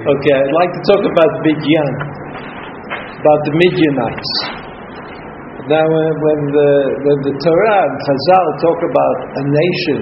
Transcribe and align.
Okay, 0.00 0.32
I'd 0.32 0.56
like 0.56 0.72
to 0.72 0.82
talk 0.88 1.02
about 1.04 1.28
the 1.28 1.42
Midian, 1.44 1.92
about 3.20 3.40
the 3.44 3.52
Midianites. 3.52 4.32
Now, 5.68 5.84
when 5.84 6.12
when 6.24 6.40
the, 6.56 6.70
when 7.04 7.18
the 7.20 7.34
Torah 7.36 7.80
and 7.84 7.94
Chazal 8.08 8.46
talk 8.64 8.80
about 8.80 9.16
a 9.28 9.44
nation, 9.44 10.00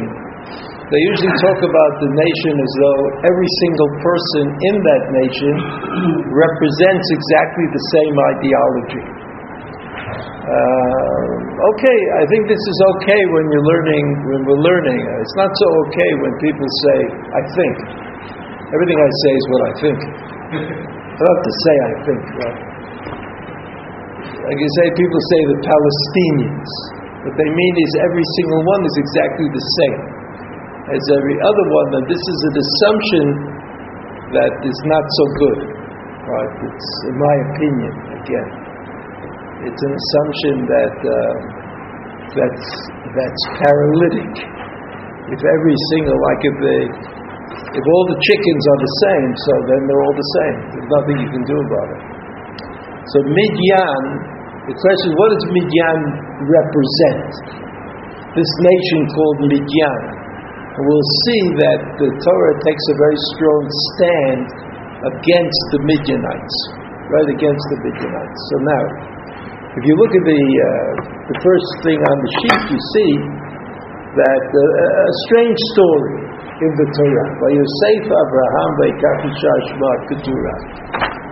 they 0.95 1.03
usually 1.03 1.35
talk 1.43 1.59
about 1.67 1.93
the 1.99 2.11
nation 2.15 2.53
as 2.63 2.73
though 2.79 3.01
every 3.27 3.51
single 3.67 3.91
person 3.99 4.45
in 4.71 4.77
that 4.87 5.03
nation 5.19 5.55
represents 6.31 7.07
exactly 7.19 7.67
the 7.75 7.83
same 7.99 8.15
ideology. 8.39 9.05
Uh, 10.47 11.27
okay, 11.75 11.99
I 12.23 12.25
think 12.31 12.47
this 12.47 12.63
is 12.63 12.79
okay 12.95 13.21
when 13.35 13.45
you're 13.51 13.67
learning, 13.67 14.05
when 14.31 14.41
we're 14.47 14.63
learning. 14.63 15.01
It's 15.27 15.37
not 15.43 15.51
so 15.51 15.67
okay 15.91 16.11
when 16.23 16.33
people 16.39 16.69
say, 16.87 16.99
I 17.35 17.43
think. 17.51 18.08
Everything 18.69 18.99
I 19.01 19.09
say 19.09 19.33
is 19.33 19.45
what 19.49 19.63
I 19.65 19.73
think. 19.81 19.99
I 21.19 21.21
don't 21.25 21.33
have 21.35 21.47
to 21.49 21.55
say 21.65 21.75
I 21.75 21.93
think, 22.05 22.23
right? 22.39 22.59
Like 24.29 24.59
you 24.61 24.71
say, 24.81 24.87
people 24.97 25.21
say 25.35 25.41
the 25.45 25.59
Palestinians. 25.61 26.71
What 27.27 27.35
they 27.37 27.51
mean 27.51 27.75
is 27.81 27.91
every 28.07 28.27
single 28.41 28.63
one 28.65 28.83
is 28.87 28.95
exactly 29.03 29.47
the 29.51 29.65
same 29.83 30.01
as 30.89 31.03
every 31.21 31.37
other 31.37 31.67
one, 31.69 31.89
and 32.01 32.05
this 32.09 32.23
is 32.23 32.39
an 32.49 32.55
assumption 32.57 33.27
that 34.37 34.53
is 34.65 34.79
not 34.89 35.05
so 35.05 35.25
good. 35.37 35.59
Right? 36.29 36.53
It's, 36.65 36.89
in 37.09 37.17
my 37.17 37.35
opinion, 37.53 37.93
again, 38.21 38.49
it's 39.69 39.83
an 39.85 39.93
assumption 39.97 40.55
that 40.65 40.97
uh, 41.03 41.35
that's 42.37 42.67
that's 43.17 43.43
paralytic. 43.65 44.33
If 45.29 45.41
every 45.45 45.77
single, 45.93 46.17
like 46.17 46.41
if 46.41 46.57
they, 46.57 46.83
if 47.69 47.85
all 47.85 48.05
the 48.09 48.19
chickens 48.23 48.63
are 48.65 48.81
the 48.81 48.93
same, 49.05 49.29
so 49.35 49.53
then 49.69 49.81
they're 49.87 50.05
all 50.05 50.17
the 50.17 50.31
same. 50.41 50.57
There's 50.73 50.91
nothing 50.99 51.17
you 51.21 51.31
can 51.31 51.45
do 51.45 51.57
about 51.59 51.89
it. 51.95 52.03
So 53.13 53.17
Midian, 53.25 54.03
the 54.69 54.77
question 54.77 55.07
is, 55.13 55.15
what 55.17 55.31
does 55.33 55.47
Midian 55.49 56.01
represent? 56.45 57.31
This 58.37 58.53
nation 58.61 59.01
called 59.13 59.39
Midian. 59.49 60.03
And 60.79 60.83
we'll 60.87 61.11
see 61.27 61.43
that 61.59 61.81
the 61.99 62.11
Torah 62.13 62.57
takes 62.63 62.85
a 62.93 62.97
very 63.03 63.19
strong 63.35 63.63
stand 63.67 64.45
against 65.11 65.63
the 65.75 65.81
Midianites, 65.83 66.57
right 67.11 67.31
against 67.35 67.65
the 67.75 67.79
Midianites. 67.83 68.41
So 68.53 68.57
now, 68.63 68.85
if 69.75 69.83
you 69.83 69.95
look 69.99 70.13
at 70.15 70.25
the 70.27 70.43
uh, 70.43 70.93
the 71.35 71.37
first 71.43 71.71
thing 71.83 71.99
on 71.99 72.17
the 72.23 72.31
sheet, 72.41 72.63
you 72.73 72.81
see 72.95 73.13
that 74.23 74.47
uh, 74.49 75.07
a 75.07 75.15
strange 75.29 75.59
story 75.75 76.19
in 76.59 76.73
the 76.75 76.89
Torah. 76.91 77.29
By 77.39 77.51
Yosef 77.55 78.03
Abraham 78.11 78.71
by 78.83 78.91
Shma 78.99 79.93
Keturah. 80.11 80.59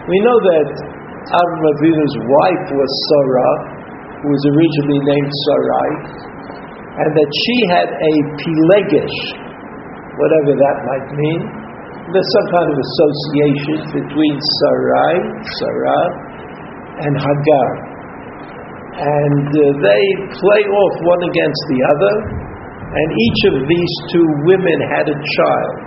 We 0.06 0.18
know 0.22 0.38
that 0.38 0.68
Avram 1.34 1.64
Avinu's 1.66 2.16
wife 2.30 2.66
was 2.70 2.90
Sarah, 3.10 3.54
who 4.22 4.28
was 4.30 4.42
originally 4.54 5.00
named 5.02 5.32
Sarai, 5.50 5.90
and 7.02 7.10
that 7.10 7.30
she 7.42 7.56
had 7.74 7.88
a 7.90 8.12
Pilegesh, 8.38 9.18
whatever 10.14 10.52
that 10.54 10.76
might 10.86 11.08
mean. 11.10 11.40
There's 12.14 12.30
some 12.38 12.48
kind 12.54 12.68
of 12.70 12.78
association 12.78 13.78
between 13.98 14.34
Sarai, 14.62 15.14
Sarah, 15.58 16.04
and 17.02 17.12
Hagar. 17.18 17.68
And 18.96 19.48
uh, 19.50 19.64
they 19.82 20.02
play 20.38 20.62
off 20.70 20.94
one 21.02 21.22
against 21.26 21.62
the 21.66 21.80
other, 21.90 22.45
and 22.86 23.08
each 23.10 23.40
of 23.50 23.56
these 23.66 23.92
two 24.14 24.26
women 24.46 24.78
had 24.94 25.06
a 25.10 25.18
child 25.18 25.84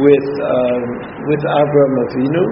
with, 0.00 0.28
um, 0.40 0.82
with 1.28 1.42
Avram 1.44 1.94
Avinu, 2.08 2.44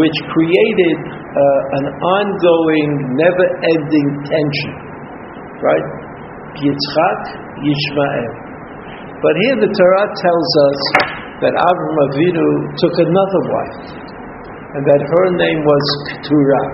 which 0.00 0.18
created 0.32 0.96
uh, 1.06 1.78
an 1.78 1.86
ongoing, 1.92 2.88
never 3.20 3.46
ending 3.76 4.08
tension. 4.24 4.72
Right? 5.60 5.86
Yitzchak, 6.56 7.20
Yishmael. 7.60 8.46
But 9.20 9.34
here 9.44 9.56
the 9.60 9.70
Torah 9.70 10.08
tells 10.12 10.50
us 10.72 10.80
that 11.44 11.52
Avram 11.52 11.96
Avinu 12.08 12.48
took 12.80 12.96
another 12.96 13.42
wife, 13.52 13.78
and 14.76 14.82
that 14.84 15.00
her 15.04 15.26
name 15.36 15.60
was 15.64 15.84
Keturah. 16.12 16.68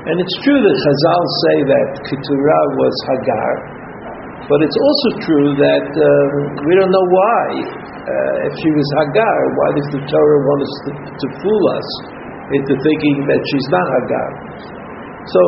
And 0.00 0.16
it's 0.16 0.36
true 0.46 0.60
that 0.62 0.76
Chazal 0.80 1.22
say 1.44 1.56
that 1.68 1.88
Keturah 2.08 2.66
was 2.80 2.94
Hagar, 3.10 3.79
but 4.48 4.58
it's 4.64 4.78
also 4.80 5.08
true 5.24 5.48
that 5.60 5.88
um, 5.90 6.30
we 6.64 6.72
don't 6.78 6.92
know 6.92 7.08
why. 7.12 7.44
Uh, 8.00 8.48
if 8.48 8.52
she 8.56 8.70
was 8.72 8.88
Hagar, 9.04 9.38
why 9.54 9.68
does 9.76 9.88
the 9.94 10.02
Torah 10.08 10.40
want 10.42 10.60
us 10.64 10.74
to, 10.86 10.90
to 10.96 11.26
fool 11.44 11.64
us 11.76 11.88
into 12.56 12.72
thinking 12.80 13.16
that 13.28 13.40
she's 13.52 13.68
not 13.70 13.86
Hagar? 13.86 14.30
So 15.28 15.42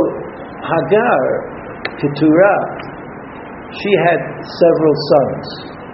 Hagar, 0.63 1.23
Keturah, 1.99 2.61
she 3.73 3.93
had 4.07 4.21
several 4.45 4.95
sons. 5.09 5.47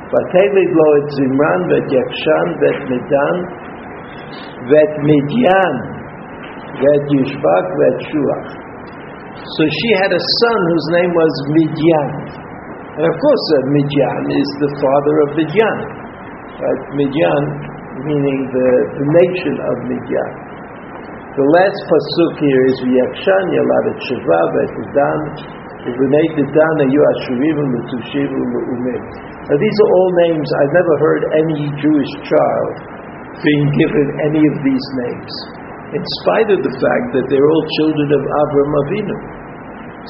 Et 0.09 0.33
Zimran, 0.33 1.61
vet 1.69 1.87
Yakshan, 1.93 2.47
vet 2.59 2.79
Medan, 2.89 3.37
vet 4.73 4.93
vet 6.81 7.03
Yishbak, 7.13 7.65
vet 7.77 7.97
Shuach. 8.09 8.49
So 9.39 9.63
she 9.69 9.89
had 10.03 10.11
a 10.13 10.23
son 10.41 10.61
whose 10.73 10.87
name 10.97 11.13
was 11.13 11.33
Midian. 11.55 12.48
And 12.99 13.07
of 13.07 13.15
course, 13.15 13.45
uh, 13.55 13.59
Midian 13.71 14.23
is 14.27 14.49
the 14.59 14.71
father 14.83 15.15
of 15.23 15.29
Midian. 15.39 15.79
Right? 16.59 16.83
Midian 16.99 17.45
meaning 18.03 18.39
the, 18.51 18.69
the 18.99 19.07
nation 19.23 19.55
of 19.55 19.75
Midian. 19.87 20.33
The 21.39 21.47
last 21.47 21.79
pasuk 21.87 22.33
here 22.43 22.63
is 22.67 22.77
V'yakshan 22.83 23.45
yaladet 23.55 23.99
Sheva 24.03 24.41
v'etidan 24.51 25.21
v'nei 25.95 26.27
tidan 26.35 26.77
ayu 26.91 27.01
ashurim 27.15 27.59
l'tushim 27.71 28.31
l'umim. 28.35 29.03
Now 29.47 29.57
these 29.63 29.79
are 29.79 29.91
all 29.95 30.11
names, 30.27 30.49
I've 30.59 30.75
never 30.75 30.95
heard 30.99 31.23
any 31.39 31.71
Jewish 31.79 32.13
child 32.27 32.75
being 33.39 33.67
given 33.79 34.07
any 34.27 34.43
of 34.43 34.55
these 34.67 34.87
names, 35.07 35.33
in 35.95 36.03
spite 36.27 36.51
of 36.51 36.61
the 36.67 36.75
fact 36.83 37.07
that 37.15 37.25
they're 37.31 37.47
all 37.47 37.65
children 37.79 38.09
of 38.11 38.23
Avram 38.27 38.73
Avinu. 38.83 39.19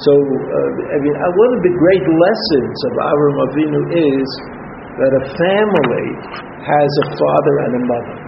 So, 0.07 0.13
uh, 0.15 0.71
I 0.95 0.97
mean, 1.03 1.17
uh, 1.19 1.27
one 1.35 1.51
of 1.59 1.61
the 1.67 1.75
great 1.75 2.07
lessons 2.07 2.77
of 2.87 2.93
Avram 3.03 3.37
Avinu 3.51 3.81
is 3.99 4.29
that 5.03 5.11
a 5.11 5.25
family 5.27 6.07
has 6.63 6.91
a 7.03 7.07
father 7.19 7.55
and 7.67 7.73
a 7.79 7.83
mother. 7.83 8.19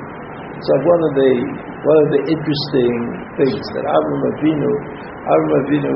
So 0.66 0.72
one 0.82 1.00
of 1.06 1.12
the 1.14 1.32
one 1.80 1.98
of 2.04 2.08
the 2.12 2.22
interesting 2.26 2.94
things 3.38 3.64
that 3.78 3.84
Avram 3.86 4.22
Avinu, 4.34 4.70
Avram 5.30 5.52
Avinu 5.62 5.94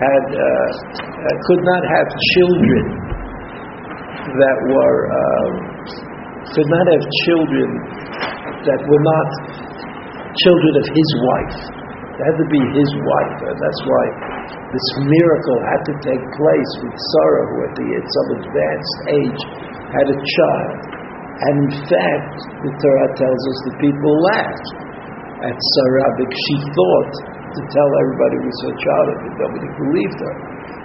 had 0.00 0.24
uh, 0.32 0.42
uh, 0.48 1.34
could 1.44 1.62
not 1.62 1.82
have 1.84 2.08
children 2.40 2.84
that 4.32 4.58
were 4.64 4.98
um, 5.12 5.52
could 6.56 6.70
not 6.72 6.86
have 6.88 7.04
children 7.28 7.68
that 8.64 8.80
were 8.80 9.04
not 9.04 9.28
children 10.40 10.72
of 10.80 10.86
his 10.88 11.10
wife. 11.20 11.79
Had 12.20 12.36
to 12.36 12.48
be 12.52 12.60
his 12.76 12.90
wife, 13.00 13.38
and 13.48 13.56
that's 13.56 13.82
why 13.88 14.04
this 14.76 14.88
miracle 15.08 15.58
had 15.72 15.82
to 15.88 15.94
take 16.04 16.20
place 16.36 16.72
with 16.84 16.92
Sarah, 16.92 17.44
who 17.48 17.56
at, 17.64 17.72
the, 17.72 17.86
at 17.96 18.04
some 18.04 18.28
advanced 18.44 18.98
age 19.08 19.42
had 19.88 20.06
a 20.12 20.18
child. 20.20 20.76
And 21.40 21.54
in 21.64 21.72
fact, 21.88 22.36
the 22.60 22.72
Torah 22.76 23.10
tells 23.16 23.40
us 23.40 23.56
the 23.72 23.76
people 23.80 24.12
laughed 24.36 24.68
at 25.48 25.56
Sarah 25.56 26.10
because 26.20 26.40
she 26.44 26.56
thought 26.76 27.12
to 27.56 27.60
tell 27.72 27.90
everybody 28.04 28.34
it 28.36 28.44
was 28.52 28.60
her 28.68 28.76
child, 28.76 29.06
but 29.24 29.32
nobody 29.40 29.68
believed 29.80 30.18
her. 30.20 30.36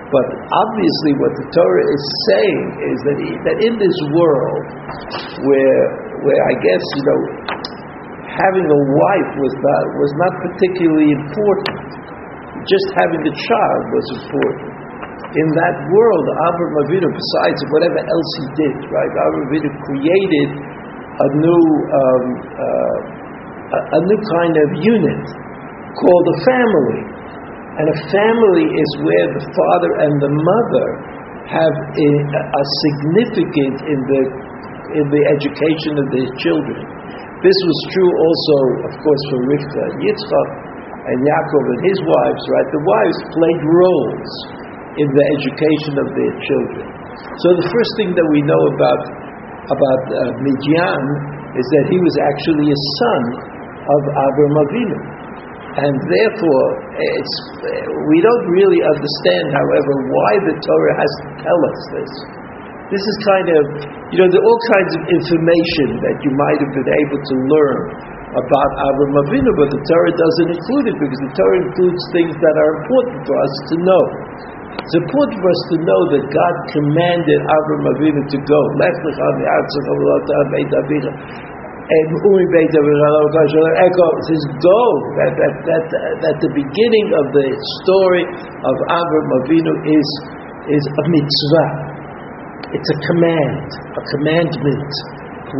But 0.07 0.27
obviously, 0.39 1.19
what 1.19 1.33
the 1.35 1.47
Torah 1.51 1.87
is 1.91 2.03
saying 2.31 2.65
is 2.79 2.97
that, 3.11 3.17
he, 3.19 3.29
that 3.43 3.57
in 3.59 3.73
this 3.75 3.97
world, 4.15 4.63
where, 5.43 5.83
where 6.23 6.41
I 6.47 6.53
guess 6.63 6.83
you 6.95 7.03
know, 7.03 7.19
having 8.35 8.67
a 8.67 8.79
wife 8.91 9.31
was 9.39 9.53
not 9.55 9.83
was 9.95 10.11
not 10.19 10.33
particularly 10.43 11.09
important. 11.15 11.79
Just 12.67 12.87
having 12.97 13.21
a 13.23 13.33
child 13.33 13.83
was 13.93 14.05
important. 14.19 14.71
In 15.35 15.47
that 15.51 15.75
world, 15.91 16.25
Avram 16.47 16.73
Avinu, 16.87 17.07
besides 17.11 17.59
whatever 17.71 17.99
else 17.99 18.31
he 18.39 18.45
did, 18.55 18.77
right? 18.87 19.13
Avram 19.27 19.43
Avinu 19.51 19.69
created 19.87 20.49
a 21.15 21.27
new 21.39 21.63
um, 21.91 22.25
uh, 22.55 22.99
a, 23.71 23.79
a 23.79 23.99
new 24.03 24.19
kind 24.19 24.55
of 24.55 24.67
unit 24.83 25.23
called 25.95 26.25
a 26.27 26.37
family. 26.43 27.01
And 27.75 27.85
a 27.91 27.99
family 28.07 28.67
is 28.71 28.89
where 29.03 29.27
the 29.35 29.43
father 29.51 29.91
and 30.07 30.13
the 30.23 30.31
mother 30.31 30.87
have 31.51 31.75
a, 31.75 32.09
a 32.39 32.63
significant 32.87 33.77
in 33.83 33.99
the 34.07 34.21
in 34.95 35.05
the 35.11 35.23
education 35.27 35.99
of 35.99 36.07
their 36.07 36.29
children. 36.39 36.79
This 37.43 37.57
was 37.67 37.79
true 37.91 38.13
also, 38.15 38.57
of 38.87 38.93
course, 38.99 39.23
for 39.31 39.39
Rivka 39.49 39.81
and 39.91 39.97
Yitzchak 39.99 40.49
and 41.05 41.17
Yaakov 41.21 41.63
and 41.75 41.81
his 41.85 41.99
wives, 42.01 42.43
right? 42.49 42.67
The 42.71 42.83
wives 42.83 43.19
played 43.35 43.61
roles 43.65 44.31
in 44.95 45.07
the 45.11 45.25
education 45.35 45.93
of 45.99 46.07
their 46.15 46.33
children. 46.47 46.85
So 47.43 47.47
the 47.59 47.67
first 47.67 47.91
thing 47.99 48.11
that 48.15 48.27
we 48.31 48.41
know 48.47 48.63
about 48.75 49.01
about 49.65 50.03
uh, 50.13 50.19
Midian 50.45 51.03
is 51.57 51.65
that 51.73 51.85
he 51.89 51.97
was 51.97 52.15
actually 52.21 52.67
a 52.69 52.79
son 53.01 53.21
of 53.81 54.01
Avram 54.13 54.55
Avinu. 54.61 54.99
And 55.75 55.91
therefore, 55.91 56.65
it's, 56.95 57.35
we 58.07 58.17
don't 58.23 58.45
really 58.47 58.79
understand, 58.79 59.45
however, 59.51 59.93
why 60.07 60.31
the 60.47 60.55
Torah 60.55 60.95
has 60.95 61.11
to 61.19 61.29
tell 61.43 61.59
us 61.67 61.79
this. 61.91 62.11
This 62.93 63.01
is 63.01 63.17
kind 63.25 63.47
of, 63.49 63.63
you 64.13 64.17
know, 64.21 64.29
there 64.29 64.37
are 64.37 64.45
all 64.45 64.61
kinds 64.77 64.91
of 64.93 65.01
information 65.09 65.87
that 66.05 66.21
you 66.21 66.29
might 66.37 66.59
have 66.61 66.69
been 66.69 66.91
able 67.01 67.17
to 67.17 67.35
learn 67.49 67.79
about 68.37 68.69
Avram 68.77 69.25
Avinu, 69.25 69.49
but 69.57 69.73
the 69.73 69.81
Torah 69.89 70.13
doesn't 70.13 70.49
include 70.53 70.85
it 70.93 70.97
because 71.01 71.17
the 71.17 71.33
Torah 71.33 71.59
includes 71.65 72.01
things 72.13 72.37
that 72.37 72.55
are 72.61 72.71
important 72.85 73.25
for 73.25 73.35
us 73.41 73.53
to 73.73 73.75
know. 73.81 74.03
It's 74.85 74.97
important 75.01 75.37
for 75.41 75.49
us 75.49 75.63
to 75.73 75.77
know 75.81 76.01
that 76.13 76.23
God 76.29 76.53
commanded 76.77 77.39
Avram 77.41 77.89
Avinu 77.89 78.21
to 78.21 78.39
go. 78.45 78.59
And 78.69 78.77
says, 84.29 84.43
go. 84.61 84.81
That, 85.17 85.31
that, 85.41 85.53
that, 85.65 85.83
that 86.21 86.35
the 86.37 86.53
beginning 86.53 87.07
of 87.17 87.25
the 87.33 87.47
story 87.81 88.29
of 88.61 88.75
Avram 88.93 89.29
Avinu 89.41 89.73
is, 89.89 90.07
is 90.69 90.83
a 90.85 91.03
mitzvah. 91.09 91.94
It's 92.75 92.89
a 92.91 92.99
command, 93.11 93.67
a 93.95 94.03
commandment. 94.19 94.91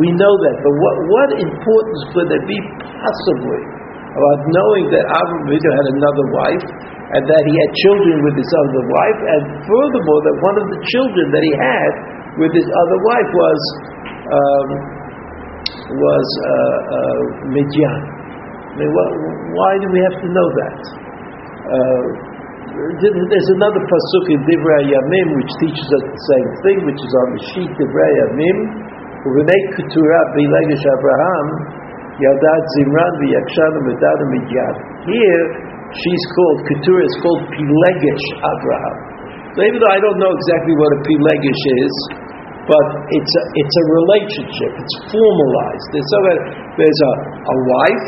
We 0.02 0.10
know 0.20 0.34
that, 0.34 0.56
but 0.60 0.74
what, 0.76 0.96
what 1.08 1.30
importance 1.40 2.02
could 2.12 2.28
there 2.28 2.46
be 2.48 2.60
possibly 3.00 3.62
about 4.16 4.40
knowing 4.48 4.86
that 4.96 5.04
Avram 5.12 5.44
Avinu 5.48 5.70
had 5.76 5.88
another 5.92 6.26
wife 6.32 6.66
and 7.16 7.22
that 7.22 7.44
he 7.46 7.54
had 7.54 7.70
children 7.86 8.16
with 8.26 8.36
his 8.40 8.50
other 8.50 8.84
wife, 8.90 9.20
and 9.22 9.42
furthermore 9.70 10.22
that 10.26 10.36
one 10.42 10.58
of 10.58 10.66
the 10.74 10.80
children 10.90 11.26
that 11.32 11.44
he 11.44 11.54
had 11.62 11.92
with 12.42 12.52
his 12.56 12.66
other 12.66 13.00
wife 13.06 13.30
was 13.32 13.60
um, 14.26 14.68
was 15.86 16.28
uh, 16.42 16.50
uh, 16.50 17.22
Midian. 17.54 18.02
I 18.72 18.74
mean, 18.82 18.92
why 18.92 19.72
do 19.80 19.88
we 19.88 20.00
have 20.02 20.18
to 20.20 20.28
know 20.34 20.48
that? 20.60 20.80
Uh, 21.66 22.04
there's 22.66 23.52
another 23.62 23.78
pasuk 23.78 24.26
in 24.34 24.42
Divrei 24.42 24.90
Yamim 24.90 25.28
which 25.38 25.54
teaches 25.62 25.86
us 25.86 26.04
the 26.10 26.24
same 26.34 26.50
thing, 26.66 26.78
which 26.90 26.98
is 26.98 27.14
on 27.22 27.28
the 27.38 27.42
sheet 27.54 27.72
Divrei 27.78 28.12
Yamim. 28.26 28.58
make 29.22 29.66
Keturah 29.78 30.26
b'ilegish 30.34 30.82
Abraham 30.82 31.48
yadad 32.18 32.64
zimran 32.74 33.14
v'yakshana 33.22 33.80
medada 33.86 34.26
midyad. 34.34 34.76
Here, 35.06 35.46
she's 35.94 36.24
called 36.34 36.60
Keturah. 36.66 37.06
is 37.06 37.16
called 37.22 37.42
pilegish 37.54 38.26
Abraham. 38.34 38.98
So 39.54 39.60
even 39.62 39.78
though 39.78 39.94
I 39.94 40.02
don't 40.02 40.18
know 40.18 40.34
exactly 40.34 40.74
what 40.74 40.90
a 40.90 41.00
pilegish 41.06 41.64
is, 41.86 41.96
but 42.66 42.86
it's 43.14 43.34
a, 43.38 43.44
it's 43.62 43.76
a 43.78 43.86
relationship. 43.94 44.72
It's 44.74 44.96
formalized. 45.14 45.88
There's 45.94 46.14
a, 46.18 46.22
there's 46.82 47.02
a, 47.06 47.14
a 47.30 47.56
wife 47.62 48.08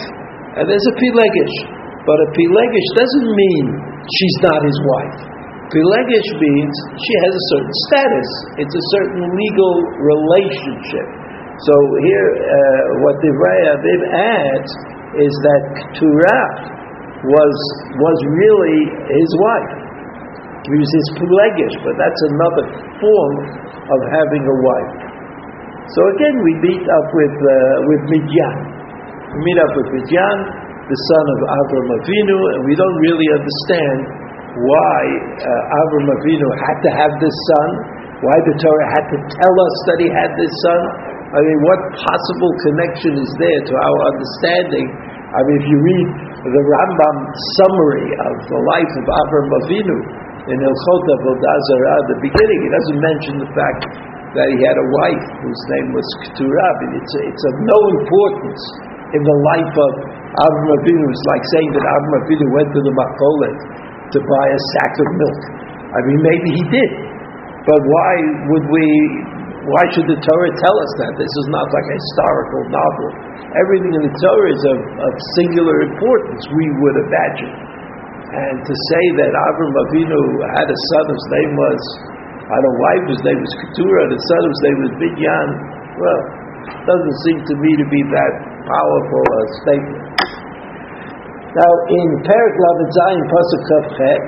and 0.57 0.63
there's 0.65 0.87
a 0.89 0.95
pilegish. 0.97 1.76
But 2.07 2.23
a 2.23 2.27
Pilegesh 2.31 2.89
doesn't 2.95 3.29
mean 3.35 3.65
she's 4.07 4.37
not 4.47 4.63
his 4.63 4.79
wife. 4.95 5.17
Pilegish 5.67 6.29
means 6.39 6.73
she 6.95 7.13
has 7.27 7.33
a 7.35 7.43
certain 7.51 7.75
status. 7.91 8.29
It's 8.63 8.71
a 8.71 8.85
certain 8.95 9.23
legal 9.27 9.75
relationship. 9.99 11.07
So 11.67 11.75
here, 12.07 12.27
uh, 12.31 13.03
what 13.03 13.19
the 13.19 13.31
Avim 13.35 14.01
adds 14.15 14.71
is 15.19 15.33
that 15.51 15.61
Keturah 15.75 16.47
was, 17.27 17.55
was 17.99 18.17
really 18.39 18.81
his 19.11 19.29
wife. 19.43 19.73
He 20.63 20.75
was 20.79 20.87
his 20.87 21.07
Pilegish, 21.19 21.75
but 21.83 21.95
that's 21.99 22.21
another 22.31 22.65
form 23.03 23.35
of 23.67 23.99
having 24.15 24.43
a 24.47 24.57
wife. 24.63 24.95
So 25.91 25.99
again, 26.15 26.35
we 26.39 26.51
meet 26.71 26.83
up 26.87 27.07
with, 27.11 27.35
uh, 27.35 27.51
with 27.91 28.01
Midian. 28.15 28.57
We 29.35 29.39
meet 29.43 29.59
up 29.59 29.71
with 29.75 29.87
Midian, 29.91 30.66
the 30.87 30.99
son 31.11 31.25
of 31.35 31.39
Avram 31.51 31.89
Avinu, 31.99 32.37
and 32.55 32.61
we 32.63 32.73
don't 32.79 32.99
really 33.03 33.29
understand 33.35 33.97
why 34.55 34.99
uh, 35.43 35.79
Avram 35.83 36.07
Avinu 36.15 36.47
had 36.63 36.77
to 36.79 36.89
have 36.95 37.11
this 37.19 37.35
son, 37.51 37.69
why 38.23 38.37
the 38.47 38.55
Torah 38.55 38.89
had 38.95 39.05
to 39.11 39.17
tell 39.19 39.55
us 39.55 39.75
that 39.91 39.97
he 39.99 40.09
had 40.09 40.31
this 40.39 40.53
son. 40.63 40.81
I 41.27 41.39
mean, 41.43 41.59
what 41.67 41.79
possible 41.91 42.51
connection 42.71 43.19
is 43.19 43.31
there 43.35 43.61
to 43.67 43.73
our 43.83 43.99
understanding? 44.15 44.87
I 45.27 45.39
mean, 45.43 45.55
if 45.59 45.65
you 45.67 45.77
read 45.83 46.07
the 46.55 46.63
Rambam 46.63 47.17
summary 47.59 48.07
of 48.31 48.35
the 48.47 48.61
life 48.63 48.93
of 48.95 49.05
Avram 49.11 49.49
Avinu 49.59 49.97
in 50.47 50.55
Hilchot 50.55 51.03
Avodah 51.19 51.57
Zarah, 51.67 51.99
the 52.15 52.19
beginning, 52.23 52.59
he 52.63 52.69
doesn't 52.71 52.99
mention 53.03 53.33
the 53.43 53.51
fact 53.51 53.81
that 54.39 54.47
he 54.55 54.59
had 54.63 54.77
a 54.79 54.87
wife 55.03 55.25
whose 55.43 55.61
name 55.75 55.91
was 55.91 56.07
Keturah. 56.23 56.73
It's, 56.95 57.13
it's 57.27 57.43
of 57.43 57.55
no 57.67 57.79
importance 57.99 58.63
in 59.15 59.21
the 59.23 59.37
life 59.55 59.73
of 59.75 59.91
Avram 60.35 60.69
Avinu. 60.83 61.05
It's 61.07 61.27
like 61.31 61.43
saying 61.55 61.69
that 61.79 61.85
Avram 61.87 62.13
Avinu 62.23 62.45
went 62.51 62.69
to 62.75 62.81
the 62.83 62.93
Makolet 62.93 63.57
to 64.11 64.17
buy 64.19 64.45
a 64.51 64.59
sack 64.75 64.93
of 64.99 65.07
milk. 65.15 65.41
I 65.95 65.99
mean, 66.03 66.19
maybe 66.19 66.49
he 66.51 66.63
did. 66.67 66.91
But 67.67 67.79
why 67.83 68.11
would 68.51 68.65
we, 68.71 68.85
why 69.67 69.83
should 69.91 70.07
the 70.07 70.19
Torah 70.19 70.53
tell 70.55 70.75
us 70.75 70.91
that? 71.03 71.11
This 71.19 71.33
is 71.43 71.47
not 71.51 71.67
like 71.67 71.87
a 71.87 71.95
historical 71.99 72.61
novel. 72.71 73.07
Everything 73.59 73.91
in 73.91 74.03
the 74.07 74.15
Torah 74.15 74.51
is 74.51 74.63
of, 74.71 74.79
of 75.03 75.11
singular 75.39 75.83
importance, 75.83 76.43
we 76.55 76.65
would 76.83 76.97
imagine. 77.07 77.53
And 78.27 78.55
to 78.59 78.73
say 78.91 79.03
that 79.23 79.31
Avram 79.31 79.71
Avinu 79.87 80.21
had 80.59 80.67
a 80.67 80.79
son 80.95 81.05
whose 81.11 81.27
name 81.43 81.53
was, 81.55 81.81
had 82.47 82.63
a 82.63 82.73
wife 82.79 83.03
whose 83.07 83.23
name 83.23 83.39
was 83.39 83.53
Keturah, 83.55 84.03
and 84.07 84.11
a 84.15 84.21
son 84.23 84.41
whose 84.47 84.63
name 84.63 84.79
was 84.83 84.91
Binyan, 84.99 85.47
well, 85.99 86.21
doesn't 86.87 87.17
seem 87.27 87.39
to 87.47 87.55
me 87.59 87.71
to 87.79 87.85
be 87.87 88.01
that 88.15 88.33
powerful 88.67 89.23
a 89.23 89.43
statement. 89.63 90.07
Now, 91.57 91.73
in 91.89 92.07
Perak 92.21 92.55
Lamed 92.59 92.91
Zayin 92.93 93.23
Pasuk 93.33 93.63
Chet, 93.97 94.21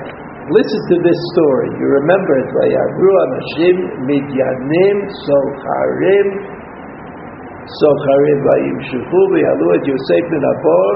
listen 0.50 0.80
to 0.90 0.96
this 1.04 1.20
story. 1.36 1.68
You 1.78 1.86
remember 2.02 2.32
it. 2.42 2.48
Vayavru 2.50 3.10
Anashim 3.22 3.76
Midyanim 4.08 4.96
Socharim 5.28 6.28
Socharim 7.70 8.38
Vayimshufu 8.50 9.20
V'yalu 9.30 9.66
et 9.78 9.84
Yosef 9.86 10.24
ben 10.32 10.42
Abor 10.42 10.94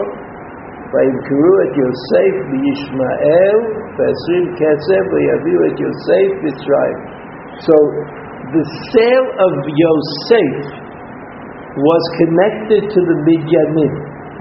Vayimkuru 0.91 1.53
et 1.69 1.75
Yosef 1.79 2.35
V'Yishmael 2.51 3.59
V'Esrim 3.95 4.45
Kesef 4.59 5.05
V'yaviu 5.13 5.59
et 5.71 5.77
Yosef 5.79 6.29
Mitzrayim. 6.43 6.99
So, 7.63 7.77
the 8.59 8.65
sale 8.91 9.29
of 9.39 9.55
Yosef 9.71 10.84
was 11.75 12.03
connected 12.23 12.83
to 12.87 13.01
the 13.03 13.17
Midyanim. 13.27 13.93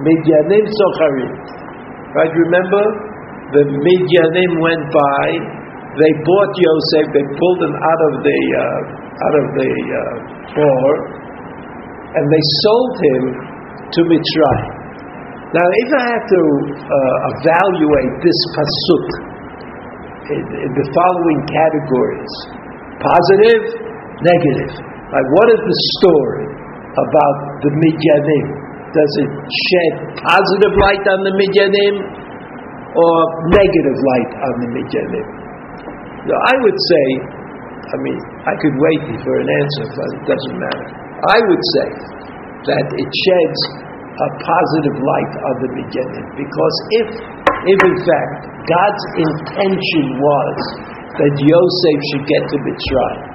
Midyanim 0.06 0.66
Socharim. 0.70 1.34
Right? 2.14 2.30
Remember, 2.30 2.84
the 3.58 3.64
Midyanim 3.74 4.52
went 4.62 4.86
by. 4.94 5.26
They 5.98 6.14
bought 6.26 6.52
Yosef. 6.58 7.06
They 7.14 7.26
pulled 7.26 7.62
him 7.66 7.74
out 7.74 8.02
of 8.10 8.14
the 8.26 8.40
uh, 8.58 8.82
out 9.14 9.36
of 9.38 9.46
the 9.54 9.72
uh, 9.94 11.14
and 12.18 12.26
they 12.30 12.44
sold 12.66 12.94
him 12.98 13.22
to 13.94 14.00
Mitzrayim. 14.10 14.74
Now, 15.54 15.68
if 15.70 15.90
I 15.94 16.04
have 16.18 16.26
to 16.34 16.42
uh, 16.82 17.32
evaluate 17.38 18.14
this 18.26 18.40
pasuk 18.58 19.06
in, 20.34 20.42
in 20.66 20.72
the 20.74 20.86
following 20.98 21.42
categories: 21.46 22.34
positive, 22.98 23.62
negative. 24.22 24.74
Like, 25.14 25.28
what 25.30 25.48
is 25.54 25.62
the 25.62 25.78
story 26.02 26.53
about 26.94 27.38
the 27.66 27.72
Midyanim? 27.74 28.46
Does 28.94 29.14
it 29.26 29.32
shed 29.34 29.94
positive 30.22 30.74
light 30.78 31.06
on 31.10 31.20
the 31.26 31.34
Midyanim 31.34 31.96
or 32.94 33.14
negative 33.50 33.98
light 33.98 34.32
on 34.38 34.54
the 34.62 34.70
Midyanim? 34.70 35.28
So 36.30 36.34
I 36.38 36.56
would 36.62 36.78
say, 36.78 37.06
I 37.84 37.96
mean, 38.06 38.18
I 38.46 38.54
could 38.62 38.76
wait 38.78 39.02
for 39.26 39.34
an 39.34 39.50
answer, 39.50 39.86
but 39.98 40.08
it 40.14 40.24
doesn't 40.30 40.58
matter. 40.62 40.88
I 41.34 41.40
would 41.42 41.64
say 41.74 41.88
that 42.70 42.86
it 42.96 43.10
sheds 43.10 43.60
a 44.14 44.30
positive 44.46 44.98
light 45.02 45.34
on 45.42 45.56
the 45.66 45.70
Midyanim 45.74 46.26
because 46.38 46.76
if, 47.02 47.08
if 47.66 47.80
in 47.82 47.98
fact 48.06 48.34
God's 48.70 49.04
intention 49.26 50.06
was 50.22 50.58
that 51.18 51.34
Yosef 51.34 51.98
should 52.14 52.26
get 52.30 52.44
to 52.46 52.58
Mitzrayim, 52.62 53.33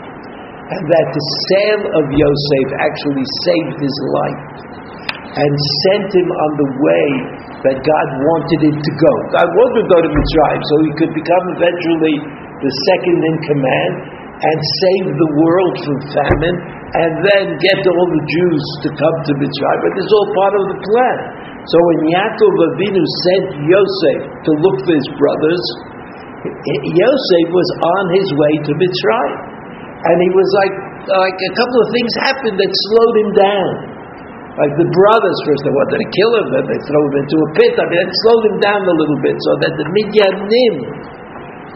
and 0.68 0.82
that 0.84 1.06
the 1.16 1.24
sale 1.48 1.84
of 1.96 2.04
Yosef 2.12 2.66
actually 2.76 3.26
saved 3.48 3.76
his 3.80 3.96
life, 4.12 4.42
and 5.38 5.52
sent 5.88 6.08
him 6.12 6.28
on 6.28 6.50
the 6.56 6.70
way 6.76 7.08
that 7.68 7.76
God 7.78 8.08
wanted 8.22 8.60
him 8.68 8.76
to 8.76 8.92
go. 8.96 9.12
God 9.38 9.48
wanted 9.54 9.74
him 9.76 9.86
to 9.86 9.90
go 9.92 9.98
to 10.02 10.10
Mitzrayim 10.10 10.60
so 10.60 10.74
he 10.82 10.92
could 10.98 11.12
become 11.14 11.44
eventually 11.58 12.16
the 12.58 12.72
second 12.90 13.18
in 13.22 13.36
command 13.46 13.92
and 14.38 14.56
save 14.82 15.06
the 15.14 15.30
world 15.34 15.74
from 15.82 15.98
famine 16.14 16.56
and 16.88 17.10
then 17.20 17.44
get 17.58 17.78
all 17.84 18.08
the 18.08 18.24
Jews 18.24 18.64
to 18.86 18.88
come 18.96 19.16
to 19.28 19.32
Mitzrayim. 19.36 19.78
But 19.84 19.92
is 20.00 20.12
all 20.16 20.28
part 20.32 20.54
of 20.56 20.64
the 20.74 20.78
plan. 20.80 21.18
So 21.68 21.76
when 21.76 21.98
Yaakov 22.08 22.54
Avinu 22.72 23.02
sent 23.28 23.46
Yosef 23.68 24.20
to 24.42 24.50
look 24.64 24.76
for 24.80 24.94
his 24.96 25.08
brothers, 25.20 25.64
Yosef 26.48 27.46
was 27.52 27.68
on 27.98 28.04
his 28.16 28.28
way 28.32 28.52
to 28.64 28.72
Mitzrayim. 28.78 29.57
And 29.98 30.16
he 30.22 30.30
was 30.30 30.48
like, 30.62 30.74
like 31.10 31.38
a 31.38 31.52
couple 31.58 31.78
of 31.82 31.88
things 31.90 32.12
happened 32.22 32.56
that 32.58 32.70
slowed 32.86 33.16
him 33.18 33.30
down. 33.34 33.70
Like 34.58 34.74
the 34.74 34.90
brothers 34.90 35.38
first, 35.46 35.62
they 35.62 35.74
wanted 35.74 36.02
to 36.02 36.10
kill 36.10 36.32
him, 36.42 36.46
then 36.50 36.64
they 36.66 36.80
throw 36.86 37.02
him 37.06 37.14
into 37.22 37.36
a 37.38 37.48
pit. 37.54 37.72
I 37.78 37.84
mean, 37.86 38.00
it 38.02 38.14
slowed 38.26 38.44
him 38.50 38.58
down 38.58 38.82
a 38.82 38.94
little 38.94 39.20
bit 39.22 39.36
so 39.38 39.52
that 39.62 39.72
the 39.78 39.86
Midyanim, 39.86 40.74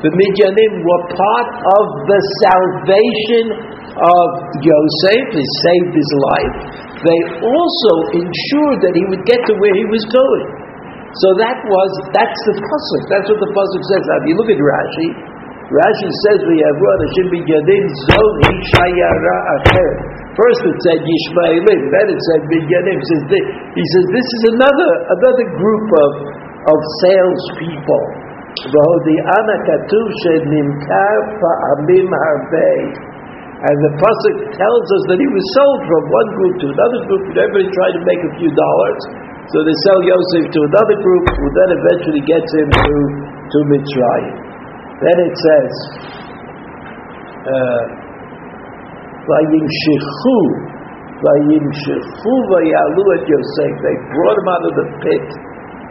the 0.02 0.10
Midyanim 0.10 0.72
were 0.82 1.02
part 1.14 1.50
of 1.62 1.84
the 2.10 2.20
salvation 2.42 3.46
of 3.94 4.26
Yosef. 4.66 5.22
They 5.30 5.46
saved 5.62 5.94
his 5.94 6.10
life. 6.26 6.54
They 7.06 7.20
also 7.38 7.92
ensured 8.18 8.78
that 8.82 8.94
he 8.98 9.04
would 9.14 9.22
get 9.30 9.38
to 9.46 9.54
where 9.62 9.74
he 9.78 9.86
was 9.86 10.02
going. 10.10 10.46
So 11.22 11.28
that 11.38 11.58
was, 11.62 11.90
that's 12.14 12.40
the 12.50 12.54
pasuk. 12.58 13.02
That's 13.14 13.28
what 13.30 13.40
the 13.46 13.52
pasuk 13.54 13.82
says. 13.94 14.02
Now, 14.10 14.16
if 14.22 14.24
you 14.26 14.34
look 14.38 14.50
at 14.50 14.58
Rashi, 14.58 15.08
Rashi 15.70 16.10
says 16.26 16.42
we 16.50 16.58
have 16.58 16.74
run 16.74 16.98
Hashem 17.06 17.26
Midyanim 17.38 17.84
Zon 18.10 18.34
Shayara 18.74 19.36
Acher. 19.54 19.90
First 20.34 20.62
it 20.66 20.76
said 20.82 20.98
Yishmaelim, 21.06 21.80
then 21.92 22.06
it 22.10 22.20
said 22.32 22.40
Midyanim. 22.50 22.98
He 22.98 23.84
says 23.94 24.04
this 24.10 24.28
is 24.42 24.42
another 24.58 24.90
another 25.14 25.46
group 25.54 25.86
of 25.86 26.12
of 26.66 26.78
salespeople. 27.06 28.04
And 33.62 33.78
the 33.78 33.92
pasuk 33.96 34.36
tells 34.52 34.84
us 34.92 35.02
that 35.08 35.18
he 35.22 35.28
was 35.30 35.46
sold 35.56 35.80
from 35.88 36.02
one 36.10 36.28
group 36.36 36.54
to 36.60 36.66
another 36.68 37.00
group. 37.08 37.22
Everybody 37.32 37.70
tried 37.72 37.94
to 37.96 38.02
make 38.04 38.20
a 38.28 38.32
few 38.36 38.50
dollars, 38.52 39.00
so 39.48 39.56
they 39.64 39.72
sell 39.88 40.04
Yosef 40.04 40.52
to 40.52 40.60
another 40.68 41.00
group, 41.00 41.24
who 41.32 41.46
then 41.48 41.70
eventually 41.80 42.22
gets 42.28 42.50
him 42.52 42.68
to 42.76 42.94
to 43.40 43.58
Mitzrayim. 43.72 44.51
Then 45.02 45.18
it 45.18 45.34
says, 45.34 45.72
Vayimshechu, 49.26 50.38
Vayimshechu 51.18 52.34
Vayalu 52.46 53.04
at 53.18 53.24
Yosef. 53.26 53.72
They 53.82 53.96
brought 54.14 54.36
him 54.38 54.48
out 54.50 54.62
of 54.62 54.74
the 54.78 54.86
pit. 55.02 55.26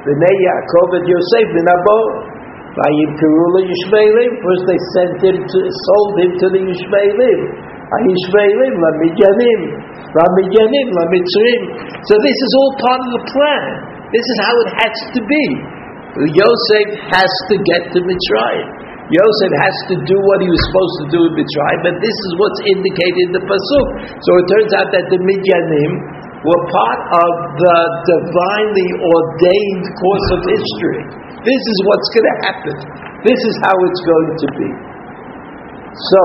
V'nei 0.08 0.36
Yaakov 0.48 0.96
at 0.96 1.06
Yosef, 1.12 1.48
v'nabo. 1.51 2.00
Vayimkeru 2.72 3.68
Yishmaelim. 3.68 4.32
First 4.39 4.63
they 4.72 4.80
sent 4.96 5.20
him 5.27 5.38
to, 5.44 5.60
sold 5.60 6.15
him 6.24 6.32
to 6.39 6.48
the 6.56 6.62
Yishmaelim. 6.72 7.39
Yishmaelim, 7.91 8.74
Lamidyanim. 8.80 9.62
Lamidyanim, 10.08 10.88
Lamitzrim. 10.88 11.62
So 12.08 12.15
this 12.15 12.38
is 12.48 12.51
all 12.63 12.72
part 12.80 13.01
of 13.03 13.12
the 13.12 13.24
plan. 13.27 13.91
This 14.15 14.24
is 14.24 14.38
how 14.39 14.56
it 14.56 14.72
has 14.80 14.96
to 15.15 15.22
be. 15.24 15.46
Yosef 16.15 16.88
has 17.12 17.32
to 17.51 17.56
get 17.60 17.91
to 17.91 18.00
Mitzrayim. 18.03 18.68
Yosef 19.12 19.51
has 19.60 19.75
to 19.91 19.96
do 20.08 20.18
what 20.24 20.39
he 20.39 20.48
was 20.48 20.62
supposed 20.72 20.96
to 21.03 21.08
do 21.12 21.20
in 21.27 21.32
Mitzrayim, 21.36 21.80
but 21.84 21.96
this 22.00 22.15
is 22.15 22.32
what's 22.39 22.62
indicated 22.63 23.22
in 23.27 23.32
the 23.36 23.44
pasuk. 23.44 23.88
So 24.24 24.32
it 24.39 24.46
turns 24.56 24.72
out 24.80 24.88
that 24.96 25.06
the 25.12 25.20
Midyanim 25.20 25.91
were 26.48 26.62
part 26.72 27.01
of 27.20 27.32
the 27.60 27.77
divinely 28.08 28.89
ordained 29.03 29.86
course 30.00 30.27
of 30.32 30.39
history. 30.48 31.01
This 31.44 31.60
is 31.60 31.77
what's 31.91 32.10
going 32.15 32.27
to 32.30 32.38
happen. 32.48 32.75
This 33.27 33.36
is 33.36 33.56
how 33.68 33.75
it's 33.75 34.01
going 34.08 34.32
to 34.32 34.48
be. 34.58 34.70
So, 35.91 36.22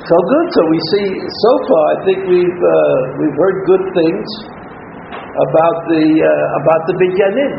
so 0.00 0.16
good. 0.16 0.46
So 0.56 0.60
we 0.72 0.78
see 0.80 1.08
so 1.12 1.52
far. 1.68 1.84
I 1.92 1.96
think 2.08 2.18
we've 2.24 2.62
uh, 2.64 2.98
we've 3.20 3.36
heard 3.36 3.56
good 3.68 3.84
things 3.92 4.26
about 5.44 5.76
the 5.92 6.04
uh, 6.24 6.60
about 6.64 6.82
the 6.88 6.94
Midyanim. 7.04 7.52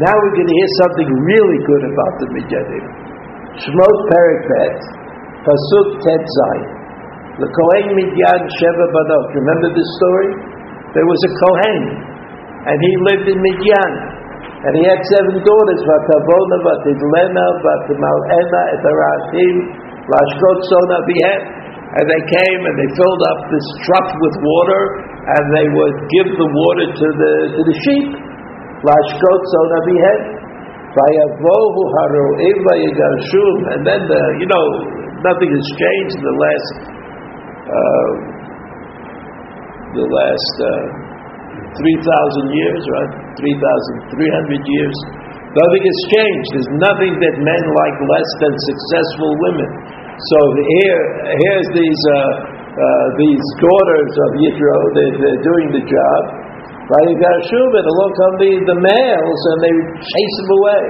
Now 0.00 0.14
we're 0.16 0.32
going 0.32 0.48
to 0.48 0.56
hear 0.56 0.72
something 0.80 1.08
really 1.12 1.60
good 1.60 1.84
about 1.92 2.12
the 2.24 2.28
Midyanim. 2.32 3.07
Shmot 3.56 3.96
Perik 4.12 4.42
Bet, 4.44 4.78
Pasuk 5.40 5.88
Tetzai. 6.04 6.58
The 7.38 7.48
Kohen 7.48 7.86
Midyan 7.94 8.42
Sheva 8.58 8.86
Badot. 8.90 9.26
Remember 9.30 9.68
this 9.72 9.90
story? 10.02 10.30
There 10.92 11.06
was 11.06 11.20
a 11.22 11.32
Kohen, 11.38 11.82
and 12.66 12.76
he 12.76 12.92
lived 13.08 13.26
in 13.30 13.38
Midyan. 13.38 13.92
And 14.58 14.72
he 14.74 14.84
had 14.90 14.98
seven 15.14 15.38
daughters, 15.38 15.80
Vatavona, 15.86 16.56
Vatidlena, 16.66 17.46
Vatimalena, 17.62 18.62
Etarachim, 18.74 19.56
Lashkot 20.02 20.58
Sona. 20.66 20.98
And 21.88 22.04
they 22.04 22.22
came 22.26 22.60
and 22.66 22.74
they 22.74 22.90
filled 22.98 23.22
up 23.32 23.38
this 23.54 23.66
trough 23.86 24.12
with 24.18 24.34
water, 24.42 24.82
and 25.24 25.44
they 25.54 25.66
would 25.72 25.96
give 26.10 26.28
the 26.36 26.48
water 26.50 26.86
to 26.90 27.06
the, 27.16 27.32
to 27.54 27.60
the 27.64 27.76
sheep. 27.86 28.08
Lashkot 28.82 29.42
Sona. 29.46 29.78
And 33.76 33.80
then 33.84 34.00
the, 34.08 34.22
you 34.40 34.48
know 34.48 34.66
nothing 35.20 35.50
has 35.50 35.66
changed 35.76 36.16
in 36.16 36.24
the 36.24 36.36
last 36.38 36.72
uh, 37.68 38.10
the 40.00 40.06
last 40.08 40.54
uh, 40.64 40.68
three 41.76 41.98
thousand 42.00 42.46
years, 42.56 42.82
right? 42.88 43.12
Three 43.36 43.56
thousand 43.56 43.94
three 44.16 44.30
hundred 44.32 44.62
years. 44.64 44.96
Nothing 45.48 45.82
has 45.84 46.00
changed. 46.12 46.48
There's 46.56 46.72
nothing 46.76 47.12
that 47.20 47.34
men 47.40 47.62
like 47.84 47.96
less 48.04 48.30
than 48.44 48.52
successful 48.68 49.32
women. 49.48 49.70
So 50.18 50.38
here, 50.56 51.02
here's 51.24 51.68
these 51.72 52.00
uh, 52.04 52.16
uh 52.78 53.06
these 53.16 53.44
daughters 53.60 54.12
of 54.12 54.28
Yitro. 54.40 54.76
They're, 54.96 55.16
they're 55.20 55.42
doing 55.44 55.68
the 55.72 55.84
job 55.88 56.20
Along 56.88 58.10
come 58.16 58.34
the, 58.40 58.52
the 58.64 58.78
males, 58.80 59.40
and 59.52 59.58
they 59.60 59.74
chase 60.00 60.36
them 60.40 60.50
away. 60.56 60.84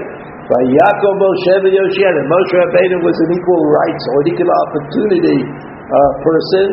By 0.46 0.62
Yaakov 0.62 1.14
Moshe 1.18 1.58
and 1.58 2.26
Moshe 2.30 2.54
Rabbeinu 2.54 3.02
was 3.02 3.18
an 3.18 3.30
equal 3.34 3.62
rights 3.66 4.04
or 4.14 4.16
an 4.22 4.28
equal 4.30 4.52
opportunity 4.62 5.38
uh, 5.42 6.10
person, 6.22 6.66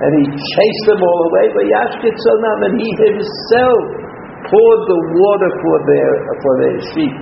and 0.00 0.10
he 0.16 0.24
chased 0.32 0.84
them 0.88 1.00
all 1.04 1.20
away. 1.28 1.46
But 1.52 1.64
Yashkit 1.68 2.16
Sonam, 2.24 2.58
and 2.66 2.74
he 2.80 2.88
himself 3.04 3.80
poured 4.48 4.82
the 4.88 4.98
water 5.12 5.50
for 5.60 5.76
their 5.84 6.12
for 6.40 6.52
their 6.64 6.76
sheep. 6.96 7.14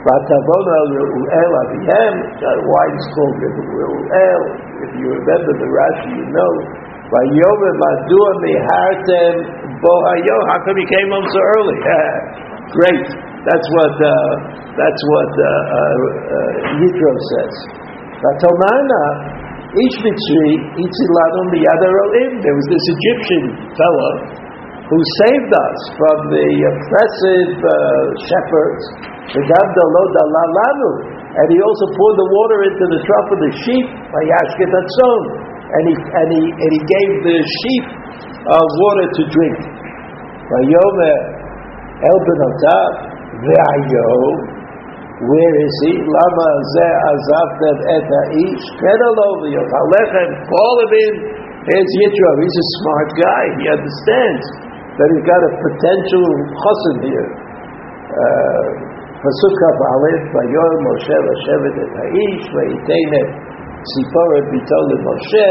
Vatavona 0.00 0.78
Reuel 0.96 1.52
Avihem, 1.60 2.14
why 2.40 2.84
it's 2.88 3.06
called 3.12 3.36
Reuel. 3.36 4.40
If 4.80 4.90
you 4.96 5.06
remember 5.12 5.52
the 5.60 5.68
Rashi, 5.68 6.10
you 6.24 6.26
know. 6.32 6.85
Vayomer 7.06 7.74
Madua 7.78 8.30
Mihartem 8.42 9.34
Bohayo. 9.78 10.36
How 10.50 10.58
come 10.66 10.74
he 10.74 10.86
came 10.90 11.08
home 11.14 11.26
so 11.30 11.40
early? 11.54 11.78
Great. 12.76 13.06
That's 13.46 13.68
what 13.78 13.94
uh, 13.94 14.10
that's 14.74 15.02
what 15.06 15.32
uh, 15.38 15.46
uh, 15.46 15.46
uh 15.46 16.82
Yitro 16.82 17.12
says. 17.30 17.54
Vatomana 18.18 19.02
Ish 19.70 19.96
Mitzri 20.02 20.50
Itziladon 20.82 21.46
Miyadaroim. 21.54 22.42
There 22.42 22.56
was 22.58 22.66
this 22.74 22.84
Egyptian 22.90 23.44
fellow 23.78 24.12
who 24.90 24.98
saved 25.22 25.50
us 25.50 25.78
from 25.94 26.18
the 26.34 26.46
oppressive 26.74 27.54
uh, 27.58 27.74
shepherds. 28.26 28.82
The 29.26 29.42
And 29.42 31.46
he 31.50 31.58
also 31.58 31.86
poured 31.92 32.16
the 32.16 32.28
water 32.30 32.62
into 32.62 32.86
the 32.94 33.00
trough 33.02 33.30
of 33.34 33.38
the 33.42 33.50
sheep 33.66 33.86
by 34.06 34.22
Yashket 34.22 34.70
and 35.66 35.82
he, 35.90 35.94
and 35.98 36.28
he, 36.30 36.42
and 36.46 36.70
he 36.70 36.82
gave 36.86 37.10
the 37.26 37.36
sheep 37.42 37.84
uh, 38.46 38.62
water 38.62 39.06
to 39.10 39.22
drink. 39.34 39.58
Where 45.16 45.54
is 45.64 45.74
he? 45.88 45.92
Lama 45.96 46.48
call 50.46 50.74
him 50.86 50.92
in 50.92 51.46
here's 51.66 51.92
Yitro 51.98 52.30
he's 52.46 52.58
a 52.62 52.66
smart 52.78 53.08
guy 53.18 53.42
he 53.58 53.66
understands 53.74 54.44
that 54.96 55.08
he's 55.10 55.26
got 55.26 55.42
a 55.42 55.52
potential 55.66 56.26
here 57.02 57.28
Aleph 59.26 60.24
Vayor 60.30 60.72
Moshe 60.86 61.16
ha'ish 61.98 62.46
Sipporah 63.94 64.42
Bitol 64.50 64.90
Moshe, 65.06 65.48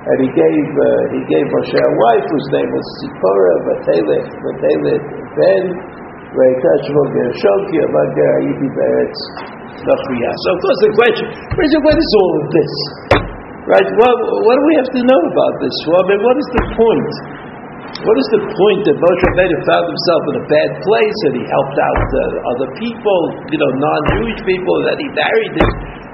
and 0.00 0.16
he 0.20 0.30
gave 0.32 0.68
uh, 0.76 0.88
he 1.16 1.20
gave 1.28 1.44
Moshe 1.48 1.78
a 1.80 1.92
wife 1.96 2.26
whose 2.28 2.48
name 2.52 2.70
was 2.72 2.86
Sipporah 3.00 3.58
Vatelet 3.68 4.24
Vatelet 4.28 5.02
Ben 5.36 5.64
Reitashvo 6.36 7.02
Gershoki 7.16 7.76
Amager 7.84 8.30
Ayiti 8.40 8.68
Beretz 8.76 9.18
Nachriya. 9.82 10.30
So 10.44 10.48
of 10.54 10.58
course 10.62 10.80
the 10.84 10.92
question, 10.94 11.26
what 11.82 11.96
is 11.96 12.10
all 12.20 12.32
of 12.38 12.46
this? 12.52 12.74
Right? 13.70 13.88
What, 13.98 14.14
what 14.46 14.54
do 14.56 14.62
we 14.66 14.74
have 14.82 14.90
to 14.98 15.02
know 15.04 15.20
about 15.30 15.54
this? 15.62 15.74
Well, 15.86 16.02
I 16.02 16.06
mean, 16.10 16.20
what 16.24 16.36
is 16.38 16.48
the 16.58 16.64
point? 16.74 17.12
What 18.00 18.16
is 18.16 18.28
the 18.32 18.42
point 18.46 18.80
that 18.88 18.96
Moshe 18.96 19.24
Rabbeinu 19.34 19.58
found 19.66 19.84
himself 19.90 20.22
in 20.32 20.34
a 20.40 20.44
bad 20.48 20.70
place 20.80 21.18
and 21.28 21.34
he 21.36 21.44
helped 21.44 21.78
out 21.78 22.08
uh, 22.08 22.50
other 22.56 22.68
people, 22.80 23.20
you 23.52 23.58
know, 23.60 23.70
non-Jewish 23.76 24.40
people, 24.46 24.76
that 24.88 24.96
he 24.96 25.06
married 25.12 25.54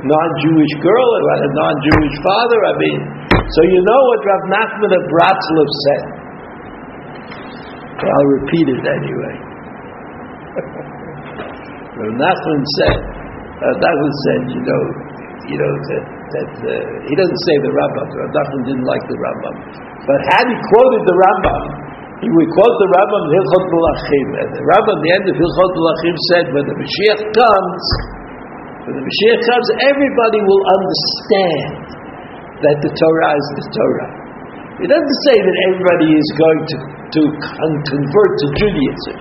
non-Jewish 0.07 0.75
girl 0.83 1.09
who 1.19 1.27
had 1.35 1.43
a 1.43 1.53
non-Jewish 1.53 2.17
father. 2.23 2.59
I 2.63 2.75
mean, 2.79 3.01
so 3.31 3.61
you 3.67 3.81
know 3.83 4.01
what 4.11 4.21
Rav 4.23 4.43
Nachman 4.55 4.91
of 4.95 5.03
Bratslav 5.11 5.69
said. 5.85 6.05
I'll 7.97 8.31
repeat 8.41 8.67
it 8.71 8.85
anyway. 8.87 9.35
Rav 12.01 12.13
Nachman 12.15 12.61
said, 12.83 12.99
uh, 13.03 13.75
Nachman 13.83 14.13
said, 14.25 14.41
you 14.53 14.63
know, 14.63 14.83
you 15.47 15.57
know 15.63 15.73
that 15.95 16.05
that 16.27 16.51
uh, 16.59 16.73
he 17.07 17.15
doesn't 17.15 17.43
say 17.47 17.55
the 17.63 17.73
Rambam. 17.73 18.07
Rav 18.11 18.31
Nachman 18.35 18.63
didn't 18.67 18.87
like 18.87 19.05
the 19.07 19.19
Rambam, 19.19 19.55
but 20.07 20.19
had 20.35 20.45
he 20.51 20.57
quoted 20.75 21.03
the 21.07 21.17
Rambam, 21.17 21.63
he 22.21 22.29
would 22.33 22.49
quote 22.49 22.77
the 22.81 22.91
Rambam 22.97 23.25
Hilchot 23.29 23.65
Melachim, 23.69 24.29
and 24.41 24.49
the 24.57 24.65
Rambam 24.65 24.97
at 24.97 25.03
the 25.05 25.13
end 25.21 25.25
of 25.29 25.35
Hilchot 25.37 25.73
Melachim 25.77 26.17
said, 26.33 26.45
when 26.57 26.65
the 26.65 26.77
Mashiach 26.81 27.23
comes, 27.37 27.85
when 28.87 28.95
the 28.95 29.03
Mashiach 29.03 29.43
comes, 29.51 29.67
everybody 29.83 30.41
will 30.47 30.65
understand 30.79 31.75
that 32.63 32.77
the 32.87 32.91
Torah 32.95 33.35
is 33.35 33.47
the 33.59 33.67
Torah. 33.75 34.11
It 34.79 34.89
doesn't 34.93 35.21
say 35.27 35.37
that 35.43 35.57
everybody 35.67 36.09
is 36.15 36.29
going 36.39 36.63
to, 36.71 36.77
to 36.87 37.21
con- 37.43 37.83
convert 37.83 38.33
to 38.39 38.47
Judaism. 38.63 39.17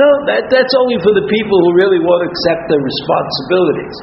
No, 0.00 0.08
that, 0.32 0.48
that's 0.48 0.72
only 0.80 0.96
for 1.04 1.12
the 1.12 1.28
people 1.28 1.56
who 1.60 1.70
really 1.84 2.00
want 2.00 2.24
to 2.24 2.28
accept 2.32 2.72
their 2.72 2.80
responsibilities. 2.80 3.96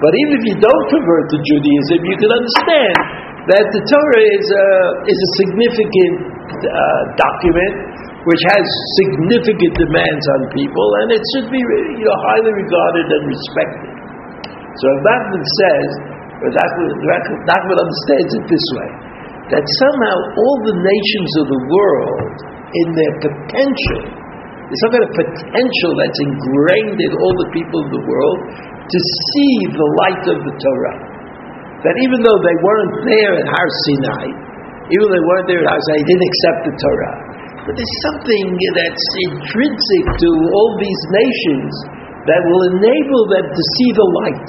But 0.00 0.16
even 0.16 0.32
if 0.40 0.42
you 0.48 0.56
don't 0.56 0.86
convert 0.88 1.24
to 1.28 1.38
Judaism, 1.44 1.98
you 2.08 2.16
can 2.16 2.32
understand 2.32 2.96
that 3.52 3.64
the 3.68 3.82
Torah 3.84 4.24
is 4.32 4.46
a, 4.48 4.66
is 5.12 5.18
a 5.20 5.30
significant 5.44 6.16
uh, 6.64 7.02
document 7.20 7.74
which 8.24 8.40
has 8.56 8.64
significant 9.04 9.72
demands 9.76 10.24
on 10.40 10.48
people, 10.56 10.88
and 11.04 11.12
it 11.12 11.20
should 11.36 11.52
be 11.52 11.60
you 11.60 12.08
know, 12.08 12.16
highly 12.32 12.52
regarded 12.56 13.06
and 13.12 13.22
respected. 13.28 14.03
So 14.74 14.86
Nachman 15.06 15.44
says, 15.62 15.88
Nachman 16.42 17.76
understands 17.78 18.30
it 18.34 18.44
this 18.50 18.66
way, 18.74 18.90
that 19.54 19.64
somehow 19.64 20.16
all 20.34 20.56
the 20.66 20.76
nations 20.82 21.30
of 21.40 21.46
the 21.52 21.62
world, 21.70 22.34
in 22.74 22.88
their 22.98 23.14
potential, 23.22 24.02
there's 24.66 24.82
some 24.82 24.92
kind 24.98 25.06
of 25.06 25.12
potential 25.14 25.90
that's 25.94 26.20
ingrained 26.26 26.98
in 26.98 27.12
all 27.22 27.34
the 27.46 27.50
people 27.54 27.78
of 27.86 27.88
the 27.94 28.02
world 28.02 28.38
to 28.82 28.98
see 29.30 29.54
the 29.70 29.88
light 30.02 30.24
of 30.26 30.38
the 30.42 30.54
Torah. 30.58 30.98
That 31.86 31.94
even 32.02 32.24
though 32.24 32.40
they 32.42 32.56
weren't 32.64 32.96
there 33.06 33.32
at 33.38 33.46
Har 33.46 33.68
Sinai, 33.86 34.26
even 34.90 35.04
though 35.06 35.14
they 35.14 35.26
weren't 35.28 35.48
there 35.52 35.62
at 35.62 35.68
Har 35.68 35.78
Sinai, 35.78 36.00
they 36.02 36.08
didn't 36.08 36.26
accept 36.26 36.58
the 36.66 36.74
Torah. 36.80 37.16
But 37.62 37.72
there's 37.78 37.96
something 38.10 38.44
that's 38.74 39.06
intrinsic 39.30 40.04
to 40.18 40.28
all 40.32 40.70
these 40.80 41.02
nations 41.14 41.72
that 42.24 42.40
will 42.48 42.62
enable 42.76 43.22
them 43.32 43.46
to 43.46 43.62
see 43.76 43.90
the 43.92 44.08
light. 44.24 44.48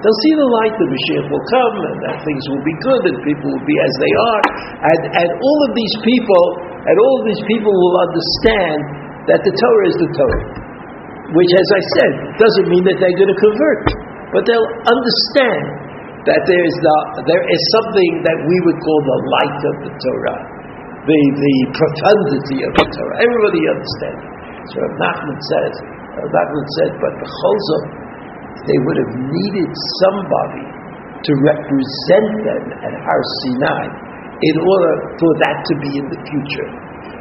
They'll 0.00 0.22
see 0.24 0.34
the 0.36 0.48
light, 0.48 0.72
the 0.80 0.88
Mashiach 0.88 1.28
will 1.28 1.46
come, 1.52 1.76
and 1.76 1.96
that 2.08 2.16
things 2.24 2.44
will 2.48 2.64
be 2.64 2.72
good, 2.80 3.02
and 3.12 3.16
people 3.20 3.52
will 3.52 3.68
be 3.68 3.76
as 3.84 3.94
they 4.00 4.14
are. 4.16 4.42
And, 4.80 5.00
and 5.12 5.28
all 5.28 5.60
of 5.68 5.72
these 5.76 5.96
people, 6.00 6.44
and 6.88 6.96
all 6.96 7.14
of 7.20 7.24
these 7.28 7.44
people 7.44 7.68
will 7.68 7.98
understand 8.00 8.80
that 9.28 9.40
the 9.44 9.52
Torah 9.52 9.86
is 9.92 9.96
the 10.00 10.10
Torah. 10.16 10.44
Which, 11.36 11.52
as 11.52 11.68
I 11.68 11.82
said, 12.00 12.12
doesn't 12.40 12.68
mean 12.72 12.84
that 12.88 12.96
they're 12.96 13.18
going 13.20 13.28
to 13.28 13.40
convert, 13.44 13.84
but 14.32 14.42
they'll 14.48 14.72
understand 14.88 15.64
that 16.24 16.40
there 16.48 16.64
is, 16.64 16.76
the, 16.80 16.96
there 17.28 17.44
is 17.44 17.60
something 17.76 18.12
that 18.24 18.38
we 18.48 18.56
would 18.68 18.78
call 18.80 19.00
the 19.04 19.18
light 19.20 19.60
of 19.68 19.74
the 19.84 19.92
Torah, 20.00 20.40
the, 21.04 21.20
the 21.36 21.56
profundity 21.76 22.58
of 22.64 22.72
the 22.72 22.86
Torah. 22.88 23.16
Everybody 23.20 23.62
understands. 23.68 24.22
So 24.72 24.80
Nachman 24.96 25.38
says, 25.44 25.72
Nachman 26.18 26.66
said, 26.82 26.90
but 26.98 27.12
the 27.22 27.28
Chozah, 27.28 27.82
they 28.66 28.78
would 28.82 28.98
have 28.98 29.14
needed 29.30 29.70
somebody 30.02 30.66
to 31.20 31.32
represent 31.44 32.28
them 32.42 32.64
at 32.82 32.92
Har 32.98 33.22
Sinai 33.44 33.84
in 34.40 34.56
order 34.58 34.94
for 35.20 35.30
that 35.44 35.56
to 35.68 35.74
be 35.84 35.90
in 36.00 36.06
the 36.08 36.20
future. 36.26 36.68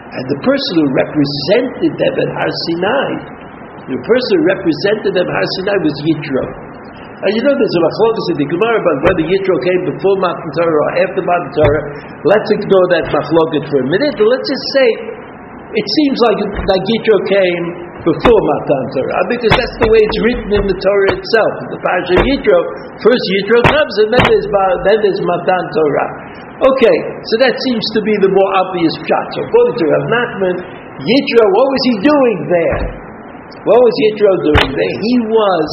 And 0.09 0.23
the 0.25 0.39
person 0.41 0.71
who 0.81 0.87
represented 0.95 1.91
them 2.01 2.13
at 2.17 2.29
Har 2.33 2.49
Sinai, 2.49 3.09
the 3.93 3.99
person 4.01 4.31
who 4.39 4.43
represented 4.57 5.11
them 5.13 5.27
at 5.27 5.35
Har 5.37 5.47
Sinai 5.59 5.77
was 5.85 5.95
Yitro. 6.09 6.43
And 7.19 7.31
you 7.35 7.43
know 7.43 7.51
there's 7.51 7.75
a 7.75 7.83
machlokas 7.83 8.27
in 8.31 8.37
the 8.39 8.47
Gemara 8.47 8.75
about 8.79 8.97
whether 9.03 9.23
Yitro 9.27 9.55
came 9.59 9.81
before 9.91 10.15
Matan 10.23 10.49
Torah 10.55 10.71
or 10.71 10.91
after 11.03 11.19
Matan 11.19 11.51
Torah. 11.51 11.83
Let's 12.23 12.49
ignore 12.55 12.87
that 12.95 13.05
machlokas 13.11 13.67
for 13.67 13.79
a 13.83 13.87
minute, 13.91 14.15
let's 14.15 14.47
just 14.47 14.67
say 14.79 14.89
it 15.69 15.85
seems 15.85 16.17
like, 16.25 16.39
Yitro 16.81 17.17
came 17.29 17.65
before 18.01 18.39
Matan 18.41 18.83
Torah, 18.95 19.13
uh, 19.21 19.25
because 19.29 19.53
that's 19.53 19.77
the 19.83 19.89
way 19.91 19.99
it's 19.99 20.19
written 20.25 20.49
in 20.55 20.63
the 20.65 20.77
Torah 20.79 21.11
itself. 21.19 21.53
The 21.69 21.79
Parasha 21.83 22.15
Yitro, 22.25 22.57
first 23.03 23.23
Yitro 23.37 23.59
comes, 23.69 23.93
and 24.01 24.09
then 24.15 24.23
there's, 24.23 24.47
then 24.87 24.97
there's 25.03 25.21
Matan 25.21 25.63
Torah. 25.75 26.09
Okay, 26.59 26.97
so 27.27 27.33
that 27.43 27.53
seems 27.53 27.85
to 27.95 27.99
be 28.01 28.13
the 28.23 28.31
more 28.31 28.51
obvious 28.59 28.93
shot. 29.03 29.25
So 29.35 29.39
according 29.45 29.75
to 29.77 29.85
Rav 29.93 30.05
Nachman, 30.09 30.55
Yitro, 30.99 31.43
what 31.53 31.67
was 31.69 31.83
he 31.85 31.95
doing 32.03 32.39
there? 32.49 32.79
What 33.63 33.79
was 33.79 33.93
Yitro 34.07 34.31
doing 34.41 34.69
there? 34.75 34.95
He 34.99 35.15
was 35.27 35.67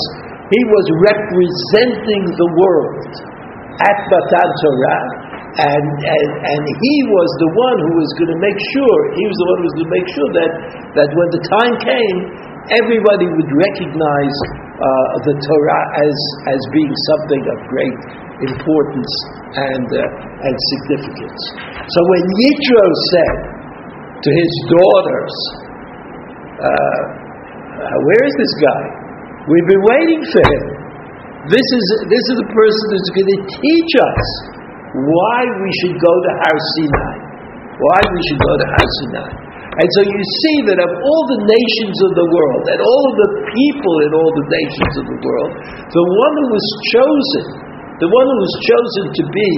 he 0.46 0.62
was 0.62 0.86
representing 1.10 2.22
the 2.38 2.48
world 2.54 3.10
at 3.82 3.98
Matan 4.06 4.50
Torah, 4.62 5.02
and, 5.56 5.88
and, 5.88 6.30
and 6.44 6.62
he 6.68 6.96
was 7.08 7.28
the 7.40 7.50
one 7.56 7.78
who 7.88 7.92
was 7.96 8.10
going 8.20 8.28
to 8.28 8.40
make 8.44 8.60
sure, 8.76 8.96
he 9.16 9.24
was 9.24 9.36
the 9.40 9.46
one 9.48 9.56
who 9.56 9.66
was 9.72 9.76
going 9.80 9.88
to 9.88 9.96
make 9.96 10.08
sure 10.12 10.30
that, 10.36 10.50
that 11.00 11.08
when 11.16 11.28
the 11.32 11.42
time 11.48 11.74
came, 11.80 12.18
everybody 12.76 13.24
would 13.24 13.50
recognize 13.56 14.36
uh, 14.76 15.14
the 15.24 15.32
Torah 15.32 15.84
as, 15.96 16.16
as 16.52 16.60
being 16.76 16.92
something 17.08 17.40
of 17.40 17.56
great 17.72 17.98
importance 18.44 19.12
and, 19.56 19.88
uh, 19.96 20.44
and 20.44 20.54
significance. 20.76 21.40
So 21.88 22.00
when 22.04 22.24
Yitro 22.36 22.84
said 23.16 23.36
to 24.12 24.28
his 24.28 24.52
daughters, 24.68 25.34
uh, 26.56 26.68
uh 26.68 27.96
where 28.12 28.22
is 28.28 28.34
this 28.36 28.54
guy? 28.60 28.82
We've 29.48 29.68
been 29.72 29.84
waiting 29.88 30.20
for 30.20 30.42
him. 30.52 30.64
This 31.48 31.64
is, 31.64 31.84
this 32.12 32.24
is 32.28 32.36
the 32.44 32.50
person 32.52 32.84
who's 32.92 33.10
going 33.14 33.30
to 33.30 33.40
teach 33.56 33.92
us 34.04 34.55
why 35.04 35.40
we 35.44 35.70
should 35.84 35.96
go 36.00 36.12
to 36.12 36.30
Har 36.40 36.56
Sinai. 36.56 37.14
Why 37.76 38.00
we 38.08 38.20
should 38.32 38.40
go 38.40 38.54
to 38.56 38.66
Har 38.72 38.88
Sinai. 39.02 39.30
And 39.76 39.88
so 39.92 40.00
you 40.08 40.20
see 40.40 40.58
that 40.72 40.80
of 40.80 40.88
all 40.88 41.22
the 41.36 41.40
nations 41.44 41.96
of 42.08 42.12
the 42.16 42.26
world, 42.32 42.64
and 42.64 42.80
all 42.80 43.02
of 43.12 43.14
the 43.20 43.30
people 43.52 43.94
in 44.08 44.10
all 44.16 44.32
the 44.32 44.46
nations 44.48 44.92
of 44.96 45.04
the 45.04 45.18
world, 45.20 45.52
the 45.92 46.00
one 46.00 46.34
who 46.40 46.48
was 46.48 46.66
chosen, 46.96 47.44
the 48.00 48.08
one 48.08 48.24
who 48.24 48.38
was 48.40 48.54
chosen 48.64 49.04
to 49.20 49.24
be 49.36 49.50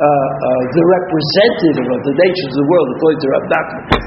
uh, 0.00 0.62
the 0.72 0.84
representative 0.96 1.88
of 1.92 2.00
the 2.08 2.14
nations 2.24 2.52
of 2.56 2.58
the 2.64 2.68
world, 2.72 2.88
according 2.96 3.20
to 3.20 3.28
Rav 3.36 3.44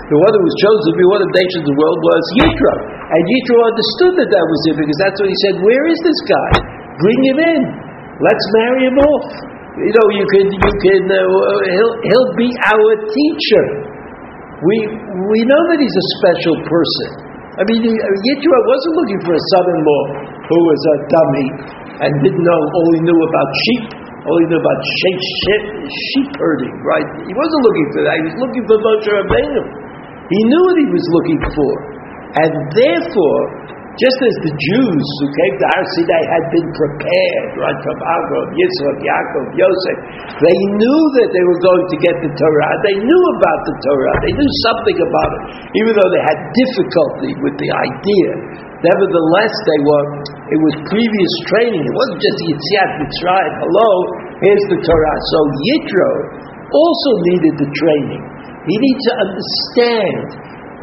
the 0.10 0.20
one 0.26 0.34
who 0.34 0.42
was 0.42 0.58
chosen 0.58 0.86
to 0.90 0.98
be 0.98 1.06
one 1.06 1.22
of 1.22 1.30
the 1.30 1.38
nations 1.38 1.64
of 1.70 1.70
the 1.70 1.78
world 1.78 2.00
was 2.02 2.24
Yitro. 2.42 2.74
And 3.14 3.22
Yitro 3.22 3.58
understood 3.62 4.14
that 4.26 4.30
that 4.34 4.46
was 4.50 4.62
it, 4.74 4.76
because 4.82 5.00
that's 5.06 5.18
what 5.22 5.30
he 5.30 5.38
said, 5.46 5.56
where 5.62 5.86
is 5.86 6.00
this 6.02 6.20
guy? 6.26 6.52
Bring 6.98 7.20
him 7.30 7.38
in. 7.46 7.62
Let's 8.26 8.46
marry 8.58 8.90
him 8.90 8.98
off. 8.98 9.53
You 9.74 9.90
know, 9.90 10.08
you 10.14 10.26
can, 10.30 10.46
you 10.54 10.74
can, 10.86 11.02
uh, 11.10 11.18
he'll, 11.18 11.96
he'll 12.06 12.32
be 12.38 12.50
our 12.70 12.90
teacher. 13.10 13.66
We, 14.62 14.76
we 15.34 15.40
know 15.50 15.62
that 15.74 15.80
he's 15.82 15.98
a 15.98 16.08
special 16.22 16.56
person. 16.62 17.10
I 17.58 17.66
mean, 17.66 17.82
Yitro 17.82 18.58
wasn't 18.70 18.96
looking 19.02 19.22
for 19.26 19.34
a 19.34 19.44
son-in-law 19.58 20.04
who 20.46 20.58
was 20.62 20.82
a 20.82 20.96
dummy 21.10 21.48
and 22.06 22.12
didn't 22.22 22.46
know, 22.46 22.62
all 22.70 22.90
he 22.98 23.02
knew 23.02 23.18
about 23.18 23.50
sheep, 23.66 23.84
all 24.26 24.38
he 24.42 24.46
knew 24.50 24.62
about 24.62 24.80
sheep, 24.82 25.18
sheep, 25.22 25.64
sheep 25.90 26.30
herding, 26.38 26.74
right? 26.86 27.10
He 27.26 27.34
wasn't 27.34 27.62
looking 27.66 27.88
for 27.98 28.02
that. 28.06 28.14
He 28.22 28.24
was 28.30 28.38
looking 28.46 28.64
for 28.70 28.78
Moshe 28.78 29.10
Rabbeinu. 29.10 29.64
He 30.30 30.40
knew 30.54 30.62
what 30.70 30.78
he 30.82 30.88
was 30.94 31.06
looking 31.18 31.42
for. 31.50 31.72
And 32.46 32.52
therefore, 32.78 33.42
just 33.94 34.20
as 34.26 34.36
the 34.42 34.54
Jews 34.58 35.06
who 35.22 35.28
came 35.30 35.54
to 35.62 35.66
Har 35.70 35.86
Sinai 35.86 36.24
had 36.26 36.46
been 36.50 36.70
prepared, 36.74 37.50
right, 37.62 37.80
from 37.86 37.98
Avraham, 38.02 38.50
Yitzchak, 38.58 38.98
Yaakov, 39.06 39.46
Yosef, 39.54 39.98
they 40.42 40.58
knew 40.82 41.02
that 41.22 41.30
they 41.30 41.46
were 41.46 41.62
going 41.62 41.86
to 41.94 41.98
get 42.02 42.16
the 42.26 42.32
Torah. 42.34 42.74
They 42.90 42.98
knew 43.06 43.24
about 43.38 43.60
the 43.70 43.76
Torah. 43.86 44.16
They 44.26 44.34
knew 44.34 44.52
something 44.66 44.98
about 44.98 45.30
it, 45.30 45.42
even 45.78 45.92
though 45.94 46.10
they 46.10 46.24
had 46.26 46.38
difficulty 46.58 47.32
with 47.46 47.56
the 47.62 47.70
idea. 47.70 48.30
Nevertheless, 48.82 49.54
they 49.54 49.80
were. 49.86 50.06
It 50.52 50.60
was 50.60 50.76
previous 50.90 51.34
training. 51.54 51.82
It 51.86 51.96
wasn't 51.96 52.20
just 52.20 52.38
Yitziat 52.50 52.90
Mitzrayim. 52.98 53.54
Hello, 53.62 53.90
here's 54.42 54.66
the 54.74 54.80
Torah. 54.84 55.18
So 55.32 55.40
Yitro 55.70 56.12
also 56.68 57.12
needed 57.30 57.54
the 57.62 57.70
training. 57.70 58.24
He 58.66 58.76
needs 58.76 59.02
to 59.06 59.14
understand 59.22 60.26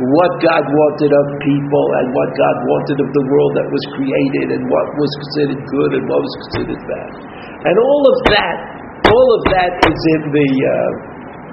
what 0.01 0.33
God 0.41 0.65
wanted 0.65 1.13
of 1.13 1.25
people 1.45 1.87
and 2.01 2.07
what 2.17 2.31
God 2.33 2.57
wanted 2.65 2.99
of 3.05 3.09
the 3.13 3.25
world 3.29 3.53
that 3.61 3.69
was 3.69 3.85
created 4.01 4.57
and 4.57 4.63
what 4.73 4.87
was 4.97 5.11
considered 5.21 5.61
good 5.61 5.91
and 6.01 6.05
what 6.09 6.21
was 6.25 6.35
considered 6.49 6.83
bad. 6.89 7.11
And 7.69 7.75
all 7.77 8.05
of 8.09 8.17
that, 8.33 8.57
all 9.13 9.29
of 9.37 9.43
that 9.53 9.73
is 9.85 10.01
in 10.17 10.23
the 10.33 10.49
uh, 10.65 10.73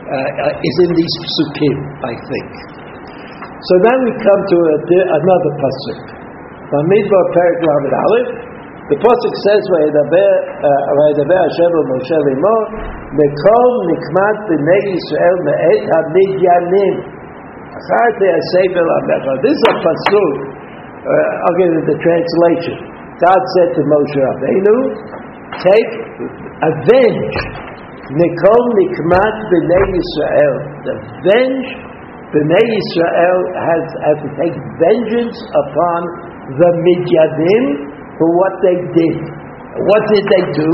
uh, 0.07 0.63
is 0.63 0.75
in 0.87 0.91
these 0.95 1.15
psukim, 1.19 1.77
I 2.07 2.13
think. 2.15 2.51
So 3.35 3.73
now 3.83 3.97
we 4.07 4.11
come 4.15 4.41
to 4.47 4.57
a, 4.63 4.77
another 4.87 5.51
pasuk. 5.59 5.99
Bamidbar 6.71 7.25
Perik 7.35 7.59
Lamed 7.59 7.91
Aleph. 7.91 8.29
The 8.87 8.95
pasuk 9.03 9.33
says, 9.43 9.63
"Vayedaber 9.67 11.35
Hashem 11.43 11.71
Moshe 11.91 12.17
Limor, 12.23 12.63
Mekom 13.11 13.71
Nikmat 13.91 14.37
Bnei 14.47 14.95
Yisrael 14.95 15.37
Me'et 15.43 15.81
HaMidyanim." 15.91 17.16
This 17.77 19.55
is 19.55 19.63
a 19.69 19.75
pasuk. 19.85 20.33
Uh, 21.07 21.43
I'll 21.45 21.57
give 21.61 21.71
you 21.71 21.83
the 21.87 21.97
translation. 22.01 22.75
God 23.21 23.41
said 23.57 23.69
to 23.77 23.81
Moshe 23.85 24.17
Rabbeinu, 24.17 24.77
"Take, 25.61 25.93
avenge, 26.69 27.37
nikom 28.17 28.63
nikmat 28.81 29.35
b'nei 29.49 29.85
Yisrael, 29.93 30.55
avenge 30.89 31.87
Bnei 32.27 32.67
Israel 32.75 33.39
has, 33.55 33.83
has 34.03 34.17
to 34.19 34.29
take 34.35 34.51
vengeance 34.83 35.37
upon 35.63 35.99
the 36.59 36.69
Midyanim 36.83 37.63
for 38.19 38.27
what 38.35 38.53
they 38.67 38.77
did. 38.83 39.17
What 39.87 40.03
did 40.11 40.25
they 40.27 40.43
do? 40.59 40.71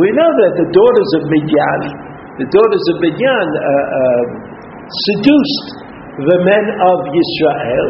We 0.00 0.08
know 0.16 0.30
that 0.32 0.52
the 0.64 0.68
daughters 0.72 1.10
of 1.20 1.22
Midyan, 1.28 1.80
the 2.40 2.48
daughters 2.48 2.84
of 2.88 2.96
Midyan, 3.04 3.46
uh, 3.52 3.68
uh, 3.68 4.22
seduced 5.12 5.81
the 6.20 6.38
men 6.44 6.66
of 6.76 6.98
Israel, 7.08 7.86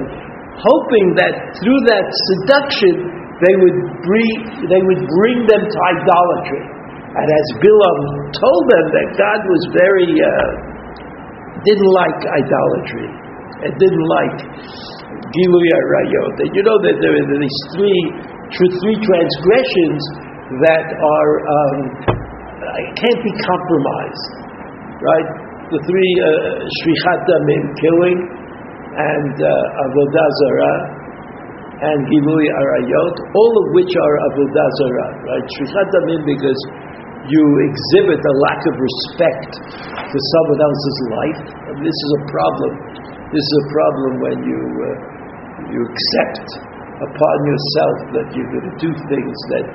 hoping 0.63 1.07
that 1.19 1.35
through 1.59 1.81
that 1.91 2.07
seduction 2.07 2.95
they 3.43 3.55
would 3.59 3.79
bring, 4.07 4.35
they 4.71 4.83
would 4.87 5.03
bring 5.03 5.39
them 5.51 5.63
to 5.67 5.79
idolatry. 5.99 6.63
And 7.13 7.27
as 7.27 7.47
Bilam 7.59 7.99
told 8.31 8.63
them 8.71 8.85
that 8.95 9.07
God 9.19 9.41
was 9.45 9.63
very, 9.75 10.09
uh, 10.15 10.51
didn't 11.67 11.93
like 11.93 12.19
idolatry, 12.23 13.09
and 13.67 13.71
didn't 13.75 14.07
like 14.07 14.39
Gilui 15.35 15.69
Arayot. 15.75 16.35
And 16.47 16.51
you 16.55 16.63
know 16.63 16.79
that 16.87 16.97
there 17.03 17.13
are 17.13 17.27
these 17.27 17.61
three, 17.75 18.01
three 18.55 18.99
transgressions 19.03 20.01
that 20.63 20.87
are 20.95 21.33
um, 21.43 21.77
can't 22.95 23.21
be 23.27 23.33
compromised, 23.43 24.27
right? 25.03 25.52
The 25.73 25.81
three 25.89 26.13
uh, 26.21 26.29
shvichat 26.69 27.21
damim, 27.25 27.65
killing, 27.81 28.19
and 28.93 29.35
uh, 29.41 29.85
avodah 29.89 30.29
zarah, 30.45 30.79
and 31.81 31.99
gilui 32.13 32.45
arayot, 32.45 33.17
all 33.33 33.55
of 33.57 33.67
which 33.73 33.89
are 33.89 34.17
avodah 34.29 34.69
zarah, 34.77 35.11
right? 35.33 35.47
Shvichat 35.57 35.89
damim 35.97 36.21
because 36.29 36.61
you 37.25 37.45
exhibit 37.73 38.21
a 38.21 38.35
lack 38.45 38.63
of 38.69 38.75
respect 38.77 39.53
to 39.97 40.19
someone 40.37 40.61
else's 40.61 40.99
life. 41.09 41.41
And 41.73 41.77
this 41.81 41.97
is 41.97 42.11
a 42.21 42.23
problem. 42.29 42.73
This 43.33 43.41
is 43.41 43.55
a 43.65 43.67
problem 43.73 44.13
when 44.21 44.39
you 44.45 44.61
uh, 44.61 44.89
you 45.73 45.81
accept 45.89 46.47
upon 47.01 47.37
yourself 47.49 47.97
that 48.21 48.27
you're 48.37 48.51
going 48.53 48.69
to 48.69 48.77
do 48.77 48.91
things 49.09 49.37
that 49.57 49.67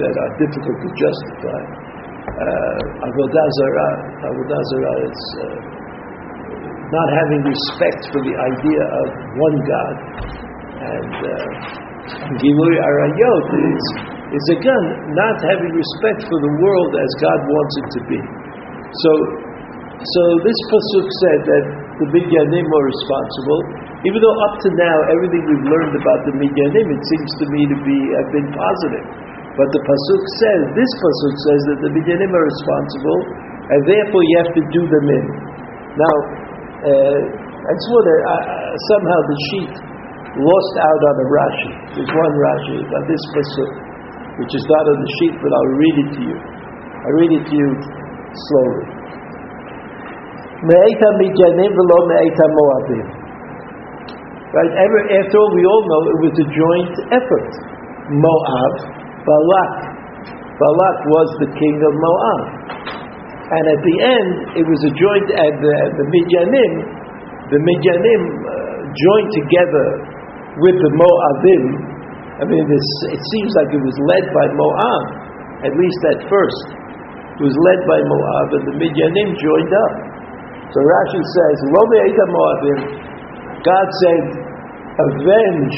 that 0.00 0.14
are 0.16 0.32
difficult 0.40 0.78
to 0.80 0.90
justify. 0.96 1.91
Uh, 2.32 2.80
avodah 3.04 3.46
zarah, 3.60 3.92
avodah 4.24 4.60
zarah 4.72 4.96
is 5.04 5.20
uh, 5.36 5.58
not 6.88 7.08
having 7.12 7.42
respect 7.44 8.00
for 8.08 8.20
the 8.24 8.32
idea 8.32 8.82
of 8.88 9.06
one 9.36 9.58
God, 9.68 9.96
and 10.80 11.12
uh, 11.28 11.46
arayot 12.40 13.48
is 13.52 13.84
is 14.32 14.46
again 14.56 14.84
not 15.12 15.36
having 15.44 15.72
respect 15.76 16.24
for 16.24 16.38
the 16.40 16.52
world 16.56 16.92
as 16.96 17.10
God 17.20 17.40
wants 17.44 17.74
it 17.76 17.88
to 17.92 18.00
be. 18.08 18.20
So, 18.92 19.10
so 20.00 20.22
this 20.40 20.58
pasuk 20.72 21.06
said 21.20 21.40
that 21.52 21.64
the 22.00 22.06
midyanim 22.16 22.64
are 22.64 22.86
responsible, 22.88 23.60
even 24.08 24.18
though 24.24 24.36
up 24.48 24.54
to 24.64 24.68
now 24.72 24.96
everything 25.12 25.42
we've 25.44 25.68
learned 25.68 25.94
about 26.00 26.20
the 26.24 26.34
midyanim 26.40 26.86
it 26.96 27.02
seems 27.12 27.30
to 27.40 27.46
me 27.52 27.60
to 27.72 27.76
be 27.84 27.98
have 28.16 28.30
been 28.32 28.48
positive. 28.56 29.06
But 29.52 29.68
the 29.68 29.82
pasuk 29.84 30.22
says, 30.40 30.60
this 30.72 30.90
pasuk 30.96 31.34
says 31.44 31.60
that 31.68 31.78
the 31.84 31.90
Midyanim 31.92 32.32
are 32.32 32.46
responsible, 32.48 33.20
and 33.68 33.80
therefore 33.84 34.22
you 34.24 34.34
have 34.40 34.52
to 34.56 34.62
do 34.72 34.82
them 34.88 35.06
in. 35.12 35.24
Now, 35.92 36.16
uh, 36.88 37.18
I 37.68 37.74
saw 37.84 37.98
that 38.00 38.20
uh, 38.24 38.34
somehow 38.96 39.20
the 39.28 39.38
sheet 39.52 39.74
lost 40.40 40.74
out 40.80 41.00
on 41.04 41.14
a 41.20 41.26
Rashi. 41.28 41.72
There's 42.00 42.12
one 42.16 42.34
Rashi 42.40 42.80
on 42.80 43.02
this 43.04 43.22
pasuk, 43.36 43.70
which 44.40 44.52
is 44.56 44.64
not 44.72 44.84
on 44.88 44.98
the 45.04 45.10
sheet, 45.20 45.34
but 45.36 45.50
I'll 45.52 45.74
read 45.76 45.96
it 46.00 46.08
to 46.16 46.22
you. 46.32 46.38
I 46.40 47.08
read 47.20 47.32
it 47.36 47.44
to 47.44 47.54
you 47.54 47.68
slowly. 48.48 48.86
Me'eta 50.64 51.08
Midyanim 51.20 51.72
v'lo. 51.76 51.98
Right? 54.52 54.72
After 54.80 55.36
all, 55.36 55.52
we 55.52 55.64
all 55.68 55.82
know 55.84 56.00
it 56.08 56.20
was 56.24 56.34
a 56.40 56.48
joint 56.48 56.94
effort. 57.20 57.50
Moab 58.12 59.01
Balak. 59.22 59.72
Balak 60.58 60.98
was 61.10 61.28
the 61.42 61.50
king 61.54 61.76
of 61.82 61.92
Moab. 61.94 62.42
And 63.52 63.64
at 63.68 63.80
the 63.84 63.96
end, 64.00 64.30
it 64.56 64.64
was 64.64 64.80
a 64.88 64.92
joint, 64.96 65.28
and 65.28 65.54
the, 65.60 65.76
the 66.00 66.06
Midyanim, 66.08 66.72
the 67.52 67.60
Midyanim 67.60 68.22
uh, 68.24 68.50
joined 68.96 69.30
together 69.36 69.86
with 70.56 70.76
the 70.80 70.92
Moabim. 70.96 71.64
I 72.40 72.44
mean, 72.48 72.64
this, 72.64 72.86
it 73.12 73.20
seems 73.20 73.50
like 73.60 73.70
it 73.76 73.82
was 73.82 73.96
led 74.08 74.24
by 74.32 74.46
Moab, 74.56 75.04
at 75.68 75.72
least 75.76 76.00
at 76.16 76.18
first. 76.32 76.64
It 77.36 77.44
was 77.44 77.56
led 77.68 77.80
by 77.84 78.00
Moab, 78.00 78.46
and 78.56 78.64
the 78.72 78.76
Midyanim 78.80 79.28
joined 79.36 79.72
up. 79.76 79.94
So 80.72 80.78
Rashi 80.80 81.20
says, 81.20 81.56
Lo 81.76 81.82
Moabim, 81.84 82.78
God 83.60 83.88
said, 84.00 84.24
avenge 84.96 85.76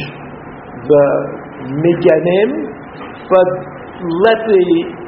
the 0.87 1.07
Midyanim 1.75 2.74
but 3.31 3.49
let 4.25 4.39
the 4.45 4.63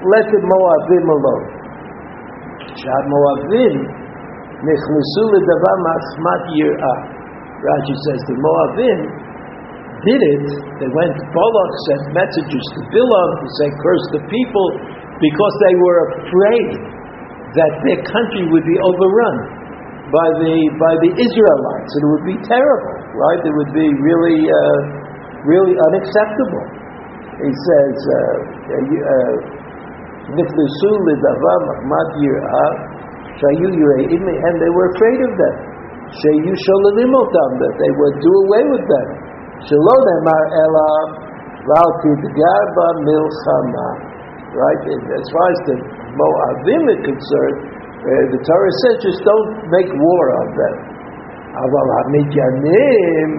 let 0.08 0.24
the 0.30 0.40
Moabim 0.40 1.04
alone. 1.04 1.46
Moabim 3.12 3.74
nechnusu 4.64 5.22
ledavar 5.32 5.78
machmat 5.84 6.42
yirah. 6.56 6.98
Rashi 7.60 7.94
says 8.08 8.20
the 8.30 8.36
Moabim 8.40 8.98
did 10.04 10.20
it. 10.20 10.46
They 10.80 10.90
went. 10.92 11.16
Balak 11.34 11.72
sent 11.88 12.04
messages 12.14 12.64
to 12.76 12.80
Bilam 12.88 13.30
to 13.42 13.46
say, 13.60 13.68
"Curse 13.80 14.06
the 14.16 14.22
people," 14.28 14.68
because 15.20 15.54
they 15.66 15.74
were 15.76 15.98
afraid 16.20 16.68
that 17.56 17.72
their 17.84 18.00
country 18.04 18.44
would 18.48 18.64
be 18.64 18.76
overrun 18.80 19.36
by 20.12 20.28
the 20.38 20.54
by 20.78 20.94
the 21.02 21.10
Israelites, 21.10 21.90
it 21.90 22.04
would 22.06 22.26
be 22.28 22.38
terrible. 22.46 22.96
Right? 23.16 23.40
It 23.42 23.54
would 23.56 23.72
be 23.74 23.88
really 23.98 24.38
uh, 24.46 24.78
really 25.42 25.74
unacceptable 25.90 26.85
he 27.36 27.52
says, 27.52 27.96
uh, 28.08 28.72
uh, 28.72 29.34
Niflusu 30.26 30.90
lidava 31.06 31.54
mahmad 31.68 32.08
yirah, 32.18 32.48
uh, 32.48 32.72
shayu 33.38 33.68
yireim, 33.76 34.24
and 34.24 34.54
they 34.58 34.72
were 34.72 34.88
afraid 34.90 35.20
of 35.22 35.32
them. 35.36 35.56
Shayu 36.16 36.50
shololimotam, 36.50 37.50
that 37.60 37.74
they 37.76 37.92
would 37.92 38.16
do 38.24 38.32
away 38.48 38.64
with 38.72 38.84
them. 38.88 39.08
Shelo 39.68 39.96
nemar 40.08 40.44
ela, 40.64 40.90
val 41.68 41.90
tidgarba 42.02 42.88
milchama. 43.04 43.88
Right? 44.56 44.82
As 44.96 45.26
far 45.28 45.46
as 45.52 45.60
the 45.68 45.76
Moabim 46.16 46.82
are 46.88 47.02
concerned, 47.04 47.58
uh, 48.00 48.24
the 48.32 48.40
Torah 48.40 48.74
says 48.80 48.96
just 49.04 49.20
don't 49.20 49.68
make 49.68 49.90
war 49.92 50.24
on 50.40 50.48
them. 50.56 50.76
Aval 51.52 51.88
hamidyanim, 52.00 53.30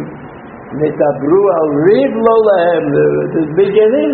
Nitabru 0.76 1.42
al 1.56 1.70
the 3.32 3.44
beginning, 3.56 4.14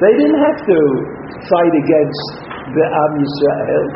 they 0.00 0.12
didn't 0.16 0.40
have 0.40 0.58
to 0.64 0.78
fight 1.44 1.74
against 1.76 2.24
the 2.72 2.84
Am 2.88 3.12
Yisrael. 3.20 3.86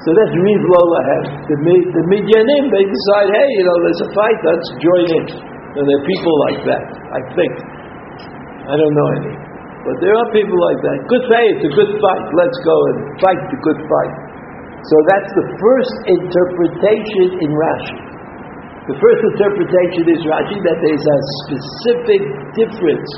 So 0.00 0.08
that's 0.16 0.32
riv. 0.32 0.62
The, 0.64 1.56
the 1.60 2.04
Midyanim, 2.08 2.62
they 2.72 2.84
decide, 2.88 3.28
hey, 3.32 3.48
you 3.60 3.64
know, 3.68 3.76
there's 3.84 4.02
a 4.06 4.10
fight, 4.16 4.38
let's 4.48 4.68
join 4.80 5.06
in. 5.12 5.24
And 5.76 5.82
there 5.84 5.98
are 6.00 6.06
people 6.08 6.34
like 6.48 6.60
that, 6.72 6.84
I 7.12 7.20
think. 7.36 7.52
I 8.70 8.74
don't 8.80 8.94
know 8.96 9.08
any. 9.20 9.34
But 9.84 9.96
there 10.00 10.16
are 10.16 10.28
people 10.32 10.58
like 10.72 10.80
that. 10.82 10.98
Good 11.06 11.24
say 11.30 11.42
it's 11.52 11.64
a 11.68 11.72
good 11.78 11.92
fight. 12.00 12.24
Let's 12.34 12.58
go 12.64 12.76
and 12.90 12.98
fight 13.22 13.40
the 13.50 13.58
good 13.60 13.80
fight. 13.86 14.14
So 14.82 14.96
that's 15.10 15.30
the 15.36 15.46
first 15.58 15.94
interpretation 16.10 17.26
in 17.44 17.50
Rashi. 17.54 18.05
The 18.86 18.94
first 19.02 19.20
interpretation 19.34 20.04
is 20.14 20.20
Rashi 20.30 20.58
that 20.62 20.78
there 20.78 20.94
is 20.94 21.06
a 21.10 21.18
specific 21.42 22.22
difference 22.54 23.10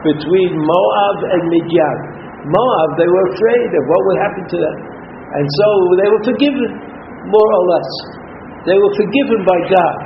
between 0.00 0.50
Moab 0.56 1.16
and 1.28 1.42
Midian. 1.44 1.98
Moab, 2.48 2.88
they 2.96 3.04
were 3.04 3.26
afraid 3.36 3.68
of 3.68 3.82
what 3.84 4.00
would 4.00 4.20
happen 4.24 4.44
to 4.48 4.58
them. 4.64 4.76
And 5.36 5.44
so 5.44 5.66
they 6.00 6.08
were 6.08 6.24
forgiven, 6.24 6.68
more 7.28 7.50
or 7.52 7.64
less. 7.68 7.90
They 8.64 8.80
were 8.80 8.94
forgiven 8.96 9.44
by 9.44 9.58
God. 9.68 9.96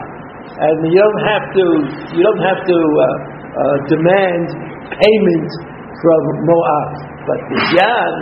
And 0.66 0.77
you 0.83 0.98
don't 0.98 1.24
have 1.31 1.46
to, 1.62 1.64
you 2.11 2.22
don't 2.27 2.44
have 2.50 2.61
to 2.66 2.79
uh, 2.79 3.07
uh, 3.07 3.77
demand 3.87 4.46
payment 4.98 5.50
from 6.03 6.20
Moab. 6.42 6.90
But 7.22 7.38
Midian, 7.55 8.14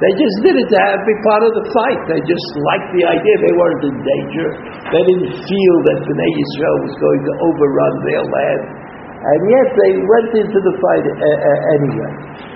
they 0.00 0.12
just 0.16 0.36
did 0.40 0.56
it 0.56 0.68
to 0.72 0.78
have, 0.80 1.04
be 1.04 1.16
part 1.28 1.44
of 1.44 1.52
the 1.52 1.64
fight. 1.76 2.00
They 2.08 2.20
just 2.24 2.48
liked 2.56 2.88
the 2.96 3.04
idea. 3.04 3.34
They 3.36 3.52
weren't 3.52 3.84
in 3.84 3.96
danger. 4.00 4.48
They 4.96 5.02
didn't 5.04 5.28
feel 5.36 5.76
that 5.92 5.98
Bnei 6.08 6.30
Yisrael 6.40 6.78
was 6.88 6.94
going 6.96 7.20
to 7.20 7.32
overrun 7.44 7.94
their 8.08 8.24
land. 8.24 8.62
And 9.20 9.40
yet 9.44 9.68
they 9.76 9.92
went 10.00 10.32
into 10.40 10.58
the 10.64 10.74
fight 10.80 11.04
uh, 11.04 11.20
uh, 11.20 11.76
anyway. 11.76 12.12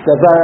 Davar. 0.09 0.41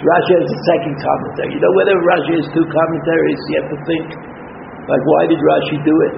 Rashi 0.00 0.32
has 0.32 0.48
a 0.48 0.60
second 0.72 0.96
commentary. 0.96 1.52
You 1.52 1.60
know, 1.60 1.74
whether 1.76 1.92
Rashi 1.98 2.40
has 2.40 2.48
two 2.56 2.64
commentaries, 2.64 3.40
you 3.52 3.56
have 3.60 3.70
to 3.74 3.80
think, 3.84 4.06
like, 4.88 5.02
why 5.04 5.28
did 5.28 5.36
Rashi 5.36 5.76
do 5.84 5.94
it? 6.08 6.14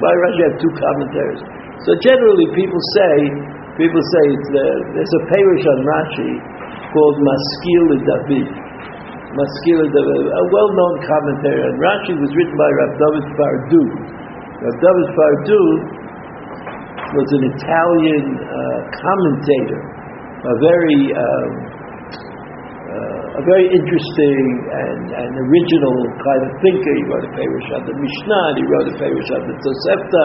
Why 0.00 0.12
Rashi 0.24 0.42
have 0.48 0.56
two 0.56 0.72
commentaries? 0.72 1.42
So 1.84 1.90
generally, 2.00 2.48
people 2.56 2.80
say, 2.96 3.14
people 3.76 4.00
say 4.00 4.24
uh, 4.32 4.60
there's 4.96 5.14
a 5.20 5.22
Perush 5.28 5.64
on 5.68 5.78
Rashi 5.84 6.32
called 6.90 7.16
Maskil 7.22 7.86
David. 8.02 8.48
Maskil 9.30 9.80
David, 9.86 10.22
a 10.26 10.44
well-known 10.50 10.94
commentary 11.06 11.60
on 11.62 11.74
Rashi 11.78 12.14
was 12.18 12.30
written 12.34 12.56
by 12.58 12.68
Rav 12.70 12.92
David 12.98 13.26
Pardo. 13.38 13.82
Rav 14.58 14.76
David 14.82 15.08
Pardo 15.14 15.62
was 17.14 17.28
an 17.38 17.42
Italian 17.54 18.26
uh, 18.42 18.78
commentator, 18.90 19.80
a 20.46 20.54
very 20.62 21.00
um, 21.14 21.50
uh, 22.90 23.38
a 23.38 23.42
very 23.46 23.66
interesting 23.70 24.42
and, 24.66 25.02
and 25.14 25.30
original 25.46 25.96
kind 26.18 26.42
of 26.42 26.50
thinker. 26.58 26.92
He 26.98 27.04
wrote 27.06 27.22
a 27.22 27.32
Perush 27.38 27.68
on 27.78 27.82
the 27.86 27.94
Mishnah, 27.94 28.42
and 28.50 28.56
he 28.58 28.66
wrote 28.66 28.88
a 28.90 28.96
Perush 28.98 29.30
on 29.30 29.42
the 29.46 29.56
Tosefta, 29.62 30.22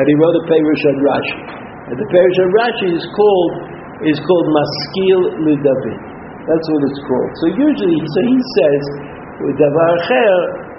and 0.00 0.04
he 0.08 0.14
wrote 0.16 0.36
a 0.40 0.44
Perush 0.48 0.82
on 0.88 0.96
Rashi. 1.04 1.38
And 1.92 1.96
the 2.00 2.08
Perush 2.08 2.38
on 2.40 2.50
Rashi 2.56 2.88
is 2.96 3.04
called 3.12 3.75
is 4.04 4.18
called 4.20 4.46
Maskil 4.52 5.20
Lidavid. 5.46 5.98
That's 6.44 6.66
what 6.68 6.80
it's 6.84 7.02
called. 7.08 7.30
So 7.42 7.46
usually, 7.56 7.98
so 7.98 8.18
he 8.28 8.38
says, 8.38 8.82
Davar 9.56 9.94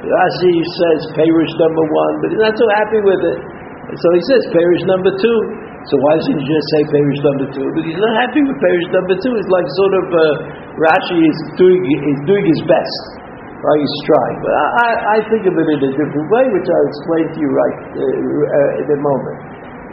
Rashi 0.06 0.54
says 0.78 1.00
Perush 1.18 1.54
number 1.58 1.86
one, 1.90 2.14
but 2.22 2.28
he's 2.30 2.44
not 2.44 2.54
so 2.54 2.68
happy 2.78 3.02
with 3.02 3.22
it. 3.26 3.40
So 3.98 4.08
he 4.14 4.22
says 4.30 4.42
Perush 4.54 4.84
number 4.86 5.12
two. 5.18 5.38
So 5.90 5.96
why 6.04 6.20
doesn't 6.20 6.38
he 6.38 6.46
just 6.46 6.68
say 6.78 6.82
Perush 6.94 7.22
number 7.26 7.48
two? 7.50 7.68
But 7.74 7.84
he's 7.88 7.98
not 7.98 8.14
happy 8.22 8.42
with 8.46 8.58
Perush 8.62 8.90
number 8.94 9.16
two. 9.18 9.34
It's 9.36 9.50
like 9.50 9.68
sort 9.74 9.94
of 9.98 10.06
uh, 10.14 10.24
Rashi 10.78 11.18
is 11.18 11.38
doing 11.58 11.82
is 11.82 12.20
doing 12.30 12.46
his 12.46 12.62
best. 12.70 13.02
Right, 13.58 13.82
he's 13.82 14.00
trying. 14.06 14.38
But 14.46 14.54
I, 14.54 14.66
I, 14.70 14.90
I 15.02 15.18
think 15.34 15.50
of 15.50 15.58
it 15.58 15.66
in 15.66 15.82
a 15.82 15.92
different 15.98 16.28
way, 16.30 16.46
which 16.54 16.68
I'll 16.70 16.88
explain 16.94 17.26
to 17.26 17.38
you 17.42 17.50
right 17.50 17.78
uh, 17.90 18.06
uh, 18.06 18.82
in 18.86 18.88
a 18.94 19.00
moment. 19.02 19.38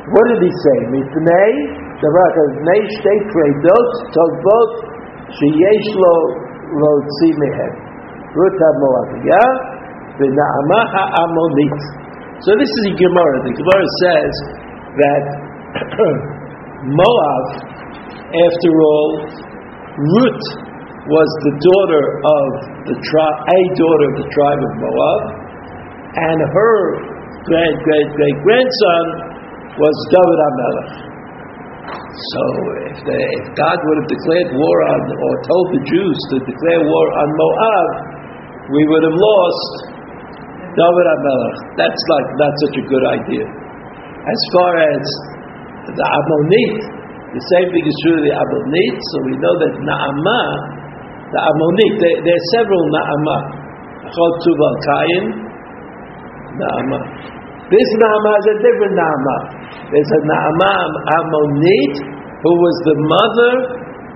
What 0.04 0.24
did 0.36 0.40
he 0.44 0.52
say? 0.52 0.76
Mipnei 0.92 1.52
דרך 2.04 2.34
אבני 2.44 2.80
שתי 2.96 3.16
פרידות 3.32 3.90
טובות 4.16 4.72
שיש 5.36 5.86
לו 6.02 6.14
להוציא 6.80 7.32
מהם. 7.40 7.74
רות 8.36 8.58
המואביה 8.68 9.44
ונעמה 10.18 10.80
העמונית. 10.94 11.80
So 12.44 12.50
this 12.60 12.72
is 12.78 12.82
the 12.90 12.96
Gemara. 13.02 13.36
The 13.48 13.54
Gemara 13.60 13.86
says 14.04 14.34
that 15.02 15.24
Moab, 17.00 17.44
after 18.46 18.72
all, 18.90 19.10
Ruth 20.14 20.44
was 21.14 21.30
the 21.46 21.54
daughter 21.68 22.04
of 22.36 22.46
the 22.90 22.96
tribe, 23.08 23.38
a 23.58 23.60
daughter 23.82 24.06
of 24.10 24.16
the 24.20 24.28
tribe 24.36 24.60
of 24.68 24.72
Moab, 24.84 25.20
and 26.28 26.38
her 26.56 26.76
great 27.48 27.76
great 27.86 28.08
great 28.18 28.38
grandson 28.44 29.04
was 29.82 29.94
David 30.14 30.40
Amelech. 30.48 31.13
So 32.14 32.42
if, 32.94 32.98
the, 33.02 33.18
if 33.42 33.44
God 33.58 33.74
would 33.74 33.98
have 34.06 34.10
declared 34.14 34.54
war 34.54 34.76
on, 34.86 35.02
or 35.02 35.32
told 35.50 35.66
the 35.74 35.82
Jews 35.82 36.18
to 36.30 36.36
declare 36.46 36.80
war 36.86 37.06
on 37.10 37.28
Moab, 37.34 37.88
we 38.70 38.82
would 38.86 39.02
have 39.02 39.18
lost 39.18 39.70
David 40.78 41.06
Amelech. 41.10 41.58
That's 41.74 42.02
like 42.14 42.28
not 42.38 42.52
such 42.62 42.76
a 42.78 42.84
good 42.86 43.04
idea. 43.18 43.44
As 44.30 44.40
far 44.54 44.72
as 44.78 45.02
the 45.90 46.06
Ammonit, 46.06 46.78
the 47.34 47.42
same 47.50 47.68
thing 47.74 47.82
is 47.82 47.96
true 48.06 48.16
of 48.16 48.24
the 48.30 48.34
Ammonit, 48.38 48.96
so 49.10 49.16
we 49.26 49.34
know 49.34 49.54
that 49.58 49.72
Naamah, 49.82 50.48
the 51.34 51.40
Ammonit, 51.50 51.92
there, 51.98 52.18
there 52.30 52.36
are 52.38 52.48
several 52.54 52.82
Naamah. 52.94 53.42
Chol 54.14 54.32
Tuval 54.38 54.76
Kayin, 54.86 55.26
Naamah. 56.62 57.02
This 57.64 57.88
Naamah 57.96 58.34
is 58.44 58.46
a 58.52 58.56
different 58.60 58.92
Naamah. 58.92 59.40
There's 59.88 60.12
a 60.12 60.22
Naamah 60.28 60.84
Ammonit 61.16 61.94
who 62.44 62.52
was 62.60 62.76
the 62.84 62.96
mother 63.08 63.54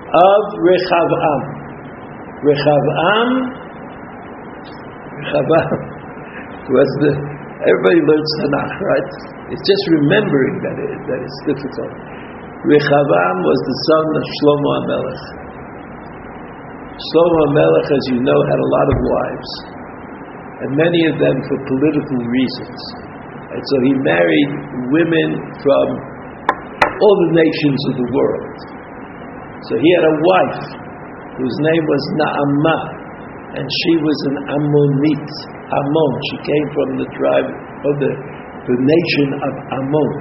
of 0.05 0.41
Rechavam. 0.61 1.41
Rechavam, 2.45 3.29
Rechavam 5.17 5.71
was 6.77 6.91
the, 7.01 7.13
everybody 7.65 8.01
learns 8.05 8.31
Tanakh, 8.45 8.75
right? 8.85 9.09
It's 9.49 9.65
just 9.65 9.85
remembering 9.97 10.55
that, 10.69 10.77
it, 10.77 10.93
that 11.09 11.21
it's 11.25 11.41
difficult. 11.49 11.93
Rechavam 12.69 13.37
was 13.49 13.61
the 13.65 13.77
son 13.89 14.07
of 14.13 14.25
Shlomo 14.29 14.71
HaMelech. 14.77 15.25
Shlomo 17.01 17.41
HaMelech, 17.49 17.89
as 17.97 18.05
you 18.13 18.19
know, 18.21 18.39
had 18.45 18.61
a 18.61 18.69
lot 18.77 18.87
of 18.93 18.97
wives, 19.09 19.51
and 20.69 20.69
many 20.77 21.01
of 21.09 21.17
them 21.17 21.37
for 21.49 21.57
political 21.65 22.21
reasons. 22.29 23.08
And 23.59 23.67
so 23.67 23.77
he 23.83 23.93
married 24.07 24.51
women 24.87 25.31
from 25.67 25.87
all 26.79 27.17
the 27.27 27.33
nations 27.43 27.81
of 27.91 27.95
the 27.99 28.09
world. 28.15 28.55
So 29.67 29.73
he 29.83 29.89
had 29.99 30.05
a 30.07 30.17
wife 30.23 30.63
whose 31.43 31.57
name 31.67 31.83
was 31.83 32.03
Naamah, 32.23 32.83
and 33.59 33.67
she 33.67 33.93
was 33.99 34.19
an 34.31 34.37
Ammonite. 34.47 35.35
Ammon, 35.75 36.11
she 36.31 36.39
came 36.47 36.67
from 36.71 36.89
the 37.03 37.09
tribe 37.19 37.51
of 37.83 37.95
the, 37.99 38.13
the 38.63 38.77
nation 38.79 39.29
of 39.43 39.53
Ammon. 39.75 40.13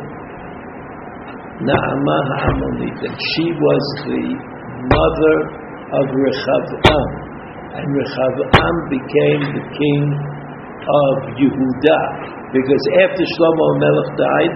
Naamah 1.62 2.26
Ammonite, 2.42 3.06
and 3.06 3.18
she 3.38 3.54
was 3.54 3.84
the 4.02 4.24
mother 4.98 5.38
of 5.94 6.06
Rechavam, 6.10 7.10
and 7.70 7.86
Rechavam 7.86 8.76
became 8.90 9.42
the 9.62 9.66
king 9.78 10.04
of 10.90 11.14
Yehuda, 11.38 12.02
because 12.56 12.84
after 13.04 13.24
Shlomo 13.36 13.68
Melech 13.80 14.12
died, 14.16 14.54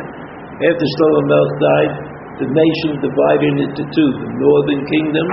after 0.64 0.86
Shlomo 0.96 1.22
Melech 1.28 1.56
died, 1.60 1.94
the 2.40 2.48
nation 2.48 2.92
divided 3.04 3.54
into 3.68 3.84
two: 3.84 4.10
the 4.24 4.30
northern 4.40 4.82
kingdom 4.88 5.28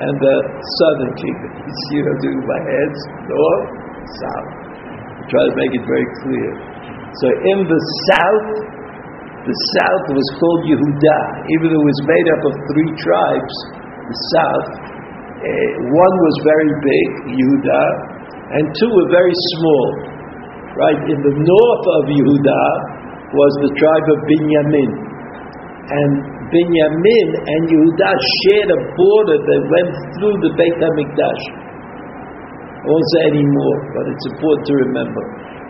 and 0.00 0.14
the 0.18 0.36
southern 0.80 1.12
kingdom. 1.18 1.50
You 1.64 1.74
see 1.90 1.96
what 2.02 2.08
I'm 2.12 2.20
doing 2.22 2.38
with 2.40 2.50
my 2.50 2.62
hands? 2.66 2.98
North, 3.24 3.66
south. 4.20 4.50
I 5.16 5.22
try 5.28 5.42
to 5.48 5.54
make 5.56 5.72
it 5.74 5.84
very 5.88 6.08
clear. 6.22 6.50
So 7.20 7.26
in 7.30 7.58
the 7.64 7.80
south, 8.12 8.48
the 9.44 9.56
south 9.76 10.04
was 10.12 10.26
called 10.40 10.62
Yehuda, 10.64 11.20
even 11.52 11.66
though 11.68 11.82
it 11.84 11.90
was 11.92 12.02
made 12.08 12.28
up 12.32 12.42
of 12.48 12.54
three 12.72 12.90
tribes. 12.96 13.54
The 14.08 14.18
south, 14.32 14.68
uh, 14.80 15.70
one 15.88 16.14
was 16.24 16.36
very 16.48 16.72
big, 16.80 17.08
Yehuda, 17.36 17.82
and 18.56 18.62
two 18.76 18.90
were 18.92 19.08
very 19.12 19.36
small. 19.56 20.13
Right 20.74 21.02
in 21.06 21.18
the 21.22 21.34
north 21.38 21.84
of 21.86 22.02
Yehuda 22.10 22.62
was 23.30 23.52
the 23.62 23.72
tribe 23.78 24.06
of 24.10 24.18
Binyamin, 24.26 24.90
and 25.86 26.10
Binyamin 26.50 27.28
and 27.30 27.60
Yehuda 27.70 28.10
shared 28.10 28.70
a 28.74 28.80
border 28.98 29.38
that 29.38 29.62
went 29.70 29.92
through 30.18 30.36
the 30.42 30.50
Beit 30.58 30.74
Hamikdash. 30.82 31.42
I 32.74 32.86
won't 32.90 33.08
say 33.14 33.22
any 33.38 33.46
more, 33.46 33.76
but 33.94 34.04
it's 34.10 34.26
important 34.34 34.64
to 34.66 34.74
remember. 34.90 35.22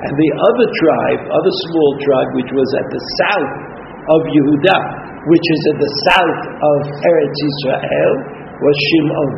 And 0.09 0.13
the 0.17 0.31
other 0.41 0.69
tribe, 0.73 1.23
other 1.29 1.55
small 1.69 1.91
tribe, 2.01 2.31
which 2.41 2.53
was 2.57 2.69
at 2.81 2.89
the 2.89 3.03
south 3.29 3.53
of 4.09 4.21
Yehuda, 4.25 4.79
which 5.29 5.47
is 5.53 5.61
at 5.69 5.79
the 5.85 5.93
south 6.09 6.43
of 6.49 6.79
Eretz 7.05 7.39
Israel, 7.45 8.15
was 8.57 8.77
Shimon. 8.89 9.31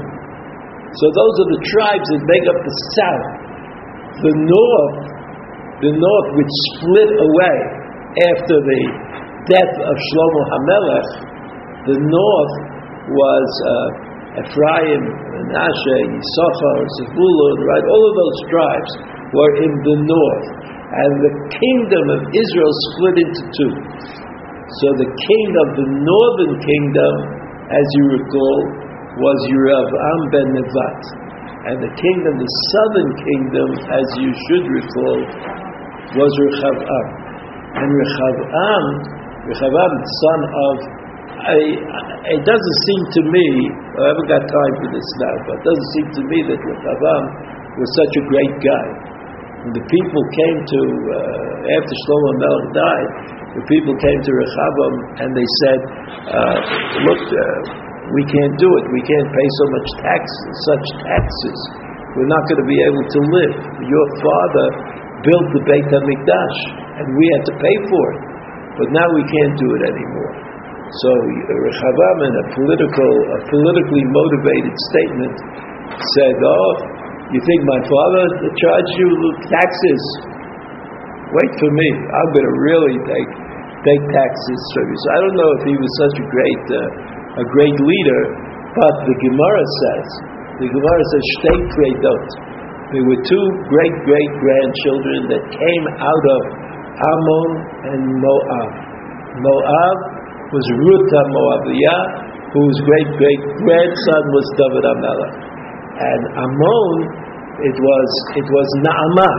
So 0.95 1.05
those 1.11 1.35
are 1.43 1.51
the 1.59 1.63
tribes 1.75 2.07
that 2.07 2.23
make 2.23 2.47
up 2.55 2.59
the 2.63 2.77
south. 2.95 3.27
The 4.23 4.35
north, 4.47 5.16
the 5.85 5.93
north 5.93 6.29
which 6.41 6.53
split 6.73 7.11
away 7.13 7.57
after 8.33 8.57
the 8.65 8.83
death 9.45 9.75
of 9.77 9.95
Shlomo 10.09 10.41
HaMelech, 10.49 11.09
the 11.85 11.99
north 12.01 12.55
was 13.13 13.49
uh, 13.61 14.41
Ephraim, 14.41 15.03
Menashe, 15.37 15.99
Yisachar, 16.17 16.79
Zebulun, 17.01 17.59
right? 17.61 17.85
All 17.93 18.05
of 18.09 18.15
those 18.17 18.39
tribes 18.49 18.91
were 19.37 19.53
in 19.65 19.73
the 19.85 19.97
north. 20.01 20.47
And 20.87 21.13
the 21.21 21.35
kingdom 21.53 22.05
of 22.09 22.21
Israel 22.33 22.73
split 22.89 23.17
into 23.21 23.43
two. 23.53 23.75
So 24.81 24.87
the 24.97 25.11
king 25.13 25.49
of 25.61 25.69
the 25.77 25.89
northern 25.93 26.55
kingdom, 26.57 27.15
as 27.69 27.87
you 28.01 28.05
recall, 28.17 28.59
was 29.21 29.39
Yerav'am 29.53 30.21
ben 30.33 30.49
Nevat. 30.57 31.01
And 31.67 31.77
the 31.83 31.93
kingdom, 31.99 32.33
of 32.33 32.41
the 32.41 32.53
southern 32.71 33.11
kingdom, 33.19 33.69
as 33.91 34.07
you 34.23 34.31
should 34.47 34.67
recall, 34.71 35.19
was 36.15 36.31
Rechavam. 36.47 37.07
And 37.77 37.89
Rechavam, 37.91 38.85
Rechavam, 39.51 39.93
son 39.99 40.41
of, 40.47 40.77
I, 41.37 41.57
it 42.37 42.43
doesn't 42.47 42.79
seem 42.87 43.03
to 43.11 43.23
me, 43.31 43.47
I 43.99 44.05
haven't 44.15 44.31
got 44.31 44.43
time 44.47 44.75
for 44.83 44.89
this 44.95 45.09
now, 45.23 45.35
but 45.51 45.55
it 45.59 45.65
doesn't 45.67 45.91
seem 45.99 46.07
to 46.19 46.23
me 46.31 46.39
that 46.55 46.59
Rechavam 46.63 47.23
was 47.77 47.89
such 48.05 48.15
a 48.19 48.23
great 48.31 48.55
guy. 48.63 48.87
When 49.67 49.73
the 49.75 49.85
people 49.87 50.23
came 50.31 50.59
to, 50.63 50.81
uh, 51.11 51.77
after 51.77 51.95
Shlomo 52.07 52.31
Melech 52.39 52.69
died, 52.71 53.11
the 53.59 53.65
people 53.67 53.95
came 53.99 54.21
to 54.21 54.31
Rechavam 54.31 54.95
and 55.27 55.29
they 55.35 55.49
said, 55.65 55.81
uh, 56.29 56.57
look, 57.09 57.23
uh, 57.25 57.87
we 58.15 58.23
can't 58.31 58.55
do 58.63 58.69
it. 58.71 58.85
We 58.95 59.03
can't 59.03 59.29
pay 59.35 59.49
so 59.59 59.65
much 59.75 59.89
taxes, 60.07 60.53
such 60.71 60.87
taxes. 61.03 61.59
We're 62.15 62.31
not 62.31 62.43
going 62.47 62.63
to 62.63 62.69
be 62.71 62.81
able 62.87 63.05
to 63.05 63.21
live. 63.29 63.55
Your 63.83 64.07
father 64.23 64.69
built 65.25 65.47
the 65.57 65.63
Beit 65.65 65.87
HaMikdash, 65.89 66.59
and 67.01 67.07
we 67.17 67.25
had 67.37 67.43
to 67.49 67.55
pay 67.57 67.77
for 67.89 68.05
it. 68.13 68.21
But 68.77 68.89
now 68.93 69.09
we 69.17 69.23
can't 69.25 69.57
do 69.57 69.69
it 69.81 69.83
anymore. 69.89 70.33
So 70.87 71.11
Rechavam, 71.51 72.17
in 72.29 72.35
a 72.37 72.45
political, 72.55 73.13
a 73.35 73.39
politically 73.49 74.05
motivated 74.07 74.75
statement, 74.93 75.35
said, 76.15 76.37
"Oh, 76.45 76.73
you 77.35 77.41
think 77.43 77.61
my 77.67 77.81
father 77.91 78.25
charged 78.55 78.95
you 79.01 79.11
taxes? 79.51 80.03
Wait 81.27 81.53
for 81.59 81.71
me. 81.75 81.89
I'm 81.91 82.31
going 82.31 82.47
to 82.47 82.57
really 82.71 82.97
take 83.03 83.31
take 83.83 84.03
taxes 84.15 84.61
from 84.75 84.85
you. 84.91 84.99
So 84.99 85.09
I 85.11 85.19
don't 85.27 85.37
know 85.39 85.51
if 85.59 85.63
he 85.67 85.75
was 85.75 85.91
such 86.07 86.17
a 86.23 86.27
great 86.27 86.65
uh, 86.71 87.43
a 87.43 87.45
great 87.51 87.77
leader, 87.83 88.23
but 88.79 88.95
the 89.11 89.17
Gemara 89.27 89.65
says 89.67 90.07
the 90.63 90.69
Gemara 90.71 91.03
says 91.13 91.25
shtei 91.35 91.59
kredot. 91.75 92.27
There 92.95 93.03
were 93.03 93.19
two 93.19 93.47
great 93.67 93.97
great 94.07 94.33
grandchildren 94.39 95.21
that 95.35 95.43
came 95.51 95.85
out 95.99 96.25
of 96.39 96.41
Ammon 96.97 97.49
and 97.83 98.03
Moab. 98.23 98.71
Moab 99.43 99.97
was 100.55 100.67
Ruta 100.79 101.21
Moabiyah, 101.35 102.03
whose 102.55 102.79
great 102.87 103.11
great 103.19 103.43
grandson 103.59 104.23
was 104.31 104.47
David 104.55 104.85
Amelech, 104.87 105.35
and 105.99 106.23
Ammon 106.47 107.27
it 107.67 107.77
was 107.77 108.09
it 108.39 108.47
was 108.55 108.69
Naamah, 108.87 109.39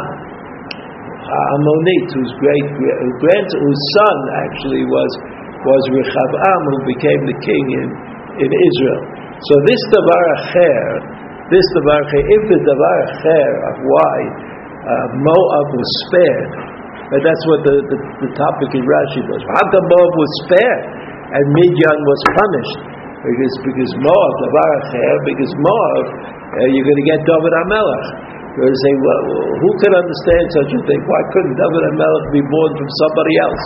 Ammonite, 1.55 2.11
whose 2.17 2.33
great 2.43 2.67
grand 2.75 3.47
whose 3.47 3.81
son 3.95 4.17
actually 4.43 4.83
was 4.91 5.11
was 5.63 5.83
Rechavam, 5.95 6.61
who 6.67 6.79
became 6.83 7.21
the 7.31 7.37
king 7.47 7.65
in 7.79 7.87
in 8.43 8.49
Israel. 8.51 9.01
So 9.37 9.53
this 9.69 9.81
davar 9.93 10.23
acher, 10.35 10.83
this 11.47 11.65
davar 11.79 12.01
if 12.11 12.41
the 12.51 12.59
davar 12.59 12.97
of 13.71 13.75
why 13.79 14.17
uh, 14.87 15.07
Moab 15.19 15.67
was 15.75 15.89
spared, 16.07 16.51
but 17.11 17.19
that's 17.23 17.43
what 17.51 17.59
the, 17.67 17.75
the, 17.91 17.97
the 18.23 18.29
topic 18.35 18.69
in 18.75 18.83
Rashi 18.83 19.21
was. 19.27 19.41
How 19.43 19.65
come 19.71 19.85
Moab 19.87 20.13
was 20.15 20.31
spared 20.43 20.83
and 21.31 21.43
Midian 21.55 21.99
was 22.03 22.19
punished? 22.35 22.79
Because 23.23 23.55
because 23.63 23.91
Moab 23.99 24.33
davar 24.43 24.69
acher, 24.83 25.15
because 25.27 25.51
Moab 25.55 26.05
uh, 26.47 26.67
you're 26.71 26.87
going 26.87 27.01
to 27.03 27.07
get 27.11 27.19
David 27.27 27.53
Amelech. 27.67 28.05
You're 28.55 28.65
going 28.65 28.73
to 28.73 28.83
say, 28.87 28.93
well, 29.03 29.21
who 29.61 29.69
could 29.83 29.93
understand 29.93 30.45
such 30.55 30.71
a 30.73 30.81
thing? 30.87 30.99
Why 31.05 31.21
couldn't 31.35 31.55
David 31.59 31.83
Amelech 31.93 32.25
be 32.31 32.41
born 32.41 32.71
from 32.73 32.89
somebody 33.05 33.33
else? 33.43 33.65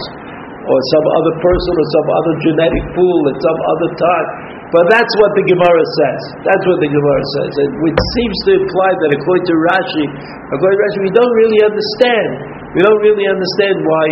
Or 0.66 0.78
some 0.98 1.06
other 1.18 1.34
person 1.42 1.74
or 1.78 1.88
some 1.94 2.08
other 2.10 2.34
genetic 2.46 2.86
pool 2.98 3.20
at 3.30 3.38
some 3.38 3.60
other 3.70 3.90
time? 3.98 4.30
But 4.72 4.88
that's 4.88 5.14
what 5.20 5.32
the 5.36 5.44
Gemara 5.52 5.84
says. 6.00 6.22
That's 6.48 6.64
what 6.64 6.80
the 6.80 6.88
Gemara 6.88 7.24
says. 7.36 7.52
And 7.60 7.72
which 7.84 8.00
seems 8.16 8.38
to 8.48 8.52
imply 8.56 8.90
that 9.04 9.12
according 9.20 9.46
to 9.52 9.56
Rashi, 9.68 10.06
according 10.48 10.76
to 10.80 10.84
Rashi, 10.88 11.00
we 11.04 11.12
don't 11.12 11.36
really 11.44 11.62
understand. 11.68 12.30
We 12.72 12.82
don't 12.88 13.04
really 13.04 13.28
understand 13.28 13.76
why 13.84 14.06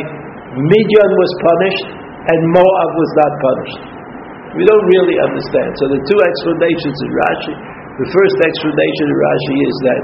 Midian 0.59 1.11
was 1.15 1.31
punished 1.39 1.87
and 2.27 2.39
Moab 2.51 2.91
was 2.91 3.11
not 3.23 3.31
punished. 3.39 3.81
We 4.59 4.67
don't 4.67 4.87
really 4.99 5.17
understand. 5.31 5.79
So 5.79 5.95
the 5.95 6.01
two 6.03 6.19
explanations 6.19 6.97
in 7.07 7.09
Rashi, 7.15 7.53
the 8.03 8.07
first 8.11 8.37
explanation 8.43 9.05
in 9.07 9.15
Rashi 9.15 9.57
is 9.63 9.77
that, 9.87 10.01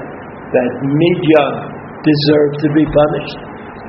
that 0.55 0.71
Midian 0.87 1.53
deserved 1.99 2.55
to 2.63 2.69
be 2.71 2.85
punished 2.87 3.37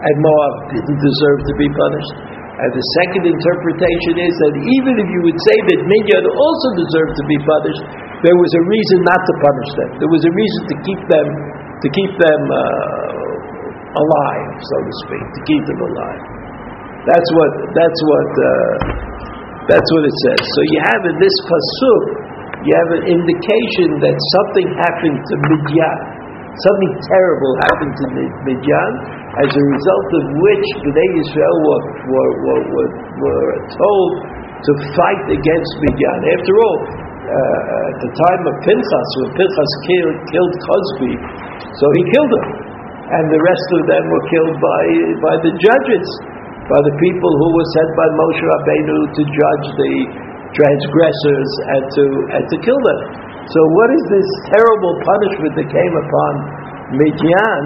and 0.03 0.15
Moab 0.19 0.55
didn't 0.75 0.99
deserve 0.99 1.39
to 1.47 1.55
be 1.63 1.69
punished. 1.71 2.15
And 2.57 2.71
the 2.73 2.85
second 3.05 3.25
interpretation 3.29 4.15
is 4.17 4.33
that 4.33 4.55
even 4.81 4.95
if 4.97 5.09
you 5.13 5.21
would 5.29 5.41
say 5.45 5.57
that 5.69 5.79
Midian 5.85 6.25
also 6.25 6.69
deserved 6.81 7.15
to 7.21 7.25
be 7.29 7.39
punished, 7.45 7.85
there 8.25 8.33
was 8.33 8.51
a 8.57 8.63
reason 8.65 8.99
not 9.05 9.21
to 9.21 9.33
punish 9.45 9.71
them. 9.77 9.91
There 10.01 10.09
was 10.09 10.25
a 10.25 10.33
reason 10.33 10.61
to 10.73 10.77
keep 10.81 11.03
them, 11.05 11.27
to 11.85 11.89
keep 11.93 12.13
them 12.17 12.41
uh, 12.49 14.01
alive, 14.01 14.49
so 14.57 14.77
to 14.81 14.93
speak, 15.05 15.25
to 15.37 15.41
keep 15.45 15.63
them 15.69 15.81
alive. 15.85 16.23
That's 17.05 17.31
what. 17.37 17.53
That's 17.77 18.01
what. 18.09 18.31
Uh, 18.41 18.51
that's 19.67 19.91
what 19.99 20.05
it 20.07 20.17
says. 20.31 20.43
So 20.47 20.61
you 20.71 20.79
have 20.95 21.03
in 21.11 21.17
this 21.19 21.37
pasuk, 21.43 22.03
you 22.63 22.73
have 22.73 22.91
an 23.03 23.05
indication 23.11 23.99
that 23.99 24.15
something 24.15 24.69
happened 24.79 25.19
to 25.19 25.35
Midian. 25.51 25.99
Something 26.57 26.93
terrible 27.05 27.53
happened 27.69 27.95
to 28.01 28.05
Midian, 28.49 28.93
as 29.37 29.51
a 29.53 29.65
result 29.69 30.09
of 30.17 30.25
which 30.41 30.67
Bnei 30.81 31.11
Israel 31.21 31.57
were, 31.61 31.85
were, 32.09 32.33
were, 32.41 32.63
were, 32.73 32.91
were 33.21 33.53
told 33.69 34.11
to 34.65 34.73
fight 34.97 35.25
against 35.29 35.73
Midian. 35.85 36.21
After 36.41 36.55
all, 36.57 36.79
uh, 36.89 37.91
at 37.93 37.99
the 38.01 38.13
time 38.17 38.43
of 38.49 38.55
Pinchas, 38.65 39.09
when 39.21 39.31
Pinchas 39.37 39.73
killed, 39.85 40.19
killed 40.33 40.55
Cozbi, 40.65 41.15
so 41.77 41.85
he 42.01 42.03
killed 42.17 42.33
him. 42.33 42.49
And 43.07 43.25
the 43.31 43.39
rest 43.39 43.69
of 43.77 43.83
them 43.87 44.05
were 44.09 44.25
killed 44.33 44.57
by, 44.59 44.83
by 45.23 45.35
the 45.45 45.53
judges, 45.63 46.07
by 46.67 46.81
the 46.83 46.95
people 46.99 47.31
who 47.31 47.49
were 47.55 47.69
sent 47.77 47.91
by 47.95 48.09
Moshe 48.19 48.43
Rabbeinu 48.43 48.99
to 49.15 49.23
judge 49.23 49.67
the 49.79 49.95
transgressors 50.57 51.51
and 51.77 51.83
to, 51.93 52.05
and 52.35 52.45
to 52.51 52.57
kill 52.65 52.81
them. 52.83 53.01
So 53.47 53.61
what 53.79 53.89
is 53.95 54.05
this 54.11 54.29
terrible 54.51 54.95
punishment 55.07 55.53
that 55.55 55.69
came 55.71 55.95
upon 55.95 56.33
Midian 56.99 57.65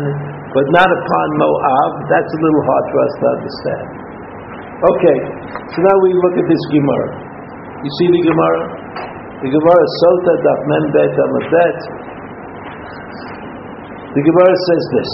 but 0.50 0.66
not 0.74 0.88
upon 0.90 1.26
Moab. 1.38 1.90
That's 2.10 2.30
a 2.30 2.40
little 2.42 2.64
hard 2.66 2.84
for 2.90 2.98
us 3.06 3.14
to 3.14 3.26
understand. 3.38 3.86
Okay, 4.80 5.18
so 5.70 5.78
now 5.84 5.96
we 6.02 6.10
look 6.16 6.34
at 6.40 6.46
this 6.48 6.64
Gemara. 6.72 7.08
You 7.84 7.90
see 8.00 8.08
the 8.10 8.22
Gemara? 8.32 8.62
The 9.44 9.50
Gemara 9.52 9.84
Sota 10.04 10.32
Daf 10.40 10.60
Mem 10.68 10.84
Bet 10.92 11.12
Amadet. 11.16 11.78
The 14.10 14.22
Gemara 14.26 14.54
says 14.56 14.84
this. 14.96 15.10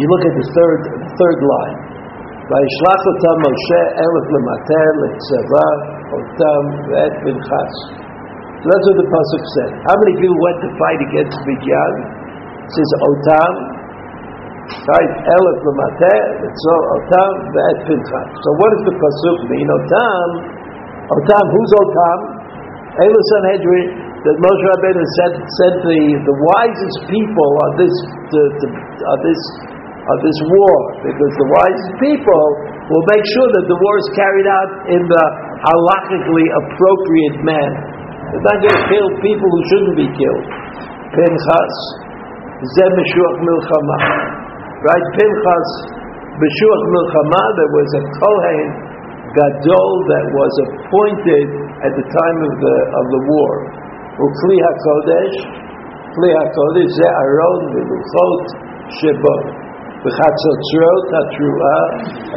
You 0.00 0.06
look 0.06 0.24
at 0.30 0.34
the 0.38 0.46
third 0.54 0.80
third 1.18 1.38
line. 1.42 1.90
So 2.50 2.56
that's 8.66 8.86
what 8.90 8.98
the 8.98 9.06
pasuk 9.06 9.42
said. 9.54 9.70
How 9.86 9.94
many 10.02 10.14
people 10.18 10.38
went 10.38 10.58
to 10.62 10.68
fight 10.78 10.98
against 10.98 11.38
Midian? 11.46 11.94
It 12.66 12.70
says 12.74 12.90
otam 13.06 13.79
Right, 14.70 15.12
Elef 15.18 15.58
l'mateh, 15.66 16.20
so 16.46 16.74
Otam 16.94 17.32
ve'et 17.52 17.78
Pinchas. 17.90 18.26
So 18.38 18.48
what 18.54 18.68
does 18.70 18.84
the 18.86 18.96
pasuk 19.02 19.38
mean? 19.50 19.66
Otam, 19.66 20.28
Otam, 21.10 21.44
who's 21.50 21.72
Otam? 21.74 22.18
Ela 23.02 23.20
Sanhedrin, 23.34 23.86
that 24.22 24.36
Moshe 24.38 24.64
Rabbeinu 24.76 25.02
said, 25.18 25.32
said 25.42 25.74
the, 25.82 26.00
the 26.22 26.36
wisest 26.38 26.98
people 27.10 27.50
on 27.66 27.70
this, 27.82 27.94
to, 28.30 28.40
to, 28.62 28.66
on 29.10 29.18
this, 29.26 29.40
on 30.06 30.18
this 30.22 30.38
war, 30.46 30.74
because 31.02 31.32
the 31.34 31.48
wisest 31.50 31.90
people 31.98 32.44
will 32.94 33.06
make 33.10 33.24
sure 33.26 33.48
that 33.50 33.66
the 33.66 33.78
war 33.78 33.94
is 33.98 34.08
carried 34.14 34.48
out 34.50 34.70
in 34.90 35.02
the 35.02 35.24
halachically 35.66 36.46
appropriate 36.66 37.36
manner. 37.42 37.82
They're 38.30 38.46
not 38.54 38.58
going 38.62 38.78
to 38.78 38.86
kill 38.86 39.08
people 39.18 39.48
who 39.50 39.60
shouldn't 39.66 39.96
be 39.98 40.08
killed. 40.14 40.46
Pinchas, 41.10 41.74
Zeh 42.78 42.90
Meshuach 42.90 43.38
Milchama. 43.42 44.39
Right, 44.80 45.06
Pinchas, 45.12 45.70
Beshuach 46.40 46.84
Milchama, 46.88 47.44
there 47.52 47.72
was 47.76 47.90
a 48.00 48.02
Kohen 48.16 48.66
Gadol 49.36 49.90
that 50.08 50.24
was 50.32 50.52
appointed 50.64 51.46
at 51.84 51.92
the 52.00 52.06
time 52.08 52.38
of 52.48 52.52
the 52.56 52.76
of 52.96 53.04
the 53.12 53.20
war. 53.28 53.52
Ukli 54.16 54.56
HaKodesh, 54.56 55.36
Kli 56.16 56.30
HaKodesh, 56.32 56.90
Ze 56.96 57.08
Aaron 57.12 57.60
V'luchot 57.76 58.44
Shebot. 59.04 59.44
V'chatzotzrot 60.00 61.04
HaTruah, 61.12 61.84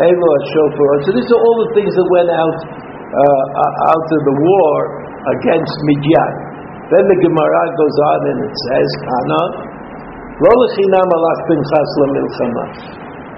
Elo 0.04 0.28
HaShofarot. 0.36 1.00
So 1.08 1.16
these 1.16 1.32
are 1.32 1.40
all 1.40 1.58
the 1.64 1.72
things 1.80 1.96
that 1.96 2.08
went 2.12 2.28
out 2.28 2.60
uh, 2.60 3.44
out 3.96 4.08
of 4.20 4.22
the 4.28 4.36
war 4.36 4.76
against 5.40 5.76
Midian. 5.88 6.34
Then 6.92 7.08
the 7.08 7.20
Gemara 7.24 7.64
goes 7.72 7.98
on 8.12 8.20
and 8.36 8.40
it 8.44 8.56
says, 8.68 8.90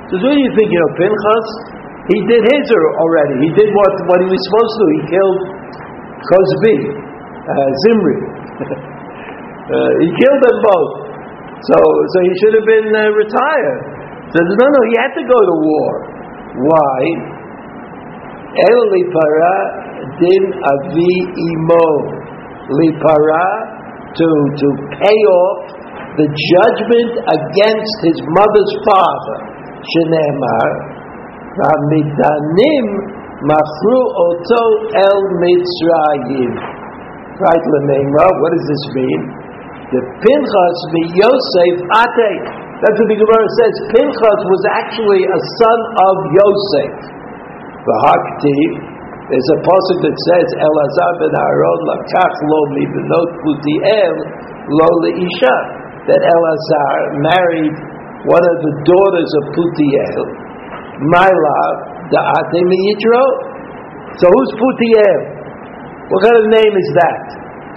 So 0.06 0.14
what 0.22 0.32
do 0.32 0.40
you 0.40 0.52
think? 0.56 0.68
You 0.72 0.80
know, 0.80 0.92
Pinchas, 0.96 1.48
he 2.08 2.18
did 2.30 2.42
his 2.46 2.66
already. 3.02 3.36
He 3.44 3.52
did 3.58 3.68
what, 3.74 3.94
what 4.08 4.20
he 4.24 4.28
was 4.32 4.42
supposed 4.48 4.72
to 4.72 4.80
do. 4.80 4.88
He 4.96 5.02
killed 5.12 5.40
Cozbi, 6.24 6.78
uh, 7.52 7.70
Zimri. 7.84 8.18
uh, 9.76 9.92
he 10.00 10.08
killed 10.14 10.40
them 10.40 10.58
both. 10.64 10.92
So, 11.68 11.78
so 11.82 12.18
he 12.22 12.32
should 12.40 12.56
have 12.62 12.68
been 12.70 12.88
uh, 12.94 13.12
retired. 13.18 13.82
So 14.32 14.38
no, 14.40 14.66
no, 14.70 14.82
he 14.88 14.96
had 15.02 15.12
to 15.20 15.24
go 15.26 15.40
to 15.40 15.56
war. 15.68 15.94
Why? 16.64 17.00
El 18.56 18.80
lipara 18.88 19.56
din 20.16 20.44
avi 20.64 21.14
imo 21.44 21.88
lipara 22.72 23.48
to 24.16 24.28
to 24.64 24.68
pay 24.96 25.20
off 25.28 25.76
the 26.16 26.28
judgment 26.32 27.12
against 27.28 27.98
his 28.08 28.20
mother's 28.32 28.74
father. 28.88 29.38
Shenemar, 29.84 30.70
Vamidanim 31.60 32.88
machru 33.44 34.00
oto 34.16 34.64
el 34.96 35.20
Mitzrayim. 35.44 36.52
Right, 37.36 37.66
Lememra, 37.68 38.28
what 38.40 38.52
does 38.56 38.64
this 38.64 38.86
mean? 38.96 39.22
The 39.92 40.02
Pinchas 40.24 40.80
Yosef 41.20 41.76
ate. 41.84 42.34
That's 42.80 42.96
what 42.96 43.10
the 43.12 43.20
Gemara 43.20 43.48
says. 43.60 43.76
Pinchas 43.92 44.42
was 44.48 44.64
actually 44.72 45.24
a 45.28 45.40
son 45.60 45.80
of 46.00 46.16
Yosef. 46.32 46.96
The 47.86 47.96
Haktiv, 48.08 48.72
there's 49.30 49.50
a 49.52 49.60
passage 49.62 50.02
that 50.06 50.18
says, 50.32 50.48
Elazar 50.64 51.14
ben 51.18 51.34
Aaron 51.34 51.80
lakach 51.92 52.38
lo 52.46 52.60
mi 52.72 52.84
benot 52.94 53.30
putiel 53.44 54.16
lo 54.70 54.90
leisha 55.06 55.85
that 56.06 56.22
Elazar 56.22 56.98
married 57.26 57.76
one 58.30 58.42
of 58.42 58.58
the 58.62 58.74
daughters 58.86 59.30
of 59.42 59.44
Putiel, 59.54 60.22
my 61.14 61.30
love, 61.30 61.78
the 62.10 62.22
Atem 62.22 62.70
Yitro. 62.70 63.24
So 64.22 64.26
who's 64.30 64.52
Putiel? 64.54 65.20
What 66.10 66.22
kind 66.26 66.38
of 66.38 66.46
name 66.54 66.74
is 66.74 66.90
that? 67.02 67.24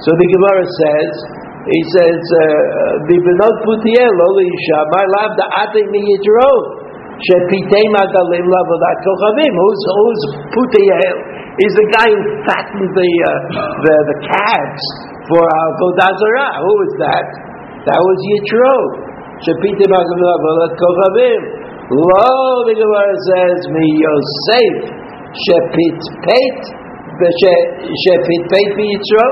So 0.04 0.12
the 0.12 0.28
Gemara 0.28 0.64
says, 0.64 1.12
he 1.68 1.80
says, 1.96 2.20
Bibinot 3.08 3.56
Putiel, 3.64 4.12
Ola 4.12 4.44
Isha, 4.44 4.78
my 4.92 5.04
love, 5.20 5.32
the 5.36 5.48
Atem 5.64 5.92
Yitro. 5.92 6.84
Shepitei 7.18 7.82
Magalim 7.90 8.46
Lavodat 8.46 8.98
Kochavim. 9.02 9.50
Who's, 9.50 9.82
who's 9.90 10.22
Putiel? 10.54 11.16
He's 11.58 11.74
the 11.74 11.88
guy 11.90 12.06
who 12.06 12.20
fattened 12.46 12.92
the, 12.94 13.10
uh, 13.26 13.30
the, 13.82 13.94
the 14.06 14.16
calves 14.30 14.84
for 15.26 15.42
Avodah 15.42 16.14
Zarah. 16.14 16.62
Who 16.62 16.72
was 16.78 16.92
that? 17.02 17.26
That 17.88 18.00
was 18.04 18.18
Yitro. 18.20 18.72
Shepite 19.48 19.86
Magavolat 19.88 20.76
Kochavim. 20.76 21.40
Lo, 21.88 22.28
the 22.68 22.76
Gemara 22.76 23.16
says, 23.32 23.58
Mi 23.72 23.86
Yosef, 23.96 24.92
Shepit 25.48 26.00
Peit, 26.20 26.60
Shepit 27.16 28.42
Peit 28.52 28.72
Yitro. 28.76 29.24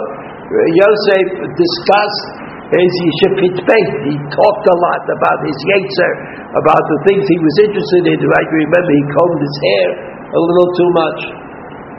Yosef 0.73 1.27
discussed 1.53 2.27
his 2.73 2.93
Shepit 3.21 3.61
Peit. 3.61 3.91
He 4.09 4.17
talked 4.33 4.67
a 4.73 4.77
lot 4.89 5.05
about 5.05 5.39
his 5.45 5.59
Yetzer, 5.77 6.13
about 6.57 6.81
the 6.81 6.99
things 7.13 7.29
he 7.29 7.37
was 7.37 7.57
interested 7.61 8.09
in. 8.09 8.19
Right? 8.25 8.49
Remember, 8.57 8.89
he 8.89 9.05
combed 9.21 9.41
his 9.45 9.57
hair 9.69 9.89
a 10.33 10.41
little 10.41 10.71
too 10.81 10.91
much. 10.97 11.21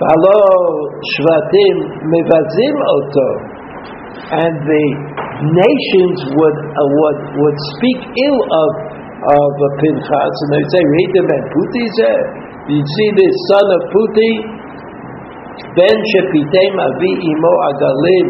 Halo 0.02 0.42
Shvatim 1.06 1.76
Mevazim 2.02 2.76
Oto. 2.82 3.30
And 4.28 4.54
the 4.66 4.86
nations 5.42 6.18
would 6.34 6.58
uh, 6.58 6.88
would 6.90 7.20
would 7.38 7.58
speak 7.78 8.00
ill 8.02 8.40
of 8.42 8.70
of 9.18 9.50
Pinchas, 9.82 10.34
and 10.46 10.50
they 10.54 10.60
would 10.62 10.74
say, 10.74 10.84
"Read 10.86 11.10
the 11.14 11.24
man 11.26 11.44
Puti 11.54 11.86
You 12.70 12.82
see 12.82 13.10
this 13.18 13.34
son 13.50 13.66
of 13.66 13.82
Puti, 13.94 14.32
Ben 15.74 15.98
Shepitem 16.14 16.74
Avi 16.78 17.12
Imo 17.22 17.54
Agalim, 17.70 18.28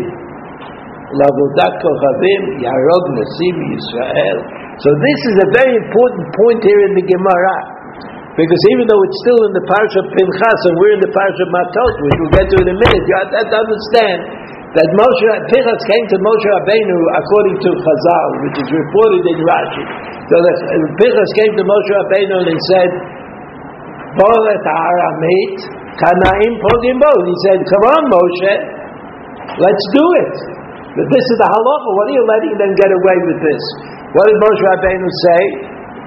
Lavodat 1.16 1.80
Yarog 1.80 3.06
Nasim 3.16 3.56
Yisrael." 3.72 4.38
So 4.78 4.90
this 4.94 5.20
is 5.34 5.36
a 5.42 5.50
very 5.58 5.74
important 5.74 6.26
point 6.38 6.62
here 6.64 6.82
in 6.88 6.94
the 6.96 7.06
Gemara. 7.08 7.78
Because 8.38 8.62
even 8.78 8.86
though 8.86 9.02
it's 9.02 9.20
still 9.26 9.42
in 9.50 9.54
the 9.58 9.66
parsha 9.66 9.98
of 10.06 10.14
Pinchas 10.14 10.62
and 10.70 10.78
we're 10.78 10.94
in 10.94 11.02
the 11.02 11.10
parsha 11.10 11.42
of 11.42 11.50
Matot, 11.50 11.94
which 12.06 12.16
we'll 12.22 12.36
get 12.38 12.46
to 12.46 12.58
in 12.62 12.70
a 12.70 12.78
minute, 12.78 13.04
you 13.10 13.16
have 13.18 13.34
to 13.34 13.58
understand 13.58 14.20
that 14.76 14.90
Moshe 15.00 15.32
Pinchas 15.48 15.82
came 15.88 16.06
to 16.12 16.18
Moshe 16.20 16.48
Rabbeinu 16.60 16.98
according 17.16 17.56
to 17.56 17.70
Chazal, 17.72 18.28
which 18.44 18.58
is 18.60 18.68
reported 18.68 19.24
in 19.24 19.38
Rashi. 19.48 19.84
So 20.28 20.36
that 20.44 20.58
Pinchas 21.00 21.32
came 21.40 21.56
to 21.56 21.64
Moshe 21.64 21.92
Rabbeinu 22.04 22.36
and 22.44 22.50
he 22.52 22.60
said, 22.76 22.90
"Bolet 24.20 24.66
Aramit 24.68 25.56
Kanaim 26.04 26.52
Pogim 26.60 27.00
Bo." 27.00 27.12
He 27.24 27.36
said, 27.48 27.60
"Come 27.64 27.86
on, 27.96 28.02
Moshe, 28.12 28.54
let's 29.56 29.86
do 29.96 30.06
it." 30.28 30.36
But 31.00 31.08
this 31.16 31.26
is 31.32 31.38
the 31.40 31.48
halacha. 31.48 31.90
What 31.96 32.06
are 32.12 32.16
you 32.20 32.26
letting 32.28 32.56
them 32.60 32.72
get 32.76 32.92
away 32.92 33.18
with 33.24 33.40
this? 33.48 33.64
What 34.20 34.28
did 34.28 34.36
Moshe 34.36 34.64
Rabbeinu 34.68 35.08
say? 35.32 35.42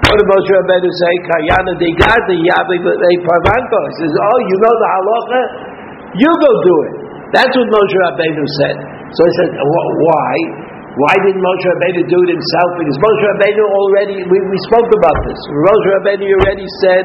What 0.04 0.20
did 0.20 0.28
Moshe 0.28 0.52
Rabbeinu 0.52 0.90
say? 1.00 1.12
Kayana 1.32 1.72
Digadi 1.80 2.36
Yabi 2.44 2.76
Parvanko. 2.84 3.80
He 3.88 3.94
says, 4.04 4.14
"Oh, 4.20 4.38
you 4.52 4.56
know 4.60 4.74
the 4.84 4.88
halacha? 4.92 5.40
You 6.12 6.28
go 6.44 6.52
do 6.60 6.76
it." 6.84 6.99
That's 7.30 7.54
what 7.54 7.68
Moshe 7.70 7.96
Rabbeinu 8.10 8.44
said. 8.58 8.76
So 9.14 9.20
he 9.22 9.32
said, 9.38 9.50
why? 9.54 10.34
Why 10.98 11.14
didn't 11.22 11.38
Moshe 11.38 11.66
Rabbeinu 11.78 12.02
do 12.10 12.18
it 12.26 12.30
himself? 12.34 12.70
Because 12.82 12.98
Moshe 12.98 13.24
Rabbeinu 13.34 13.62
already, 13.62 14.16
we, 14.26 14.38
we 14.50 14.58
spoke 14.66 14.90
about 14.90 15.18
this. 15.30 15.38
Moshe 15.46 15.88
Rabbeinu 16.02 16.26
already 16.26 16.66
said, 16.82 17.04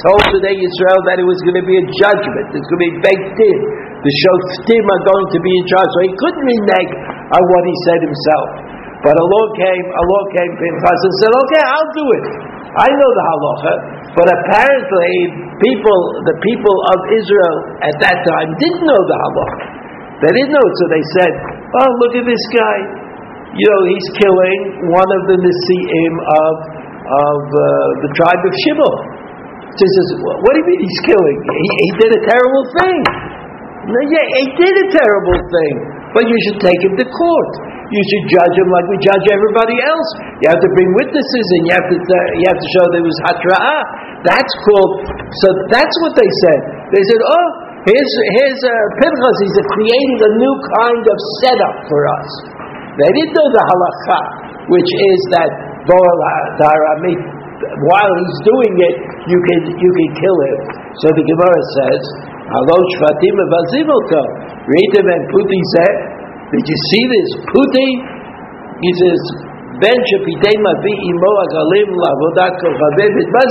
told 0.00 0.24
today 0.32 0.56
Israel 0.56 1.00
that 1.08 1.20
it 1.20 1.26
was 1.28 1.40
going 1.44 1.60
to 1.60 1.66
be 1.68 1.76
a 1.76 1.84
judgment. 2.00 2.46
It's 2.56 2.68
going 2.68 2.80
to 2.80 2.86
be 2.88 2.94
baked 3.04 3.38
in. 3.40 3.58
The 4.00 4.12
shoftim 4.24 4.84
are 4.84 5.02
going 5.04 5.28
to 5.36 5.40
be 5.40 5.52
in 5.52 5.64
charge. 5.68 5.90
So 5.92 6.00
he 6.04 6.12
couldn't 6.16 6.44
renege 6.44 6.92
on 7.36 7.42
what 7.52 7.62
he 7.68 7.74
said 7.88 8.00
himself. 8.04 8.48
But 9.04 9.12
a 9.12 9.26
law 9.28 9.46
came, 9.60 9.86
a 9.92 10.04
law 10.08 10.22
came 10.32 10.52
Pinchas 10.56 11.00
and 11.04 11.14
said, 11.20 11.32
okay, 11.32 11.62
I'll 11.68 11.92
do 11.92 12.06
it. 12.16 12.26
I 12.76 12.88
know 12.92 13.10
the 13.12 13.24
halacha, 13.24 13.74
but 14.16 14.26
apparently 14.32 15.12
people, 15.60 15.98
the 16.24 16.36
people 16.40 16.76
of 16.96 16.98
Israel 17.12 17.56
at 17.84 17.96
that 18.00 18.18
time 18.24 18.48
didn't 18.56 18.84
know 18.88 19.02
the 19.04 19.16
halacha. 19.20 19.76
They 20.24 20.32
didn't 20.32 20.56
know 20.56 20.64
it, 20.64 20.74
so 20.80 20.84
they 20.88 21.04
said, 21.20 21.32
"Oh, 21.76 21.88
look 22.00 22.16
at 22.16 22.24
this 22.24 22.44
guy. 22.56 22.78
You 23.52 23.68
know, 23.68 23.82
he's 23.92 24.08
killing 24.16 24.60
one 24.88 25.10
of 25.20 25.22
the 25.28 25.36
nisiim 25.36 26.14
of 26.16 26.54
of 27.04 27.40
uh, 27.44 27.64
the 28.08 28.10
tribe 28.16 28.40
of 28.40 28.52
Shimon." 28.64 28.96
So 29.76 29.80
he 29.84 29.90
says, 29.92 30.08
"What 30.24 30.50
do 30.56 30.58
you 30.64 30.66
mean 30.72 30.80
he's 30.80 31.00
killing? 31.04 31.36
He, 31.36 31.68
he 31.84 31.90
did 32.00 32.10
a 32.16 32.22
terrible 32.24 32.64
thing." 32.80 33.00
No, 33.92 34.00
yeah, 34.08 34.26
he 34.40 34.46
did 34.56 34.74
a 34.80 34.88
terrible 34.96 35.40
thing, 35.52 35.74
but 36.16 36.24
you 36.24 36.36
should 36.48 36.58
take 36.64 36.80
him 36.88 36.96
to 36.96 37.04
court 37.04 37.52
you 37.86 38.02
should 38.02 38.24
judge 38.34 38.54
him 38.58 38.68
like 38.70 38.86
we 38.90 38.98
judge 38.98 39.26
everybody 39.30 39.78
else. 39.78 40.08
You 40.42 40.46
have 40.50 40.62
to 40.62 40.70
bring 40.74 40.90
witnesses 40.98 41.46
and 41.58 41.62
you 41.70 41.72
have 41.74 41.86
to, 41.86 41.96
uh, 41.96 42.18
you 42.42 42.46
have 42.50 42.58
to 42.58 42.68
show 42.74 42.84
there 42.90 43.06
was 43.06 43.18
hatra'ah. 43.30 43.82
That's 44.26 44.54
called, 44.66 44.92
so 45.30 45.48
that's 45.70 45.94
what 46.02 46.18
they 46.18 46.30
said. 46.42 46.60
They 46.90 47.02
said, 47.06 47.22
oh, 47.22 47.46
here's, 47.86 48.12
here's 48.34 48.60
uh, 48.66 48.74
Pinchas, 48.98 49.36
he's 49.46 49.58
creating 49.70 50.18
a 50.26 50.30
new 50.34 50.54
kind 50.82 51.04
of 51.06 51.16
setup 51.46 51.76
for 51.86 52.02
us. 52.18 52.30
They 52.98 53.10
didn't 53.12 53.34
know 53.38 53.48
the 53.54 53.62
halacha, 53.62 54.20
which 54.66 54.90
is 54.90 55.20
that 55.38 55.50
while 57.86 58.12
he's 58.18 58.38
doing 58.42 58.74
it, 58.74 58.96
you 59.30 59.38
can, 59.38 59.60
you 59.78 59.90
can 59.94 60.10
kill 60.18 60.38
him. 60.50 60.58
So 61.02 61.06
the 61.14 61.22
Gemara 61.22 61.60
says, 61.78 62.02
Halo 62.50 62.78
Shvatim 62.98 63.34
Read 63.38 64.90
him 64.98 65.06
and 65.06 65.22
Puti 65.30 65.60
said, 65.78 65.94
did 66.50 66.64
you 66.66 66.78
see 66.90 67.04
this? 67.10 67.28
Puti, 67.46 67.88
he 68.82 68.90
says, 69.02 69.20
Ben 69.80 69.98
must 70.00 70.80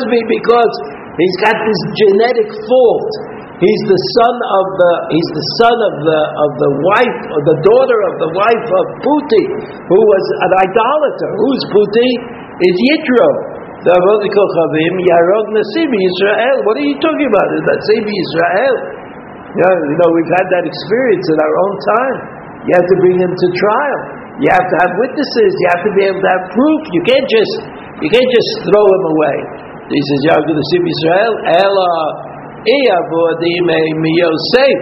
be 0.09 0.21
because 0.26 0.73
he's 1.21 1.38
got 1.45 1.55
this 1.61 1.82
genetic 1.93 2.49
fault. 2.65 3.09
He's 3.55 3.84
the 3.88 4.01
son 4.19 4.36
of 4.36 4.65
the 4.76 4.91
he's 5.15 5.32
the 5.32 5.47
son 5.63 5.78
of 5.80 5.93
the 6.03 6.21
of 6.43 6.51
the 6.59 6.71
wife 6.76 7.19
or 7.32 7.39
the 7.47 7.57
daughter 7.63 7.99
of 8.11 8.15
the 8.19 8.32
wife 8.36 8.67
of 8.67 8.86
Puti, 8.99 9.43
who 9.88 9.95
was 9.95 10.26
an 10.43 10.51
idolater. 10.59 11.30
Who's 11.39 11.63
Puti? 11.71 12.09
Is 12.55 12.76
Yitro. 12.91 13.55
The 13.86 13.95
Kochavim 13.95 14.95
Yarog 15.07 15.47
Nasim 15.55 15.88
Israel. 15.88 16.57
What 16.65 16.76
are 16.82 16.88
you 16.89 16.97
talking 16.99 17.30
about? 17.32 17.47
Is 17.53 17.63
that 17.69 17.80
Nasim 17.80 18.05
Israel? 18.11 18.76
Yeah, 19.55 19.71
you 19.71 19.95
know 20.03 20.09
we've 20.11 20.34
had 20.36 20.47
that 20.51 20.65
experience 20.67 21.26
in 21.32 21.38
our 21.39 21.55
own 21.63 21.76
time. 21.95 22.17
You 22.67 22.71
have 22.76 22.88
to 22.91 22.97
bring 23.07 23.17
him 23.23 23.32
to 23.32 23.47
trial. 23.55 24.24
You 24.44 24.52
have 24.52 24.68
to 24.68 24.78
have 24.84 24.92
witnesses. 25.00 25.50
You 25.56 25.68
have 25.72 25.84
to 25.88 25.92
be 25.96 26.04
able 26.12 26.20
to 26.20 26.32
have 26.32 26.44
proof. 26.52 26.82
You 26.92 27.02
can't 27.08 27.28
just 27.32 27.54
you 28.04 28.10
can't 28.12 28.28
just 28.28 28.52
throw 28.68 28.84
them 28.84 29.06
away. 29.16 29.38
He 29.88 30.02
says, 30.02 30.20
Yahweh 30.34 30.50
the 30.52 30.66
Sim 30.76 30.84
Israel, 30.84 31.34
Ela 31.62 31.94
Iyavodime 32.66 33.80
mi 34.02 34.12
Yosef, 34.20 34.80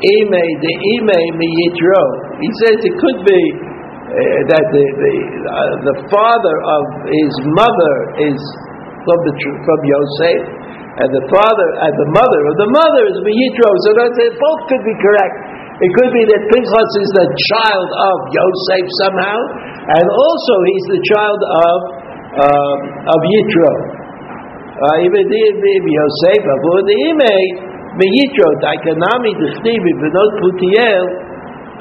Ime 0.00 0.44
de 0.64 0.72
Ime 0.96 1.20
mi 1.36 1.48
Yitro. 1.50 2.04
He 2.40 2.50
says 2.64 2.76
it 2.80 2.94
could 2.96 3.20
be 3.26 3.42
uh, 3.60 4.40
that 4.48 4.64
the 4.72 4.84
the, 4.96 5.12
uh, 5.44 5.74
the 5.84 5.96
father 6.08 6.56
of 6.56 6.82
his 7.04 7.32
mother 7.52 7.94
is 8.32 8.38
from 9.04 9.18
the 9.28 9.34
from 9.36 9.80
Yosef, 9.84 10.40
and 11.04 11.08
the 11.12 11.24
father 11.28 11.68
and 11.84 11.92
the 12.00 12.08
mother 12.16 12.40
of 12.48 12.54
the 12.64 12.70
mother 12.72 13.02
is 13.12 13.16
Yitro. 13.20 13.70
So 13.84 13.88
that's 13.92 14.16
it. 14.24 14.32
Both 14.40 14.60
could 14.72 14.84
be 14.88 14.96
correct. 15.04 15.53
It 15.74 15.90
could 15.90 16.12
be 16.14 16.22
that 16.30 16.42
Pinchas 16.54 16.90
is 17.02 17.10
the 17.18 17.26
child 17.50 17.88
of 17.90 18.16
Yosef 18.30 18.84
somehow, 19.02 19.38
and 19.90 20.06
also 20.06 20.54
he's 20.70 20.86
the 20.94 21.02
child 21.02 21.40
of 21.42 21.78
um, 22.46 22.78
of 23.10 23.18
Yitro. 23.26 23.72
Even 25.02 25.24
Uh, 25.26 25.90
Yosef 25.98 26.42
avur 26.46 26.78
the 26.86 26.96
ime 27.10 27.34
meyitro 27.98 28.48
daikanami 28.62 29.34
dechtivi 29.34 29.92
v'not 29.98 30.30
putiel 30.42 31.04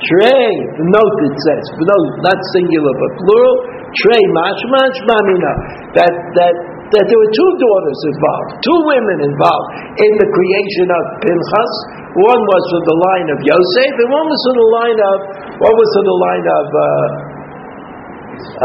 trey. 0.10 0.50
Note 0.90 1.20
it 1.30 1.36
says 1.46 1.66
note 1.78 2.14
not 2.26 2.40
singular 2.58 2.94
but 2.98 3.14
plural. 3.22 3.56
Trey 3.94 4.24
mashmash 4.34 5.00
mamina 5.06 5.54
that 6.02 6.14
that 6.34 6.56
that 6.92 7.04
there 7.08 7.20
were 7.20 7.34
two 7.34 7.52
daughters 7.62 8.00
involved, 8.12 8.50
two 8.62 8.80
women 8.92 9.18
involved 9.24 9.70
in 10.02 10.12
the 10.20 10.28
creation 10.28 10.88
of 10.92 11.04
Pinchas. 11.24 11.72
One 12.14 12.42
was 12.44 12.64
from 12.70 12.84
the 12.86 12.98
line 12.98 13.28
of 13.34 13.40
Yosef, 13.42 13.92
and 13.98 14.10
one 14.12 14.28
was 14.28 14.42
from 14.46 14.58
the 14.60 14.70
line 14.70 15.00
of 15.02 15.18
one 15.64 15.76
was 15.78 15.90
from 15.96 16.06
the 16.06 16.20
line 16.20 16.46
of 16.46 16.66
uh, 16.70 16.86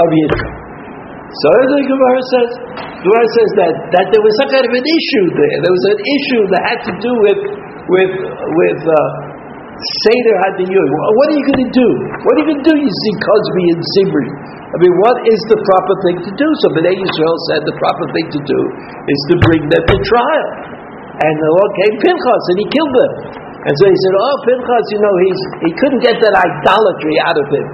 of 0.02 0.06
Yitzchak. 0.12 0.58
So 1.28 1.48
the 1.52 1.80
Gemara 1.84 2.22
says, 2.32 2.50
Gemara 3.04 3.28
says 3.36 3.50
that, 3.60 3.74
that 4.00 4.06
there 4.08 4.22
was 4.24 4.32
some 4.40 4.48
kind 4.48 4.64
of 4.64 4.72
an 4.72 4.86
issue 4.88 5.26
there. 5.36 5.56
There 5.60 5.74
was 5.76 5.86
an 5.92 6.00
issue 6.00 6.42
that 6.56 6.62
had 6.72 6.80
to 6.88 6.92
do 7.04 7.12
with 7.20 7.40
with 7.88 8.12
with 8.16 8.80
uh, 8.84 9.27
Seder 9.78 10.36
Hadiyur. 10.42 10.86
What 11.14 11.26
are 11.30 11.36
you 11.38 11.44
going 11.46 11.62
to 11.62 11.70
do? 11.70 11.88
What 12.26 12.32
are 12.34 12.40
you 12.42 12.48
going 12.50 12.62
to 12.66 12.68
do, 12.70 12.74
you 12.74 12.90
see 12.90 13.14
Cozbi 13.22 13.64
and 13.78 13.82
Zimri? 13.94 14.28
I 14.68 14.76
mean, 14.82 14.94
what 14.98 15.16
is 15.30 15.40
the 15.48 15.58
proper 15.62 15.94
thing 16.02 16.16
to 16.28 16.32
do? 16.34 16.48
So 16.66 16.66
Bnei 16.74 16.98
Yisrael 16.98 17.38
said 17.48 17.62
the 17.62 17.78
proper 17.78 18.04
thing 18.10 18.26
to 18.26 18.40
do 18.42 18.60
is 19.06 19.20
to 19.30 19.34
bring 19.46 19.62
them 19.70 19.84
to 19.86 19.96
trial. 20.02 20.48
And 21.18 21.34
the 21.34 21.50
Lord 21.50 21.70
came 21.78 21.94
Pinchas 22.02 22.42
and 22.52 22.58
he 22.58 22.66
killed 22.74 22.94
them. 22.94 23.12
And 23.58 23.74
so 23.74 23.84
he 23.86 23.96
said, 24.02 24.14
oh, 24.18 24.36
Pinchas, 24.50 24.84
you 24.94 25.00
know, 25.02 25.14
he's, 25.24 25.40
he 25.66 25.70
couldn't 25.78 26.02
get 26.02 26.16
that 26.26 26.34
idolatry 26.34 27.16
out 27.26 27.38
of 27.38 27.46
him. 27.50 27.66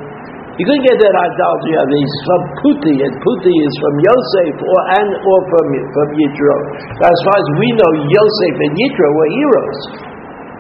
He 0.54 0.62
couldn't 0.62 0.86
get 0.86 0.96
that 1.02 1.16
idolatry 1.18 1.74
out 1.76 1.88
of 1.88 1.92
him. 1.92 1.98
He's 1.98 2.18
from 2.24 2.40
Puti, 2.62 2.94
and 3.00 3.12
Puti 3.20 3.54
is 3.58 3.74
from 3.82 3.94
Yosef 4.06 4.54
or, 4.60 4.80
and, 5.02 5.10
or 5.18 5.38
from, 5.50 5.66
from 5.72 6.08
Yitro. 6.14 6.56
As 7.00 7.18
far 7.26 7.36
as 7.36 7.48
we 7.58 7.68
know, 7.74 7.90
Yosef 8.06 8.54
and 8.60 8.72
Yitro 8.76 9.08
were 9.08 9.30
heroes. 9.34 9.80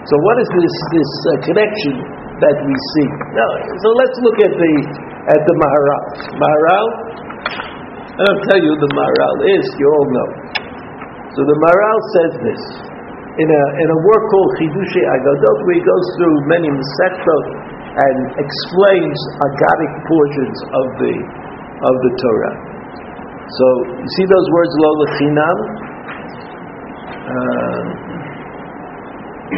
So 0.04 0.14
what 0.20 0.36
is 0.36 0.48
this, 0.52 0.74
this 0.92 1.10
uh, 1.24 1.30
connection 1.48 1.94
that 2.44 2.56
we 2.60 2.74
see? 2.76 3.08
No, 3.32 3.48
so 3.80 3.88
let's 3.96 4.16
look 4.20 4.38
at 4.44 4.52
the 4.52 4.72
at 5.32 5.40
the 5.40 5.54
Maharal. 5.56 6.02
Maharal, 6.36 6.86
I'll 8.20 8.42
tell 8.44 8.60
you 8.60 8.72
the 8.76 8.92
Maharal 8.92 9.36
is, 9.48 9.64
you 9.80 9.88
all 9.88 10.08
know. 10.12 10.28
So 11.32 11.40
the 11.40 11.56
Maharal 11.64 11.98
says 12.12 12.32
this. 12.44 12.62
In 13.34 13.50
a, 13.50 13.62
in 13.82 13.88
a 13.90 13.98
work 13.98 14.24
called 14.30 14.50
Chidushi 14.62 15.02
Agadot, 15.10 15.58
where 15.66 15.74
he 15.74 15.82
goes 15.82 16.06
through 16.14 16.36
many 16.46 16.70
Masechtot 16.70 17.46
and 17.98 18.16
explains 18.38 19.18
agadic 19.42 19.92
portions 20.06 20.58
of 20.70 20.86
the, 21.02 21.14
of 21.82 21.94
the 21.98 22.12
Torah. 22.14 22.54
So, 23.58 23.66
you 23.98 24.10
see 24.14 24.26
those 24.30 24.48
words, 24.54 24.72
lo 24.78 24.90
lechinam? 25.02 25.56
Uh, 27.26 28.13
You 29.44 29.52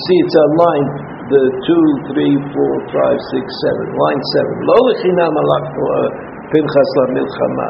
see, 0.00 0.16
it's 0.24 0.36
on 0.40 0.50
line 0.56 0.88
the 1.28 1.44
two, 1.60 1.84
three, 2.08 2.34
four, 2.56 2.74
five, 2.88 3.18
six, 3.36 3.44
seven. 3.44 3.86
Line 4.00 4.22
seven. 4.32 4.54
Lo 4.64 4.80
lechinam 4.88 5.36
uh, 5.36 6.08
pinchas 6.48 6.90
la 6.96 7.04
milchama. 7.12 7.68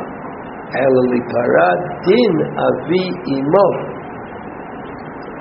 Ela 0.78 1.02
liparad 1.10 2.06
din 2.06 2.34
avi 2.54 3.02
imo. 3.34 3.68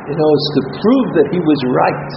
You 0.10 0.18
know, 0.18 0.30
it's 0.34 0.50
to 0.58 0.62
prove 0.82 1.08
that 1.22 1.30
he 1.30 1.38
was 1.42 1.62
right. 1.78 2.10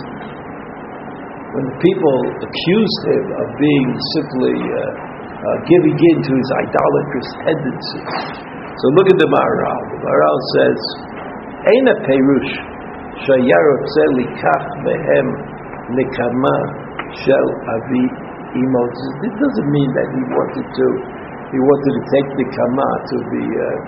When 1.53 1.69
people 1.85 2.17
accused 2.49 3.01
him 3.13 3.25
of 3.45 3.49
being 3.61 3.93
simply 4.15 4.57
uh, 4.57 5.18
uh, 5.44 5.58
giving 5.68 5.98
in 5.98 6.18
to 6.24 6.32
his 6.34 6.50
idolatrous 6.64 7.30
tendencies. 7.46 8.12
So 8.80 8.86
look 8.98 9.08
at 9.14 9.18
the 9.22 9.30
Maharal. 9.30 9.82
The 9.94 10.00
Maharal 10.06 10.40
says, 10.56 10.82
אין 11.70 11.86
הפירוש 11.94 12.48
שהיה 13.24 13.60
רוצה 13.72 14.04
לקח 14.20 14.64
בהם 14.84 15.28
נקמה 15.98 16.58
של 17.24 17.46
אבי 17.74 18.06
אמו. 18.60 18.84
It 19.28 19.34
doesn't 19.42 19.70
mean 19.76 19.90
that 19.98 20.08
he 20.16 20.22
wanted 20.38 20.68
to, 20.78 20.88
he 21.54 21.60
wanted 21.70 21.94
to 21.98 22.04
take 22.14 22.30
nekama 22.40 22.90
to 23.10 23.18
be 23.32 23.44
uh, 23.68 23.80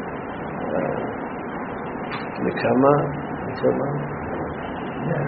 uh, 0.75 0.97
nekama, 2.45 2.95
nekama, 3.47 3.89
yeah, 5.09 5.25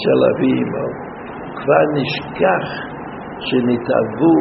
של 0.00 0.18
אבי 0.30 0.52
אמו. 0.62 0.86
כבר 1.58 1.84
נשכח 1.98 2.66
שנתאבו, 3.46 4.34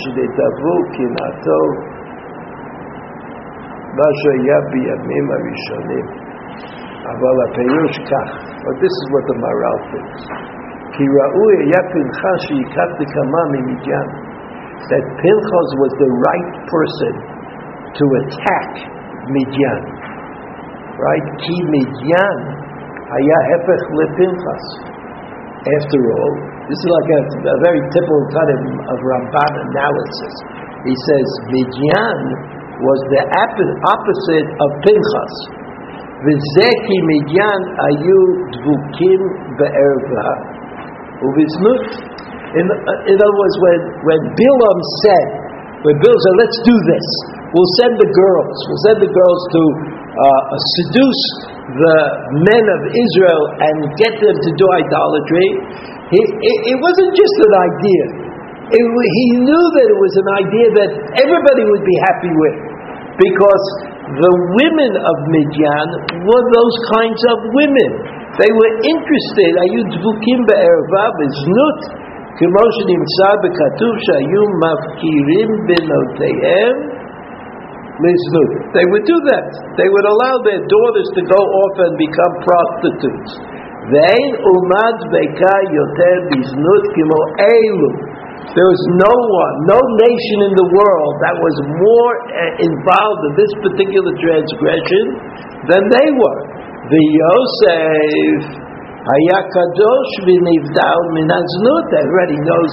שנתעבו 0.00 0.74
קנאתו 0.94 1.62
מה 3.98 4.08
שהיה 4.20 4.58
בימים 4.70 5.26
הראשונים. 5.34 6.06
אבל 7.12 7.36
הפירוש 7.44 7.94
כך, 8.10 8.30
but 8.64 8.74
this 8.82 8.94
is 9.00 9.06
what 9.14 9.24
the 9.30 9.36
Maharal 9.42 9.78
thinks, 9.90 10.22
כי 10.94 11.04
ראוי 11.18 11.54
היה 11.64 11.80
פנחס 11.92 12.40
שיקח 12.48 12.90
נקמה 13.00 13.42
ממדיין, 13.52 14.08
that 14.90 15.04
Pinchas 15.22 15.68
was 15.82 15.92
the 16.02 16.10
right 16.28 16.52
person 16.72 17.14
to 17.98 18.04
attack 18.20 18.70
Midian, 19.34 19.82
right? 21.06 21.26
כי 21.42 21.56
Midian 21.74 22.38
היה 23.16 23.38
הפך 23.52 23.82
לפנחס. 23.98 24.64
After 25.76 26.00
all, 26.16 26.34
this 26.66 26.78
is 26.82 26.90
like 26.90 27.10
a, 27.14 27.20
a 27.46 27.58
very 27.62 27.80
typical 27.94 28.22
kind 28.34 28.50
of, 28.50 28.60
of 28.90 28.98
analysis. 28.98 30.34
He 30.82 30.94
says, 30.94 31.26
Midian 31.50 32.20
was 32.82 33.00
the 33.14 33.22
opposite 33.86 34.48
of 34.50 34.68
Pinchas. 34.82 35.34
V'zeki 36.26 36.96
midyan 37.06 37.60
ayu 37.86 38.20
dvukim 38.50 39.20
be'erva 39.60 40.28
uviznut. 41.22 41.82
In, 42.56 42.66
uh, 42.66 43.10
in 43.10 43.16
other 43.20 43.36
words, 43.36 43.56
when, 43.62 43.80
when 44.02 44.20
Bilam 44.34 44.78
said, 45.06 45.26
when 45.84 45.94
Bilam 46.02 46.18
said, 46.18 46.34
let's 46.40 46.58
do 46.64 46.76
this, 46.88 47.06
we'll 47.52 47.72
send 47.84 47.94
the 48.00 48.10
girls, 48.10 48.56
we'll 48.66 48.84
send 48.90 48.98
the 49.06 49.12
girls 49.12 49.42
to 49.54 49.62
uh, 50.16 50.42
seduce 50.80 51.22
the 51.66 51.98
men 52.48 52.64
of 52.64 52.80
Israel 52.90 53.42
and 53.60 53.76
get 54.00 54.14
them 54.16 54.34
to 54.34 54.50
do 54.56 54.66
idolatry, 54.72 55.48
he, 56.11 56.19
it, 56.19 56.57
it 56.75 56.77
wasn't 56.77 57.11
just 57.15 57.35
an 57.47 57.55
idea. 57.55 58.03
It, 58.71 58.83
he 58.83 59.27
knew 59.43 59.65
that 59.75 59.87
it 59.87 59.99
was 59.99 60.13
an 60.15 60.29
idea 60.43 60.67
that 60.79 60.91
everybody 61.23 61.63
would 61.67 61.83
be 61.83 61.97
happy 62.07 62.33
with 62.35 62.55
because 63.19 63.65
the 64.19 64.33
women 64.59 64.91
of 64.97 65.15
Midian 65.31 65.87
were 66.23 66.45
those 66.51 66.77
kinds 66.91 67.21
of 67.31 67.37
women. 67.55 67.91
They 68.39 68.51
were 68.51 68.71
interested. 68.83 69.51
Ayu 69.67 69.81
dvukim 69.91 70.39
be'ervav 70.47 71.15
znut, 71.19 71.79
כמו 72.39 72.63
שנמצא 72.75 73.29
בכתוב 73.43 73.93
שהיו 74.05 74.43
מפקירים 74.63 75.49
בנותיהם 75.67 76.75
לזנות. 78.03 78.51
They 78.75 78.85
would 78.91 79.05
do 79.13 79.19
that. 79.31 79.47
They 79.79 79.89
would 79.93 80.07
allow 80.13 80.35
their 80.47 80.63
daughters 80.63 81.09
to 81.17 81.21
go 81.27 81.41
off 81.61 81.75
and 81.85 81.93
become 81.99 82.33
prostitutes. 82.47 83.31
ואין 83.91 84.31
אומת 84.47 84.97
בקה 85.13 85.57
יותר 85.79 86.15
בזנות 86.29 86.83
כמו 86.95 87.19
אלו. 87.49 87.91
There 88.57 88.67
was 88.67 88.83
no 88.99 89.13
one, 89.43 89.55
no 89.73 89.79
nation 90.05 90.39
in 90.49 90.53
the 90.59 90.67
world 90.75 91.13
that 91.23 91.35
was 91.39 91.55
more 91.87 92.13
uh, 92.19 92.67
involved 92.67 93.21
in 93.29 93.33
this 93.39 93.53
particular 93.63 94.11
transgression 94.17 95.05
than 95.71 95.83
they 95.87 96.07
were. 96.19 96.41
The 96.91 97.03
Yosef, 97.21 98.41
Hayakadosh 99.07 100.13
v'nivdal 100.27 101.01
minaznut. 101.15 101.87
Everybody 101.95 102.37
knows 102.43 102.71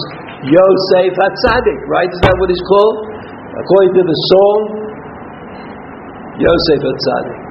Yosef 0.50 1.12
Hatzadik, 1.14 1.80
right? 1.86 2.10
Is 2.10 2.20
that 2.26 2.34
what 2.42 2.50
he's 2.50 2.66
called? 2.66 2.96
According 3.62 3.92
to 3.96 4.02
the 4.02 4.18
song, 4.34 4.58
Yosef 6.42 6.80
Hatzadik. 6.90 7.41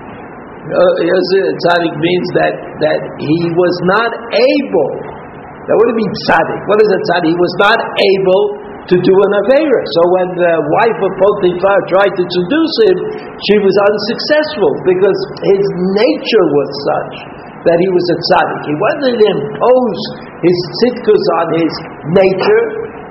Uh, 0.62 0.92
Yosef 1.02 1.42
Hatzadik 1.58 1.90
uh, 1.90 2.06
means 2.06 2.28
that, 2.38 2.54
that 2.86 3.00
he 3.18 3.40
was 3.50 3.74
not 3.90 4.10
able 4.30 5.22
that 5.62 5.78
would 5.78 5.94
mean 5.94 6.10
tzaddik. 6.26 6.60
What 6.66 6.78
is 6.82 6.90
a 6.90 7.00
tzaddik? 7.06 7.30
He 7.30 7.38
was 7.38 7.54
not 7.62 7.78
able 7.78 8.42
to 8.82 8.96
do 8.98 9.14
an 9.14 9.32
Avera. 9.46 9.80
So 9.94 10.00
when 10.10 10.28
the 10.34 10.54
wife 10.58 10.98
of 11.06 11.12
Potiphar 11.22 11.78
tried 11.86 12.14
to 12.18 12.24
seduce 12.26 12.76
him, 12.90 12.96
she 13.38 13.56
was 13.62 13.74
unsuccessful 13.78 14.72
because 14.82 15.18
his 15.54 15.62
nature 16.02 16.46
was 16.50 16.68
such 16.82 17.14
that 17.62 17.78
he 17.78 17.88
was 17.94 18.06
a 18.10 18.18
tzaddik. 18.18 18.62
He 18.66 18.74
wasn't 18.74 19.18
impose 19.22 20.00
his 20.42 20.58
tzidkus 20.82 21.24
on 21.38 21.46
his 21.62 21.72
nature, 22.10 22.64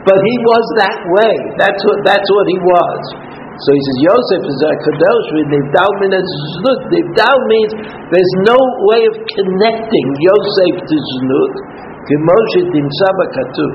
but 0.04 0.20
he 0.20 0.36
was 0.44 0.66
that 0.84 1.00
way. 1.08 1.36
That's 1.56 1.80
what, 1.88 1.98
that's 2.04 2.28
what 2.36 2.46
he 2.52 2.60
was. 2.60 3.02
So 3.57 3.69
he 3.73 3.81
says, 3.81 3.99
Yosef 4.05 4.43
is 4.53 4.61
a 4.69 4.73
kadosh 4.85 5.29
with 5.33 5.49
nivdal 5.49 5.93
min 6.05 6.13
znut. 6.13 6.81
Nivdal 6.93 7.39
means 7.49 7.73
there's 8.13 8.35
no 8.45 8.61
way 8.93 9.01
of 9.09 9.17
connecting 9.33 10.07
Yosef 10.29 10.75
to 10.85 10.97
znut 11.17 11.55
כמו 12.09 12.37
שתמצא 12.51 13.09
בכתוב, 13.19 13.73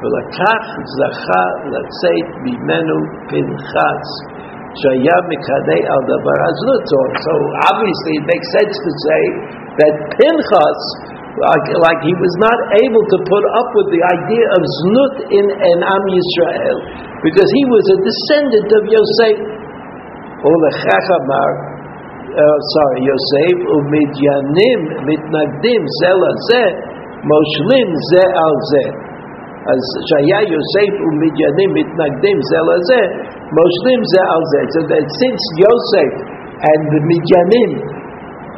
ולקח 0.00 0.64
זכה 0.98 1.46
לצאת 1.72 2.28
ממנו 2.46 2.96
פנחס, 3.28 4.08
שהיה 4.80 5.18
מקנא 5.30 5.78
על 5.92 6.02
דבר 6.12 6.38
הזנות. 6.48 6.82
So, 6.92 6.98
so 7.26 7.32
obviously 7.70 8.12
it 8.20 8.26
makes 8.32 8.48
sense 8.58 8.76
to 8.86 8.92
say 9.06 9.22
that 9.80 9.94
Pinchas, 10.16 10.80
like, 11.36 11.66
like 11.80 12.00
he 12.04 12.14
was 12.14 12.34
not 12.38 12.58
able 12.82 13.04
to 13.04 13.18
put 13.24 13.44
up 13.56 13.68
with 13.78 13.88
the 13.94 14.02
idea 14.02 14.44
of 14.52 14.60
znut 14.60 15.14
in 15.32 15.46
an 15.48 15.78
Am 15.80 16.04
Yisrael, 16.12 16.78
because 17.24 17.48
he 17.48 17.64
was 17.72 17.84
a 17.96 17.98
descendant 18.04 18.68
of 18.68 18.82
Yosef. 18.86 19.38
ולכך 20.42 21.06
אמר, 21.22 21.48
uh, 22.34 22.58
sorry, 22.74 23.00
Yosef, 23.10 23.56
ומדיינים 23.70 24.80
מתנגדים 25.10 25.82
זה 26.00 26.12
לזה 26.22 26.64
מושלים 27.30 27.88
זה 28.10 28.24
על 28.44 28.56
זה. 28.70 28.84
אז 29.72 29.82
שהיה 30.08 30.40
יוסף 30.54 30.92
ומדיינים 31.06 31.70
מתנגדים 31.78 32.38
זה 32.50 32.60
לזה, 32.68 33.02
Moshlim 33.52 34.00
Ze'al 34.12 34.42
So 34.72 34.80
that 34.88 35.04
since 35.04 35.42
Yosef 35.60 36.12
and 36.56 36.80
the 36.88 37.00
Midyanim 37.04 37.70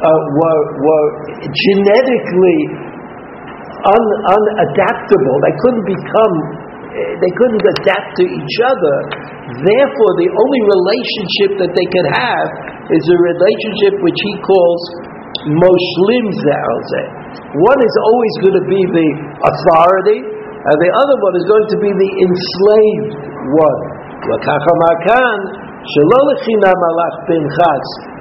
uh, 0.00 0.08
were, 0.08 0.62
were 0.80 1.06
genetically 1.44 2.60
un, 3.84 4.04
unadaptable, 4.32 5.36
they 5.44 5.54
couldn't 5.60 5.86
become, 5.88 6.34
they 7.20 7.32
couldn't 7.36 7.64
adapt 7.78 8.08
to 8.16 8.24
each 8.24 8.56
other, 8.64 8.96
therefore 9.60 10.12
the 10.20 10.30
only 10.32 10.62
relationship 10.72 11.50
that 11.64 11.72
they 11.76 11.86
could 11.92 12.08
have 12.16 12.48
is 12.90 13.04
a 13.04 13.18
relationship 13.20 13.94
which 14.02 14.20
he 14.20 14.34
calls 14.40 14.82
Moshlim 15.46 16.26
Ze'al 16.28 16.80
One 17.56 17.80
is 17.80 17.94
always 18.04 18.34
going 18.44 18.56
to 18.60 18.66
be 18.68 18.80
the 18.92 19.08
authority, 19.40 20.20
and 20.20 20.76
the 20.76 20.92
other 20.92 21.16
one 21.24 21.34
is 21.40 21.46
going 21.48 21.68
to 21.72 21.78
be 21.80 21.88
the 21.88 22.10
enslaved 22.28 23.14
one. 23.56 23.80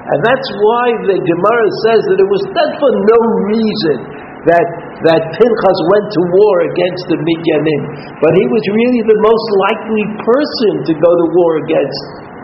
And 0.08 0.18
that's 0.20 0.50
why 0.60 0.86
the 1.08 1.16
Gemara 1.16 1.68
says 1.88 2.02
that 2.12 2.18
it 2.20 2.28
was 2.28 2.44
done 2.52 2.72
for 2.76 2.90
no 2.92 3.18
reason 3.48 3.96
that, 4.44 4.68
that 5.08 5.22
Pinchas 5.32 5.78
went 5.96 6.06
to 6.12 6.20
war 6.28 6.54
against 6.68 7.04
the 7.08 7.18
Midyanim. 7.20 7.82
But 8.20 8.32
he 8.36 8.44
was 8.52 8.64
really 8.68 9.02
the 9.08 9.20
most 9.24 9.46
likely 9.68 10.04
person 10.20 10.72
to 10.88 10.92
go 10.92 11.10
to 11.10 11.26
war 11.32 11.52
against, 11.64 12.00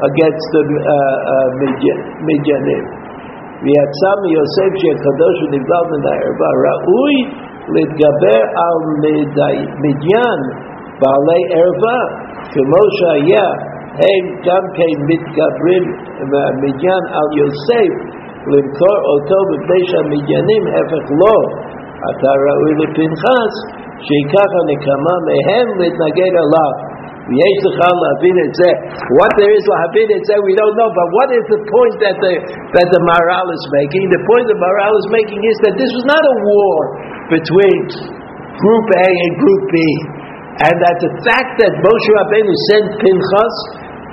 against 0.08 0.46
the 0.56 0.62
uh, 0.64 0.88
uh, 0.96 1.48
Midyanim. 2.24 2.84
ויצא 3.64 4.10
מיוסף 4.22 4.72
שהקדוש 4.80 5.36
נבלע 5.52 5.80
מן 5.90 6.02
הערווה 6.10 6.50
ראוי 6.64 7.16
להתגבר 7.74 8.40
על 8.64 8.76
מדיין 9.84 10.40
בעלי 11.00 11.42
ערווה 11.56 12.00
כמו 12.52 12.82
שהיה 12.98 13.48
הם 14.03 14.23
גם 14.47 14.63
כן 14.77 14.91
מתגברים 15.09 15.83
מהמדיין 16.31 17.03
על 17.17 17.27
יוסף 17.41 17.91
למכור 18.51 18.99
אותו 19.11 19.37
מפני 19.51 19.81
שהמדיינים, 19.89 20.63
הפך 20.77 21.05
לא, 21.21 21.37
אתה 22.09 22.31
ראוי 22.45 22.73
לפנחס, 22.81 23.53
שייקח 24.05 24.49
הנקמה 24.59 25.15
מהם 25.27 25.67
להתנגד 25.79 26.33
אליו. 26.43 26.73
ויש 27.29 27.59
לך 27.67 27.79
להבין 28.03 28.37
את 28.45 28.51
זה. 28.59 28.69
What 29.17 29.31
there 29.39 29.53
is 29.57 29.65
להבין 29.73 30.09
את 30.17 30.23
זה, 30.27 30.33
we 30.45 30.53
don't 30.59 30.75
know, 30.79 30.89
but 30.99 31.07
what 31.17 31.29
is 31.37 31.45
the 31.53 31.61
point 31.73 31.95
that 32.05 32.15
the, 32.21 32.33
that 32.75 32.87
the 32.93 33.01
Maharal 33.09 33.47
is 33.49 33.65
making? 33.81 34.03
The 34.13 34.21
point 34.29 34.45
the 34.45 34.59
Maharal 34.61 34.93
is 35.01 35.07
making 35.09 35.41
is 35.41 35.57
that 35.65 35.73
this 35.73 35.91
was 35.97 36.05
not 36.05 36.21
a 36.21 36.35
war 36.45 36.77
between 37.33 37.79
group 38.61 38.87
A 38.93 39.09
and 39.09 39.31
group 39.41 39.61
B. 39.73 39.77
And 40.55 40.75
that 40.85 40.97
the 41.03 41.11
fact 41.27 41.51
that 41.65 41.73
Moshe 41.83 42.09
Rabbeinu 42.15 42.53
sent 42.71 42.87
Pinchas 43.01 43.55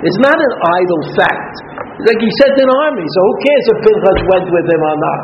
is 0.03 0.17
not 0.19 0.37
an 0.37 0.53
idle 0.83 1.01
fact. 1.15 1.55
Like 2.03 2.19
he 2.19 2.29
sent 2.43 2.55
an 2.59 2.71
army, 2.73 3.05
so 3.05 3.19
who 3.23 3.33
cares 3.43 3.65
if 3.71 3.77
Pinchas 3.87 4.19
went 4.27 4.47
with 4.51 4.65
him 4.67 4.81
or 4.81 4.97
not? 4.97 5.21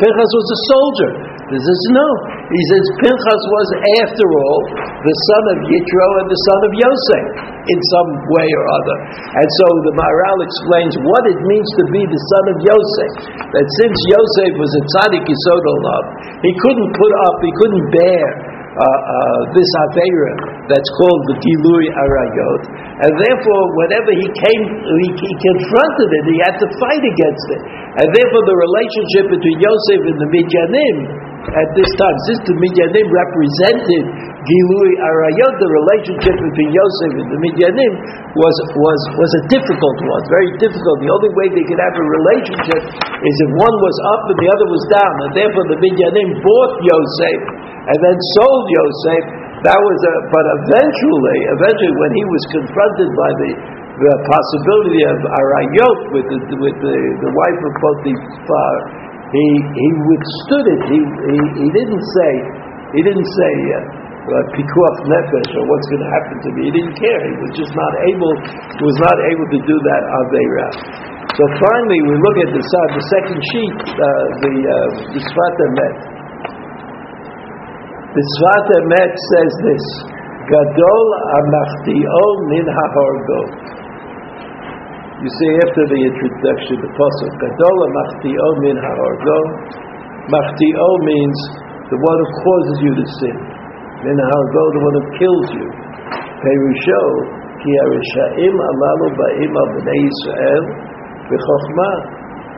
Pinchas 0.00 0.30
was 0.32 0.48
a 0.48 0.60
soldier. 0.70 1.10
This 1.50 1.66
is 1.66 1.82
no. 1.90 2.06
He 2.46 2.62
says 2.70 2.84
Pinchas 3.02 3.42
was, 3.50 3.68
after 4.06 4.22
all, 4.22 4.60
the 5.02 5.16
son 5.26 5.44
of 5.50 5.58
Yitro 5.66 6.08
and 6.22 6.28
the 6.30 6.40
son 6.46 6.60
of 6.62 6.72
Yosef 6.78 7.24
in 7.66 7.78
some 7.90 8.10
way 8.38 8.48
or 8.54 8.64
other. 8.70 8.96
And 9.34 9.48
so 9.60 9.66
the 9.90 9.94
Maharal 9.98 10.38
explains 10.46 10.94
what 11.04 11.22
it 11.26 11.38
means 11.42 11.68
to 11.82 11.84
be 11.90 12.02
the 12.06 12.22
son 12.22 12.44
of 12.54 12.56
Yosef. 12.64 13.10
That 13.50 13.66
since 13.82 13.96
Yosef 14.14 14.52
was 14.62 14.72
a 14.78 14.82
tzaddik 14.94 15.24
yisod 15.26 15.64
he 16.46 16.52
couldn't 16.54 16.90
put 16.94 17.12
up, 17.26 17.36
he 17.42 17.52
couldn't 17.58 17.86
bear 17.92 18.26
uh, 18.70 18.78
uh, 18.78 19.40
this 19.50 19.66
Aveira 19.90 20.32
that's 20.70 20.90
called 21.02 21.22
the 21.26 21.36
Gilui 21.42 21.86
Arayot, 21.90 22.62
and 23.02 23.12
therefore, 23.18 23.62
whenever 23.82 24.14
he 24.14 24.28
came, 24.38 24.62
he, 24.78 25.08
he, 25.10 25.32
confronted 25.42 26.08
it, 26.14 26.24
he 26.30 26.38
had 26.46 26.54
to 26.62 26.68
fight 26.78 27.02
against 27.02 27.46
it. 27.58 27.62
And 27.98 28.06
therefore, 28.14 28.44
the 28.46 28.58
relationship 28.70 29.24
between 29.34 29.58
Yosef 29.58 30.00
and 30.14 30.18
the 30.22 30.30
Midyanim 30.30 30.96
at 31.50 31.68
this 31.74 31.90
time, 31.98 32.16
since 32.30 32.40
the 32.46 32.56
Midyanim 32.62 33.06
represented 33.10 34.04
Gilui 34.44 34.92
Arayot, 35.02 35.54
the 35.58 35.70
relationship 35.72 36.36
between 36.38 36.70
Yosef 36.70 37.10
and 37.24 37.28
the 37.32 37.40
Midyanim 37.40 37.92
was, 38.38 38.54
was, 38.76 39.00
was 39.18 39.30
a 39.40 39.42
difficult 39.50 39.98
one, 40.06 40.22
very 40.30 40.50
difficult. 40.62 40.94
The 41.02 41.10
only 41.10 41.32
way 41.34 41.46
they 41.50 41.66
could 41.66 41.80
have 41.80 41.96
a 41.96 42.06
relationship 42.06 42.82
is 42.86 43.34
if 43.48 43.50
one 43.56 43.76
was 43.82 43.96
up 44.14 44.22
and 44.30 44.38
the 44.38 44.48
other 44.52 44.66
was 44.70 44.84
down, 44.94 45.14
and 45.26 45.30
therefore 45.34 45.66
the 45.74 45.78
Midyanim 45.80 46.28
bought 46.44 46.72
Yosef 46.86 47.40
and 47.90 47.98
then 47.98 48.16
sold 48.38 48.64
Yosef. 48.70 49.24
That 49.66 49.76
was 49.76 49.98
a, 50.08 50.12
but 50.32 50.46
eventually, 50.64 51.38
eventually, 51.58 51.94
when 52.00 52.12
he 52.16 52.24
was 52.24 52.42
confronted 52.54 53.10
by 53.12 53.30
the 53.44 53.50
the 54.00 54.14
possibility 54.24 55.02
of 55.12 55.18
arayot 55.28 55.98
with 56.16 56.26
the 56.32 56.38
with 56.56 56.76
the, 56.80 56.96
the 57.20 57.30
wife 57.34 57.60
of 57.60 57.72
Potiphar, 57.82 58.74
he 59.34 59.46
he 59.74 59.88
withstood 60.06 60.66
it. 60.70 60.80
He 60.88 60.98
he, 61.02 61.38
he 61.66 61.68
didn't 61.76 62.04
say 62.16 62.32
he 62.94 63.00
didn't 63.04 63.28
say. 63.28 63.54
Uh, 64.20 64.36
pikuach 64.52 64.98
nefesh 65.10 65.50
or 65.58 65.64
what's 65.64 65.88
going 65.90 66.04
to 66.04 66.10
happen 66.12 66.36
to 66.44 66.50
me. 66.52 66.60
He 66.68 66.72
didn't 66.76 66.96
care. 67.02 67.20
He 67.24 67.36
was 67.40 67.52
just 67.56 67.72
not 67.72 67.92
able. 68.04 68.32
He 68.78 68.84
was 68.84 68.98
not 69.00 69.16
able 69.26 69.46
to 69.48 69.60
do 69.64 69.76
that 69.80 70.02
avera. 70.06 70.68
So 71.34 71.42
finally, 71.56 72.00
we 72.04 72.14
look 72.20 72.36
at 72.44 72.50
the 72.52 72.62
the 72.62 73.04
second 73.16 73.38
sheet, 73.48 73.76
uh, 73.80 74.24
the 74.44 74.54
uh, 74.60 74.74
the 75.16 75.20
Emet. 75.24 76.19
The 78.10 78.24
Sfat 78.26 78.66
Emet 78.82 79.12
says 79.14 79.52
this, 79.70 79.84
Gadol 80.50 81.06
amachti'o 81.38 82.26
min 82.50 82.66
ha'orgo. 82.66 83.40
You 85.22 85.30
see 85.30 85.52
after 85.62 85.84
the 85.86 86.00
introduction, 86.10 86.74
the 86.82 86.90
pasuk, 86.90 87.32
Gadol 87.38 87.76
amachti'o 87.86 88.48
min 88.66 88.76
ha'orgo. 88.82 89.38
Machti'o 90.26 90.90
means 91.06 91.38
the 91.86 91.98
one 92.02 92.18
who 92.18 92.28
causes 92.42 92.76
you 92.82 92.92
to 92.98 93.06
sin. 93.22 93.36
Min 94.02 94.18
ha'orgo, 94.18 94.62
the 94.74 94.82
one 94.90 94.94
who 94.98 95.04
kills 95.14 95.48
you. 95.54 95.68
Perusho, 96.42 97.02
ki 97.62 97.70
harisha'im 97.78 98.54
alalu 98.58 99.06
ba'im 99.22 99.54
b'nei 99.54 100.02
Yisrael 100.02 100.64
v'chokhmah. 101.30 101.98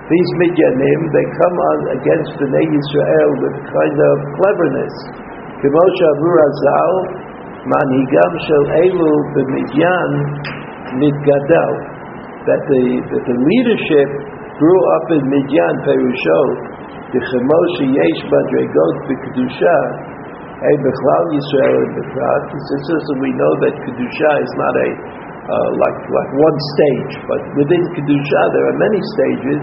These 0.08 0.30
midyanim, 0.40 1.00
they 1.12 1.26
come 1.44 1.56
on 1.60 1.78
against 2.00 2.40
Bnei 2.40 2.66
Yisrael 2.72 3.30
with 3.36 3.56
kind 3.68 3.98
of 4.00 4.14
cleverness. 4.40 4.96
כמו 5.61 5.83
שאמרו 5.97 6.33
הז"ל, 6.45 6.93
מנהיגם 7.71 8.31
של 8.47 8.63
אלו 8.79 9.11
במדיין 9.33 10.11
נתגדל. 11.01 11.73
That 12.47 12.63
the, 12.71 12.83
that 13.11 13.23
the 13.29 13.37
leadership 13.49 14.09
grew 14.61 14.81
up 14.95 15.05
in 15.15 15.23
Midian, 15.33 15.75
Perusho, 15.85 16.41
וכמו 17.13 17.59
שיש 17.75 18.17
מדרגות 18.31 18.95
בקדושה, 19.07 19.77
hey, 20.63 20.75
Bechlal 20.81 21.25
Yisrael 21.37 21.77
and 21.85 21.93
Befrat, 22.01 22.43
since 22.49 23.07
we 23.21 23.29
know 23.37 23.53
that 23.61 23.73
Kedusha 23.77 24.31
is 24.41 24.53
not 24.57 24.73
a 24.73 24.89
uh, 25.47 25.69
like 25.79 25.99
like 26.11 26.31
one 26.33 26.57
stage, 26.75 27.13
but 27.29 27.41
within 27.61 27.83
Kedusha 27.93 28.41
there 28.57 28.65
are 28.73 28.77
many 28.81 29.01
stages, 29.15 29.61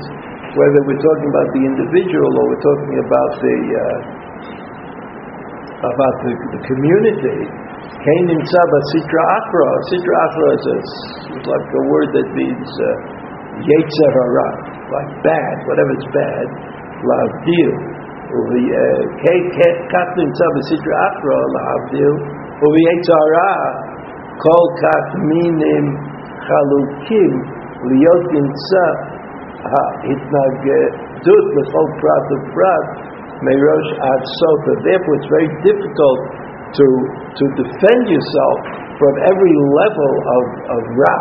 whether 0.55 0.81
we're 0.87 1.03
talking 1.03 1.29
about 1.35 1.49
the 1.51 1.63
individual 1.67 2.33
or 2.39 2.45
we're 2.47 2.65
talking 2.65 2.97
about 3.05 3.31
the 3.43 3.59
uh, 3.75 3.83
about 5.85 6.17
the, 6.25 6.33
the 6.57 6.63
community 6.65 7.39
came 8.05 8.27
in 8.33 8.41
Saba 8.45 8.79
Sitra 8.95 9.23
Akra. 9.39 9.71
Sitra 9.93 10.15
Akra 10.29 10.49
is, 10.55 10.65
a, 10.65 10.77
is 11.39 11.45
like 11.49 11.69
a 11.69 11.83
word 11.89 12.09
that 12.17 12.29
means 12.33 12.69
uh, 12.69 12.89
Yetzer 13.65 14.11
Hara, 14.17 14.51
like 14.91 15.11
bad, 15.25 15.57
whatever 15.69 15.93
is 15.95 16.07
bad, 16.13 16.47
Lavdil. 17.05 17.95
כך 19.93 20.09
נמצא 20.19 20.47
בסדרה 20.55 20.99
אחרא 21.09 21.41
להבדיל, 21.55 22.15
וביצרה 22.63 23.55
כל 24.45 24.67
כך 24.83 25.05
מינים 25.31 25.85
חלוקים 26.47 27.33
להיות 27.89 28.25
נמצא 28.37 28.87
ההתנגדות 29.73 31.47
לכל 31.57 31.87
פרט 32.01 32.27
ופרט 32.33 32.87
Merosh 33.44 33.92
ad 33.96 34.22
Sofa. 34.44 34.72
Therefore, 34.84 35.14
it's 35.20 35.32
very 35.32 35.50
difficult 35.64 36.20
to, 36.76 36.88
to 37.34 37.46
defend 37.56 38.02
yourself 38.12 38.58
from 39.00 39.14
every 39.32 39.56
level 39.80 40.12
of, 40.12 40.44
of 40.76 40.82
Ra 40.94 41.18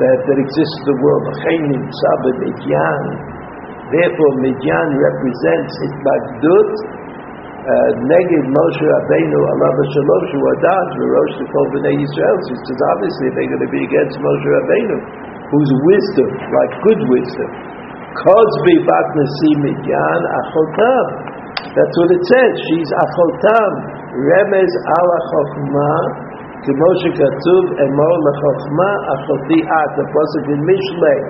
that, 0.00 0.18
that 0.24 0.38
exists 0.40 0.76
in 0.82 0.86
the 0.88 0.98
world. 1.04 1.24
Therefore, 3.90 4.32
Midyan 4.40 4.88
represents 4.96 5.72
Itmagdut, 5.84 6.70
uh, 7.60 7.90
Neged 8.08 8.46
Moshe 8.48 8.84
Rabbeinu 8.86 9.38
Allah 9.52 9.70
Shalom 9.92 10.22
Shu 10.32 10.40
Adad 10.40 10.86
V'Rosh 10.96 11.36
L'Kol 11.44 11.66
B'nai 11.76 11.92
Yisrael. 11.92 12.38
It 12.40 12.80
obviously 12.96 13.28
they're 13.36 13.50
going 13.52 13.66
to 13.66 13.72
be 13.74 13.82
against 13.84 14.16
Moshe 14.16 14.48
Rabbeinu, 14.48 14.96
whose 15.52 15.70
wisdom, 15.92 16.30
like 16.38 16.72
good 16.86 17.02
wisdom, 17.04 17.50
Kozbi 18.16 18.76
Bat 18.88 19.06
Nasi 19.12 19.52
Midyan 19.60 20.22
Achotav. 20.40 21.29
That's 21.70 21.94
what 22.02 22.10
it 22.10 22.24
says. 22.26 22.52
She's 22.66 22.90
achotam, 22.98 23.72
remez 24.26 24.72
ala 24.74 25.18
chokma. 25.30 25.92
k'moshe 26.66 27.10
katuv 27.14 27.64
emor 27.86 28.16
lachokma 28.26 28.90
achoti 29.14 29.58
at, 29.62 29.90
the 29.94 30.04
pasuk 30.10 30.46
in 30.50 30.60
Mishlei. 30.66 31.20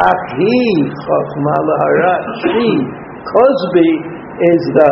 achi 0.00 0.64
chokma 1.04 1.04
chokhma 1.04 1.56
lahara, 1.68 2.14
she, 2.40 2.68
kozbi, 3.28 3.90
is 4.48 4.62
the 4.80 4.90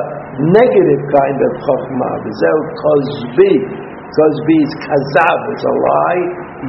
negative 0.52 1.02
kind 1.16 1.38
of 1.48 1.52
chokma. 1.64 2.10
V'zeu 2.28 2.58
kozbi. 2.76 3.54
Kozbi 4.04 4.56
is 4.68 4.74
kazav, 4.84 5.38
it's 5.48 5.64
a 5.64 5.74
lie. 5.80 6.24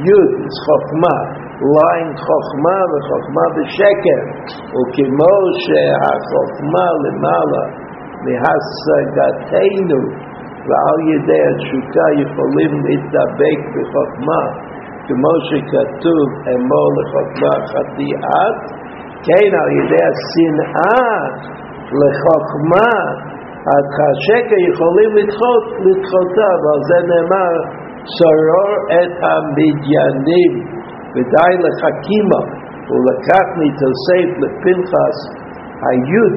Yud 0.08 0.30
is 0.40 0.56
chokma, 0.64 1.16
lying 1.56 2.10
chokhmah 2.16 2.84
v'chokhmah 2.92 3.48
b'sheker 3.60 4.20
ukimo 4.72 5.36
she'achokhmah 5.68 6.92
limala 7.04 7.85
mihasagateinu 8.25 10.01
ועל 10.67 10.99
ידי 11.13 11.41
התשוקה 11.49 12.07
יכולים 12.23 12.71
להתדבק 12.85 13.59
בחוכמה 13.75 14.43
כמו 15.07 15.33
שכתוב 15.47 16.27
אמור 16.53 16.87
לחוכמה 16.97 17.53
חטיאת 17.71 18.57
כן 19.25 19.49
על 19.61 19.69
ידי 19.79 20.03
השנאה 20.11 21.07
לחוכמה 22.01 22.91
השקר 23.69 24.59
יכולים 24.71 25.09
לדחות, 25.15 25.63
לדחותה, 25.85 26.49
ועל 26.61 26.81
זה 26.89 26.99
נאמר, 27.11 27.53
שרור 28.15 28.73
את 28.99 29.13
המדיינים, 29.29 30.53
ודי 31.13 31.53
לחכימה, 31.65 32.41
ולקח 32.89 33.47
מתוסף 33.61 34.29
לפנחס 34.43 35.17
היוד 35.87 36.35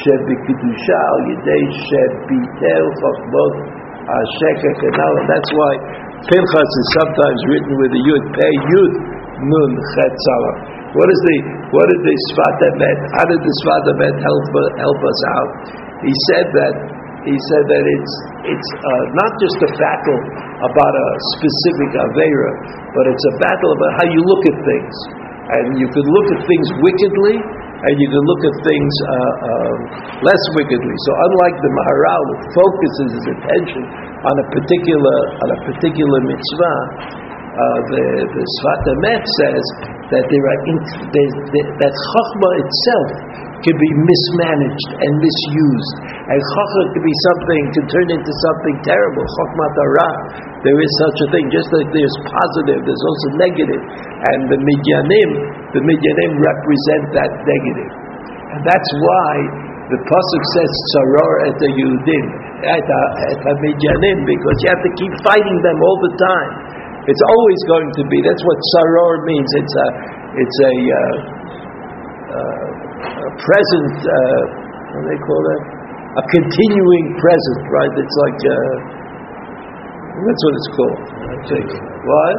שבקדושה 0.00 1.00
על 1.12 1.22
ידי 1.32 1.62
שביטל 1.86 2.84
חוכמות 3.00 3.54
השקר 4.14 4.72
כנ"ל, 4.80 5.14
and 5.20 5.28
that's 5.32 5.52
why 5.58 5.72
Pinchas 6.28 6.70
is 6.82 6.88
sometimes 6.98 7.40
written 7.50 7.74
with 7.80 7.92
a 8.00 8.02
yud, 8.08 8.24
pei 8.36 8.54
yud, 8.72 8.92
nun, 9.52 9.70
chet 9.92 10.14
salah. 10.26 10.56
What 10.96 11.08
is 11.14 11.20
the, 11.28 11.36
what 11.74 11.86
did 11.90 12.00
the 12.00 12.16
Sfat 12.32 12.58
Emet, 12.68 12.98
how 13.16 13.24
did 13.28 13.40
the 13.44 13.54
Sfat 13.60 13.84
Emet 13.92 14.16
help, 14.24 14.44
help 14.84 15.00
us 15.12 15.20
out? 15.36 15.50
he 16.04 16.14
said 16.30 16.46
that 16.52 16.74
he 17.24 17.36
said 17.48 17.64
that 17.72 17.84
it's 17.88 18.14
it's 18.52 18.70
uh, 18.76 19.04
not 19.16 19.32
just 19.40 19.56
a 19.64 19.70
battle 19.80 20.20
about 20.60 20.92
a 20.92 21.08
specific 21.40 21.90
avera, 22.04 22.52
but 22.92 23.04
it's 23.08 23.24
a 23.32 23.34
battle 23.40 23.70
about 23.72 23.92
how 23.96 24.06
you 24.12 24.20
look 24.28 24.44
at 24.44 24.56
things, 24.60 24.96
and 25.56 25.64
you 25.80 25.88
could 25.88 26.04
look 26.04 26.28
at 26.36 26.40
things 26.44 26.68
wickedly, 26.84 27.36
and 27.79 27.93
you 27.95 28.07
can 28.11 28.23
look 28.27 28.41
at 28.43 28.55
things 28.59 28.93
uh, 28.99 29.13
uh, 29.15 29.73
less 30.27 30.43
wickedly. 30.59 30.95
So 31.07 31.11
unlike 31.15 31.55
the 31.63 31.71
Maharal, 31.71 32.23
who 32.27 32.35
focuses 32.51 33.09
his 33.15 33.25
attention 33.39 33.83
on 34.27 34.35
a 34.35 34.45
particular 34.51 35.17
on 35.39 35.47
a 35.55 35.59
particular 35.63 36.19
mitzvah, 36.27 36.79
uh, 37.55 37.79
the 37.87 38.03
the 38.35 38.43
Sfat 38.59 38.83
says 38.83 39.63
that 40.11 40.23
there 40.27 40.45
are 40.47 40.59
that 41.79 41.93
Chachma 41.93 42.49
itself 42.59 43.09
can 43.59 43.75
be 43.75 43.89
mismanaged 43.91 44.89
and 45.03 45.11
misused. 45.19 45.95
And 46.31 46.37
chachma 46.39 46.81
could 46.95 47.05
be 47.05 47.17
something, 47.27 47.61
can 47.75 47.85
turn 47.91 48.07
into 48.15 48.31
something 48.31 48.75
terrible. 48.87 49.23
Chachmat 49.23 49.71
there 50.63 50.79
is 50.79 50.91
such 51.07 51.17
a 51.23 51.27
thing. 51.31 51.45
Just 51.51 51.69
like 51.71 51.87
there's 51.91 52.17
positive, 52.23 52.79
there's 52.83 53.05
also 53.07 53.27
negative. 53.39 53.81
And 54.31 54.39
the 54.47 54.59
midyanim, 54.59 55.29
the 55.75 55.81
midyanim 55.83 56.31
represent 56.39 57.03
that 57.15 57.31
negative. 57.31 57.91
And 58.55 58.61
that's 58.63 58.91
why 58.95 59.31
the 59.91 59.99
pasuk 60.03 60.43
says 60.55 60.71
tzaror 60.95 61.33
et 61.49 61.59
Yehudim, 61.59 62.25
et 62.63 62.87
midyanim, 63.59 64.17
because 64.23 64.55
you 64.63 64.67
have 64.71 64.83
to 64.83 64.93
keep 64.99 65.13
fighting 65.23 65.59
them 65.63 65.77
all 65.83 65.97
the 66.07 66.13
time. 66.15 66.51
It's 67.07 67.23
always 67.25 67.61
going 67.65 67.89
to 67.97 68.03
be. 68.05 68.17
That's 68.21 68.43
what 68.45 68.57
saror 68.75 69.25
means. 69.25 69.49
It's 69.57 69.75
a, 69.75 69.87
it's 70.37 70.57
a. 70.61 70.73
Uh, 70.93 71.15
uh, 72.29 72.88
present, 73.39 73.93
uh, 74.03 74.41
what 74.91 74.99
do 75.01 75.07
they 75.07 75.21
call 75.23 75.39
that? 75.39 75.61
A 76.19 76.23
continuing 76.25 77.05
present, 77.21 77.59
right? 77.69 77.93
It's 77.95 78.17
like, 78.27 78.39
uh, 78.43 78.75
that's 80.19 80.41
what 80.43 80.53
it's 80.59 80.71
called. 80.75 80.99
What? 81.39 82.37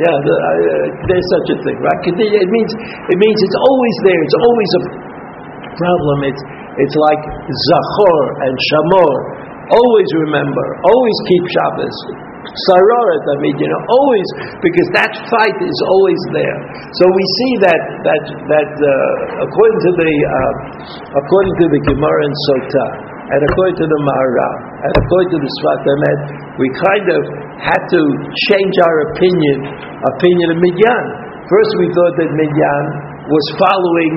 Yeah, 0.00 0.16
the, 0.20 0.34
uh, 0.34 0.86
there's 1.08 1.28
such 1.40 1.48
a 1.54 1.56
thing, 1.64 1.78
right? 1.80 2.00
It 2.04 2.50
means 2.50 2.70
it 3.08 3.18
means 3.18 3.38
it's 3.40 3.58
always 3.64 3.96
there. 4.04 4.20
It's 4.20 4.38
always 4.40 4.70
a 4.70 4.82
problem. 5.76 6.16
It's 6.28 6.42
it's 6.80 6.96
like 6.96 7.22
zachor 7.48 8.20
and 8.44 8.54
shamor. 8.72 9.12
Always 9.70 10.08
remember. 10.26 10.66
Always 10.82 11.16
keep 11.30 11.44
Shabbos 11.46 11.96
saroret, 12.40 13.24
I 13.24 13.36
mean, 13.44 13.56
you 13.60 13.68
know, 13.68 13.82
always, 13.88 14.28
because 14.64 14.88
that 14.96 15.12
fight 15.28 15.58
is 15.60 15.78
always 15.92 16.22
there. 16.32 16.58
So 16.98 17.04
we 17.12 17.24
see 17.24 17.52
that, 17.68 17.82
that, 18.06 18.24
that 18.48 18.70
uh, 18.74 19.44
according 19.44 19.80
to 19.86 19.90
the, 20.00 20.12
uh, 20.12 20.54
according 21.20 21.54
to 21.60 21.66
the 21.68 21.80
Gemara 21.92 22.20
and 22.24 22.36
Sota, 22.48 22.86
and 23.30 23.40
according 23.46 23.78
to 23.78 23.86
the 23.86 24.00
Maharal, 24.02 24.54
and 24.82 24.92
according 25.06 25.30
to 25.30 25.38
the 25.38 25.50
Sfat 25.62 25.86
we 26.58 26.66
kind 26.82 27.06
of 27.14 27.22
had 27.62 27.82
to 27.94 28.00
change 28.50 28.74
our 28.82 28.96
opinion, 29.14 29.58
opinion 30.18 30.46
of 30.50 30.58
Midyan. 30.58 31.04
First 31.46 31.72
we 31.78 31.86
thought 31.94 32.14
that 32.18 32.30
Midyan 32.34 32.84
was 33.30 33.44
following 33.54 34.14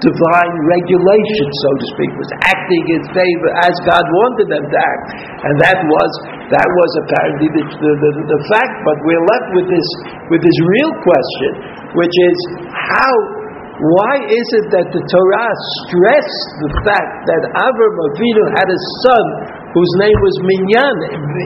divine 0.00 0.54
regulation, 0.64 1.48
so 1.64 1.70
to 1.76 1.86
speak, 1.96 2.10
was 2.16 2.30
acting 2.48 2.84
in 2.96 3.02
favor 3.12 3.50
as 3.64 3.72
God 3.84 4.04
wanted 4.04 4.48
them 4.48 4.64
to 4.64 4.78
act, 4.80 5.04
and 5.44 5.54
that 5.60 5.78
was 5.84 6.10
that 6.50 6.68
was 6.68 6.90
apparently 7.06 7.48
the, 7.52 7.64
the, 7.68 7.92
the, 8.00 8.10
the 8.26 8.40
fact. 8.50 8.74
But 8.82 8.96
we're 9.04 9.26
left 9.28 9.48
with 9.56 9.68
this 9.68 9.88
with 10.32 10.42
this 10.42 10.58
real 10.80 10.92
question, 11.04 11.50
which 11.96 12.16
is 12.32 12.38
how. 12.72 13.14
Why 13.80 14.20
is 14.28 14.46
it 14.60 14.66
that 14.76 14.92
the 14.92 15.00
Torah 15.08 15.52
stressed 15.88 16.48
the 16.68 16.72
fact 16.84 17.12
that 17.32 17.42
Avram 17.64 17.96
Avinu 18.12 18.44
had 18.52 18.68
a 18.68 18.80
son 19.00 19.24
whose 19.70 19.92
name 20.02 20.18
was 20.18 20.34
Midyan. 20.42 20.96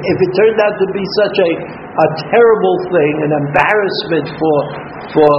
If 0.01 0.17
it 0.17 0.31
turned 0.33 0.59
out 0.65 0.75
to 0.81 0.87
be 0.97 1.05
such 1.21 1.37
a, 1.37 1.51
a 1.93 2.07
terrible 2.33 2.77
thing, 2.89 3.13
an 3.29 3.33
embarrassment 3.49 4.27
for, 4.41 4.59
for, 5.13 5.35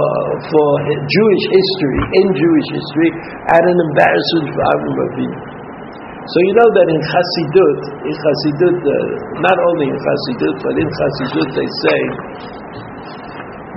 for 0.46 0.66
Jewish 0.86 1.44
history, 1.50 2.00
in 2.22 2.26
Jewish 2.30 2.68
history, 2.78 3.10
and 3.58 3.62
an 3.66 3.78
embarrassment 3.90 4.46
for 4.54 4.62
Avram 4.70 4.98
Avinu. 5.10 5.56
So 6.26 6.36
you 6.42 6.54
know 6.58 6.70
that 6.74 6.86
in 6.90 7.00
Chassidut, 7.06 7.80
in 8.02 8.14
Chassidut, 8.18 8.78
uh, 8.82 8.94
not 9.46 9.58
only 9.70 9.86
in 9.86 9.94
Chassidut, 9.94 10.56
but 10.58 10.74
in 10.74 10.88
Chassidut 10.90 11.48
they 11.54 11.68
say 11.86 12.00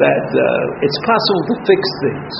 that 0.01 0.27
uh, 0.33 0.85
it's 0.85 0.99
possible 1.05 1.43
to 1.53 1.55
fix 1.61 1.81
things. 2.01 2.33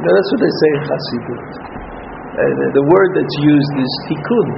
Now 0.00 0.10
that's 0.16 0.30
what 0.32 0.40
they 0.40 0.54
say 0.64 0.70
in 0.72 0.82
Chassidut. 0.88 1.44
And 2.40 2.56
uh, 2.56 2.66
the 2.72 2.84
word 2.88 3.10
that's 3.20 3.36
used 3.44 3.74
is 3.84 3.92
tikkun. 4.08 4.48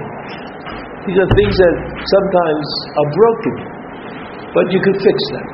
These 1.03 1.19
are 1.19 1.31
things 1.35 1.55
that 1.59 1.77
sometimes 1.99 2.67
are 2.95 3.09
broken, 3.11 3.55
but 4.55 4.71
you 4.71 4.79
can 4.87 4.95
fix 5.03 5.19
them. 5.35 5.47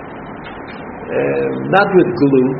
Um, 1.09 1.53
not 1.73 1.89
with 1.89 2.09
glue, 2.21 2.53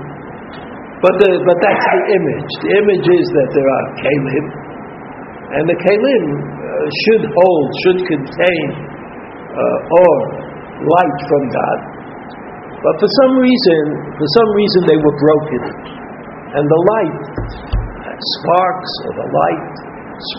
but, 1.05 1.15
the, 1.21 1.31
but 1.45 1.57
that's 1.61 1.85
the 1.85 2.05
image. 2.17 2.51
The 2.65 2.73
image 2.81 3.07
is 3.13 3.27
that 3.29 3.49
there 3.53 3.69
are 3.69 3.87
kalim, 4.01 4.47
and 5.53 5.65
the 5.69 5.79
kalim 5.85 6.25
uh, 6.33 6.87
should 7.05 7.25
hold, 7.29 7.67
should 7.85 8.01
contain 8.09 8.67
uh, 9.53 10.01
or 10.01 10.15
light 10.81 11.19
from 11.29 11.43
God. 11.53 11.79
But 12.81 12.95
for 13.05 13.11
some 13.21 13.33
reason, 13.37 13.83
for 14.17 14.29
some 14.33 14.51
reason 14.57 14.81
they 14.89 14.97
were 14.97 15.17
broken, 15.29 15.63
and 16.57 16.65
the 16.65 16.81
light, 16.89 17.21
sparks 18.17 18.93
of 19.13 19.15
the 19.21 19.29
light, 19.29 19.73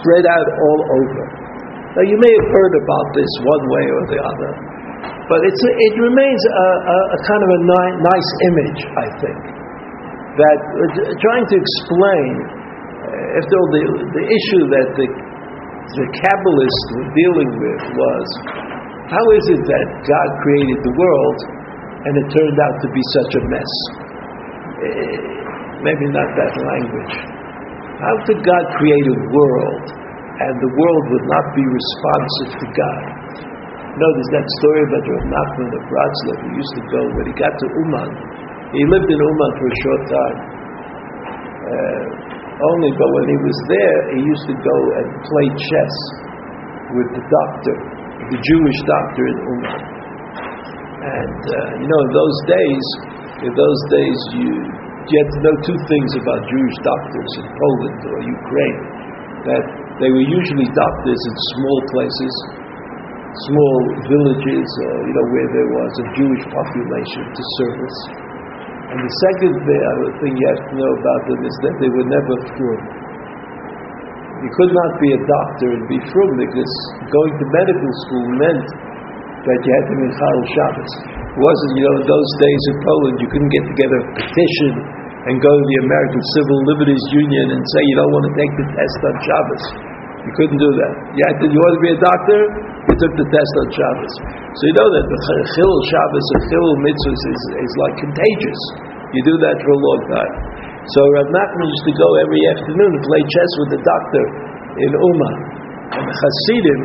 spread 0.01 0.25
out 0.25 0.49
all 0.49 0.81
over. 0.97 1.48
Now 1.89 2.05
you 2.05 2.17
may 2.21 2.33
have 2.37 2.49
heard 2.53 2.73
about 2.85 3.07
this 3.17 3.31
one 3.41 3.63
way 3.65 3.85
or 3.89 4.03
the 4.13 4.19
other, 4.21 4.51
but 5.25 5.41
it's 5.41 5.57
a, 5.57 5.71
it 5.73 5.93
remains 5.97 6.41
a, 6.45 6.67
a, 6.85 6.97
a, 7.17 7.19
kind 7.25 7.41
of 7.41 7.49
a 7.49 7.59
ni- 7.65 7.97
nice 8.05 8.29
image, 8.53 8.81
I 8.93 9.07
think, 9.17 9.39
that 10.37 10.59
uh, 10.61 10.83
trying 11.17 11.45
to 11.49 11.55
explain, 11.57 12.29
uh, 13.09 13.39
after 13.41 13.53
all, 13.57 13.69
the, 13.73 13.83
the 14.05 14.25
issue 14.29 14.63
that 14.69 14.87
the, 15.01 15.07
the 15.97 16.07
Kabbalists 16.13 16.87
were 16.93 17.09
dealing 17.09 17.51
with 17.57 17.81
was, 17.97 18.27
how 19.09 19.25
is 19.41 19.45
it 19.57 19.61
that 19.65 19.87
God 20.05 20.27
created 20.45 20.77
the 20.85 20.93
world 20.93 21.37
and 22.05 22.13
it 22.21 22.27
turned 22.29 22.59
out 22.69 22.75
to 22.85 22.87
be 22.93 23.03
such 23.17 23.31
a 23.33 23.41
mess? 23.49 23.71
Uh, 24.77 24.89
maybe 25.81 26.05
not 26.13 26.29
that 26.37 26.53
language. 26.53 27.13
How 27.97 28.13
could 28.29 28.45
God 28.45 28.63
create 28.77 29.07
a 29.09 29.17
world 29.33 30.08
and 30.39 30.53
the 30.63 30.71
world 30.71 31.03
would 31.11 31.27
not 31.27 31.45
be 31.51 31.63
responsive 31.67 32.51
to 32.55 32.67
God. 32.71 33.03
You 33.43 33.97
know, 33.99 34.11
there's 34.15 34.33
that 34.39 34.47
story 34.63 34.81
about 34.87 35.03
Rav 35.03 35.25
Nachman 35.27 35.69
of 35.75 35.83
Bratslav 35.91 36.37
who 36.39 36.49
used 36.55 36.73
to 36.79 36.83
go, 36.87 37.01
when 37.19 37.25
he 37.27 37.35
got 37.35 37.51
to 37.51 37.67
Uman, 37.67 38.11
he 38.71 38.81
lived 38.87 39.09
in 39.11 39.19
Uman 39.19 39.51
for 39.59 39.67
a 39.67 39.77
short 39.83 40.03
time. 40.07 40.37
Uh, 41.59 42.03
only, 42.59 42.91
but 42.95 43.09
when 43.11 43.27
he 43.27 43.37
was 43.43 43.57
there, 43.67 43.99
he 44.15 44.19
used 44.23 44.45
to 44.47 44.55
go 44.55 44.77
and 44.99 45.07
play 45.27 45.47
chess 45.51 45.95
with 46.95 47.09
the 47.19 47.23
doctor. 47.23 47.75
the 48.31 48.39
Jewish 48.39 48.79
doctor 48.87 49.23
in 49.27 49.37
Uman. 49.43 49.81
And 50.99 51.41
uh, 51.43 51.69
you 51.79 51.87
know, 51.87 51.99
in 52.03 52.11
those 52.11 52.37
days, 52.51 52.85
in 53.47 53.51
those 53.55 53.81
days, 53.87 54.19
you, 54.35 54.51
you 55.07 55.15
had 55.23 55.29
to 55.31 55.39
know 55.39 55.55
two 55.63 55.79
things 55.87 56.09
about 56.19 56.39
Jewish 56.47 56.77
doctors 56.83 57.31
in 57.39 57.47
Poland 57.47 57.99
or 58.11 58.17
Ukraine. 58.27 58.79
That 59.47 59.63
they 59.99 60.11
were 60.15 60.27
usually 60.31 60.67
doctors 60.71 61.21
in 61.27 61.35
small 61.55 61.79
places, 61.91 62.33
small 63.51 63.77
villages, 64.07 64.67
or 64.87 64.93
you 65.03 65.13
know, 65.13 65.27
where 65.35 65.49
there 65.51 65.69
was 65.75 65.91
a 65.99 66.05
Jewish 66.15 66.43
population 66.47 67.23
to 67.27 67.41
service. 67.59 67.97
And 68.89 68.97
the 69.05 69.13
second 69.29 69.53
thing 69.59 70.33
uh, 70.33 70.39
you 70.39 70.45
have 70.49 70.61
to 70.65 70.73
know 70.79 70.91
about 70.97 71.21
them 71.29 71.39
is 71.45 71.55
that 71.67 71.75
they 71.77 71.91
were 71.93 72.07
never 72.09 72.35
frum. 72.57 72.81
You 74.39 74.49
could 74.55 74.71
not 74.71 74.91
be 75.03 75.09
a 75.13 75.21
doctor 75.27 75.67
and 75.77 75.83
be 75.91 75.99
frum 76.09 76.31
because 76.39 76.73
going 77.11 77.33
to 77.35 77.45
medical 77.59 77.91
school 78.07 78.27
meant 78.39 78.67
that 79.45 79.59
you 79.61 79.71
had 79.77 79.85
to 79.91 79.95
be 79.99 80.07
Chal 80.15 80.39
Shabbos. 80.55 80.93
It 81.11 81.39
wasn't, 81.43 81.71
you 81.75 81.83
know, 81.85 81.95
in 82.01 82.05
those 82.07 82.31
days 82.39 82.63
in 82.71 82.75
Poland, 82.87 83.15
you 83.19 83.29
couldn't 83.29 83.51
get 83.51 83.63
together 83.67 83.97
a 83.99 84.07
petition 84.15 84.71
and 85.27 85.35
go 85.37 85.51
to 85.51 85.65
the 85.69 85.79
American 85.83 86.23
Civil 86.39 86.59
Liberties 86.73 87.05
Union 87.13 87.45
and 87.53 87.61
say 87.61 87.81
you 87.83 87.95
don't 87.99 88.13
want 88.15 88.25
to 88.31 88.33
take 88.39 88.53
the 88.57 88.67
test 88.73 88.99
on 89.05 89.15
Shabbos. 89.21 89.88
You 90.19 90.31
couldn't 90.35 90.59
do 90.59 90.71
that. 90.83 90.93
You 91.15 91.21
had 91.31 91.35
to, 91.39 91.45
you 91.47 91.59
want 91.59 91.73
to 91.79 91.83
be 91.83 91.91
a 91.95 92.01
doctor? 92.03 92.39
You 92.91 92.95
took 92.99 93.13
the 93.15 93.27
test 93.31 93.53
on 93.63 93.67
Shabbos. 93.71 94.13
So 94.51 94.61
you 94.67 94.75
know 94.75 94.89
that 94.99 95.05
the 95.07 95.19
Chil 95.55 95.73
Shabbos 95.87 96.27
and 96.35 96.41
Chil 96.51 96.67
mitzvahs 96.83 97.23
is, 97.23 97.41
is 97.63 97.73
like 97.79 97.95
contagious. 98.03 98.61
You 99.15 99.21
do 99.25 99.35
that 99.39 99.55
for 99.63 99.71
a 99.73 99.79
long 99.79 100.01
time. 100.11 100.33
So 100.91 100.99
Rav 101.15 101.27
Nachman 101.31 101.67
used 101.71 101.87
to 101.87 101.95
go 101.95 102.09
every 102.19 102.41
afternoon 102.57 102.89
to 102.97 103.01
play 103.05 103.21
chess 103.31 103.51
with 103.63 103.69
the 103.79 103.81
doctor 103.81 104.23
in 104.75 104.89
Uman. 104.91 105.37
And 105.95 106.03
the 106.03 106.15
Hasidim, 106.17 106.81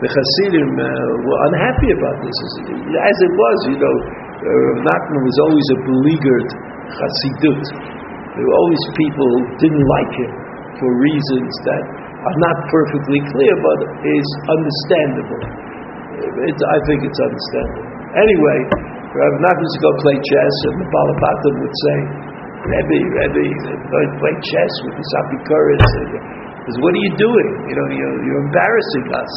the 0.00 0.10
Hasidim 0.10 0.70
uh, 0.74 0.86
were 1.28 1.40
unhappy 1.52 1.90
about 1.92 2.16
this. 2.24 2.36
As 2.72 3.16
it 3.20 3.32
was, 3.36 3.56
you 3.68 3.78
know, 3.78 3.96
Rav 4.42 4.80
Nachman 4.80 5.20
was 5.22 5.36
always 5.44 5.66
a 5.76 5.78
beleaguered 5.86 6.48
Hasidut. 6.88 7.62
There 8.32 8.46
were 8.48 8.58
always 8.64 8.82
people 8.96 9.28
who 9.28 9.42
didn't 9.60 9.86
like 10.00 10.12
him 10.18 10.32
for 10.80 10.88
reasons 10.98 11.52
that 11.68 11.84
are 12.22 12.38
not 12.38 12.56
perfectly 12.70 13.20
clear, 13.34 13.54
but 13.58 13.78
is 14.06 14.28
understandable. 14.46 15.42
I 15.42 16.78
think 16.86 17.02
it's 17.02 17.20
understandable. 17.22 17.86
Anyway, 18.14 18.58
Rav 19.12 19.34
Nachman 19.42 19.64
used 19.66 19.76
to 19.76 19.82
go 19.82 19.92
play 20.00 20.16
chess, 20.22 20.54
and 20.70 20.74
the 20.80 20.88
Balabatim 20.88 21.54
would 21.60 21.76
say, 21.88 21.96
Rebbe, 22.62 22.98
Rebbe, 23.10 23.44
to 23.66 23.72
play 24.22 24.34
chess 24.38 24.72
with 24.86 24.94
the 24.94 25.06
Apikoris. 25.18 25.88
Because 26.62 26.78
what 26.78 26.94
are 26.94 27.02
you 27.02 27.14
doing? 27.18 27.48
You 27.66 27.74
know, 27.74 27.86
you're, 27.90 28.18
you're 28.22 28.42
embarrassing 28.46 29.06
us. 29.10 29.32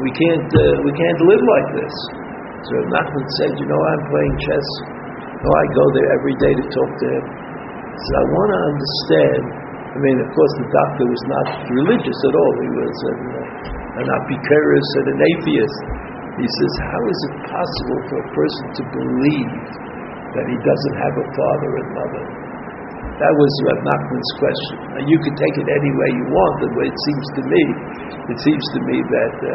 We 0.00 0.10
can't, 0.16 0.48
uh, 0.48 0.74
we 0.80 0.92
can't 0.96 1.20
live 1.28 1.42
like 1.44 1.68
this. 1.84 1.94
So 2.64 2.70
Rav 2.80 2.88
Nachman 2.96 3.26
said, 3.44 3.52
you 3.60 3.68
know, 3.68 3.76
I'm 3.76 4.02
playing 4.08 4.36
chess. 4.48 4.68
No, 5.44 5.48
I 5.52 5.64
go 5.76 5.84
there 5.92 6.08
every 6.16 6.36
day 6.40 6.52
to 6.56 6.64
talk 6.72 6.90
to 6.96 7.06
him. 7.12 7.24
He 8.00 8.08
I 8.16 8.24
want 8.32 8.48
to 8.48 8.60
understand 8.72 9.42
I 9.90 9.98
mean, 9.98 10.22
of 10.22 10.30
course, 10.30 10.54
the 10.62 10.70
doctor 10.70 11.02
was 11.02 11.22
not 11.26 11.46
religious 11.66 12.18
at 12.30 12.34
all. 12.38 12.52
He 12.62 12.70
was 12.78 12.96
an, 13.10 13.20
uh, 13.26 14.00
an 14.00 14.06
apicurus 14.22 14.88
and 15.02 15.06
an 15.10 15.20
atheist. 15.34 15.78
He 16.38 16.46
says, 16.46 16.72
how 16.78 17.02
is 17.10 17.18
it 17.26 17.34
possible 17.50 18.00
for 18.06 18.16
a 18.22 18.28
person 18.30 18.64
to 18.70 18.82
believe 18.86 19.52
that 20.38 20.46
he 20.46 20.56
doesn't 20.62 20.96
have 21.02 21.14
a 21.18 21.26
father 21.34 21.70
and 21.74 21.88
mother? 21.90 22.24
That 23.18 23.34
was 23.34 23.52
Rav 23.66 23.80
Nachman's 23.82 24.32
question. 24.38 24.76
Now, 24.94 25.02
you 25.04 25.18
could 25.26 25.36
take 25.36 25.56
it 25.58 25.68
any 25.68 25.92
way 25.92 26.08
you 26.22 26.26
want, 26.32 26.54
the 26.62 26.70
way 26.72 26.86
it 26.86 27.00
seems 27.10 27.26
to 27.36 27.42
me. 27.50 27.62
It 28.30 28.38
seems 28.46 28.64
to 28.78 28.80
me 28.86 28.96
that, 28.96 29.34
uh, 29.42 29.52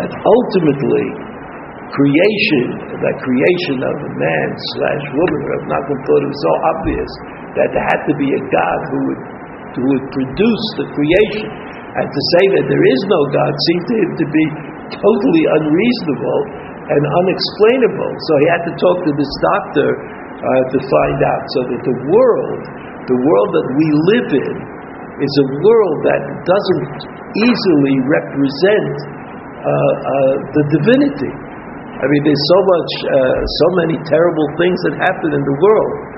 that 0.00 0.10
ultimately, 0.16 1.06
creation, 1.92 2.66
that 3.04 3.16
creation 3.20 3.76
of 3.84 3.96
a 4.00 4.12
man 4.16 4.48
slash 4.80 5.04
woman, 5.12 5.40
Rav 5.44 5.62
Nachman 5.76 5.98
thought 6.08 6.22
it 6.24 6.30
was 6.32 6.42
so 6.42 6.54
obvious 6.72 7.10
that 7.54 7.68
there 7.76 7.86
had 7.86 8.00
to 8.08 8.14
be 8.16 8.28
a 8.32 8.42
God 8.48 8.78
who 8.90 8.98
would 9.12 9.22
who 9.76 9.82
would 9.92 10.06
produce 10.12 10.66
the 10.80 10.86
creation. 10.92 11.46
And 11.98 12.06
to 12.06 12.22
say 12.36 12.44
that 12.56 12.64
there 12.70 12.84
is 12.84 13.00
no 13.10 13.20
God 13.34 13.52
seemed 13.52 13.84
to 13.90 13.94
him 13.98 14.10
to 14.22 14.26
be 14.28 14.44
totally 14.94 15.44
unreasonable 15.60 16.40
and 16.88 17.02
unexplainable. 17.04 18.12
So 18.12 18.32
he 18.40 18.46
had 18.48 18.62
to 18.64 18.72
talk 18.78 18.96
to 19.04 19.12
this 19.18 19.32
doctor 19.52 19.88
uh, 20.38 20.62
to 20.72 20.78
find 20.78 21.18
out. 21.20 21.42
So 21.56 21.60
that 21.74 21.80
the 21.84 21.96
world, 22.06 22.60
the 23.08 23.18
world 23.18 23.50
that 23.56 23.68
we 23.76 23.86
live 24.14 24.28
in, 24.30 24.54
is 25.18 25.34
a 25.42 25.46
world 25.58 25.98
that 26.06 26.22
doesn't 26.46 26.98
easily 27.34 27.96
represent 28.06 28.94
uh, 29.58 29.66
uh, 29.66 30.34
the 30.54 30.64
divinity. 30.78 31.32
I 31.98 32.06
mean, 32.06 32.22
there's 32.22 32.46
so 32.54 32.60
much, 32.62 32.90
uh, 33.10 33.38
so 33.42 33.68
many 33.82 33.96
terrible 34.06 34.46
things 34.54 34.78
that 34.86 34.94
happen 35.02 35.34
in 35.34 35.42
the 35.42 35.56
world 35.58 36.17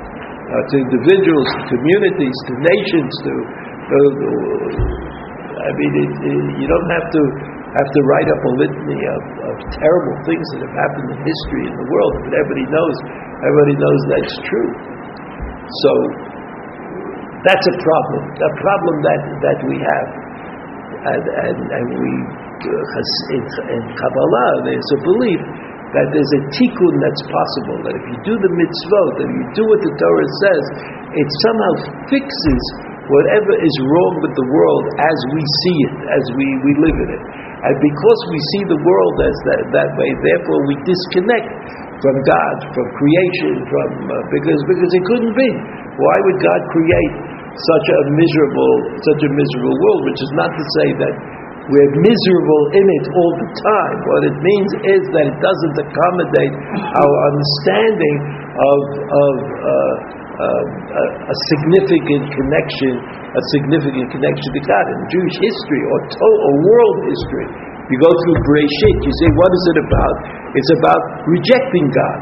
uh, 0.51 0.63
to 0.67 0.75
individuals, 0.83 1.49
to 1.55 1.63
communities, 1.71 2.37
to 2.51 2.53
nations, 2.59 3.13
to. 3.23 3.33
Uh, 3.91 5.11
I 5.61 5.71
mean, 5.77 5.93
it, 5.93 6.13
it, 6.25 6.39
you 6.59 6.67
don't 6.67 6.91
have 6.91 7.07
to 7.11 7.23
have 7.71 7.87
to 7.87 8.01
write 8.03 8.27
up 8.27 8.43
a 8.43 8.53
litany 8.59 8.99
of, 8.99 9.23
of 9.47 9.55
terrible 9.79 10.17
things 10.27 10.43
that 10.57 10.61
have 10.67 10.75
happened 10.75 11.09
in 11.15 11.19
history 11.23 11.65
in 11.71 11.75
the 11.79 11.87
world, 11.87 12.13
but 12.27 12.33
everybody 12.35 12.67
knows, 12.67 12.97
everybody 13.47 13.77
knows 13.79 14.01
that's 14.11 14.37
true. 14.51 14.71
So 15.87 15.91
that's 17.47 17.67
a 17.71 17.77
problem, 17.79 18.23
a 18.27 18.53
problem 18.59 18.95
that, 19.07 19.21
that 19.39 19.59
we 19.71 19.77
have. 19.79 20.09
And, 21.01 21.25
and, 21.47 21.59
and 21.63 21.87
we, 21.95 22.13
uh, 22.59 23.33
in, 23.39 23.43
in 23.71 23.83
Kabbalah, 23.95 24.51
there's 24.67 24.91
a 24.99 25.01
belief 25.07 25.43
that 25.91 26.07
there's 26.15 26.33
a 26.39 26.43
tikkun 26.55 26.95
that's 27.03 27.23
possible, 27.27 27.79
that 27.87 27.95
if 27.99 28.05
you 28.15 28.19
do 28.23 28.35
the 28.39 28.53
mitzvot, 28.55 29.11
that 29.19 29.29
you 29.31 29.43
do 29.59 29.65
what 29.67 29.81
the 29.83 29.93
Torah 29.99 30.31
says, 30.47 30.65
it 31.19 31.29
somehow 31.51 31.73
fixes 32.07 32.65
whatever 33.11 33.53
is 33.59 33.75
wrong 33.91 34.15
with 34.23 34.35
the 34.39 34.47
world 34.55 34.85
as 35.03 35.19
we 35.35 35.43
see 35.43 35.77
it, 35.91 35.95
as 36.15 36.25
we, 36.39 36.47
we 36.63 36.73
live 36.79 36.99
in 37.03 37.11
it. 37.11 37.23
And 37.61 37.75
because 37.77 38.21
we 38.31 38.39
see 38.55 38.63
the 38.73 38.81
world 38.81 39.17
as 39.21 39.37
that, 39.51 39.61
that 39.75 39.91
way, 39.99 40.11
therefore 40.25 40.61
we 40.65 40.75
disconnect 40.87 41.51
from 42.01 42.17
God, 42.25 42.57
from 42.73 42.87
creation, 42.97 43.55
from 43.69 43.89
uh, 44.09 44.15
because 44.33 44.61
because 44.65 44.93
it 44.97 45.05
couldn't 45.05 45.37
be. 45.37 45.51
Why 46.01 46.17
would 46.25 46.39
God 46.41 46.61
create 46.73 47.15
such 47.53 47.87
a 47.93 48.01
miserable 48.17 48.75
such 49.05 49.23
a 49.29 49.31
miserable 49.37 49.77
world? 49.77 50.01
Which 50.09 50.21
is 50.25 50.33
not 50.33 50.51
to 50.57 50.65
say 50.81 50.89
that 51.05 51.15
we're 51.71 51.93
miserable 52.03 52.63
in 52.75 52.83
it 52.83 53.05
all 53.15 53.33
the 53.39 53.51
time. 53.63 53.97
What 54.03 54.23
it 54.27 54.37
means 54.43 54.71
is 54.91 55.03
that 55.15 55.25
it 55.31 55.39
doesn't 55.39 55.77
accommodate 55.87 56.55
our 56.99 57.15
understanding 57.31 58.17
of, 58.59 58.81
of 58.99 59.35
uh, 59.39 59.95
uh, 60.41 61.31
a 61.31 61.37
significant 61.55 62.27
connection, 62.35 62.93
a 63.07 63.43
significant 63.55 64.07
connection 64.11 64.49
to 64.51 64.63
God. 64.67 64.85
In 64.91 65.01
Jewish 65.15 65.37
history 65.39 65.83
or, 65.95 65.99
to- 66.11 66.41
or 66.43 66.53
world 66.67 66.99
history, 67.07 67.47
you 67.91 67.97
go 68.03 68.11
through 68.11 68.39
Breshit, 68.47 68.97
you 69.03 69.15
say, 69.23 69.29
what 69.35 69.51
is 69.51 69.65
it 69.75 69.79
about? 69.87 70.15
It's 70.55 70.73
about 70.79 71.03
rejecting 71.27 71.87
God. 71.91 72.19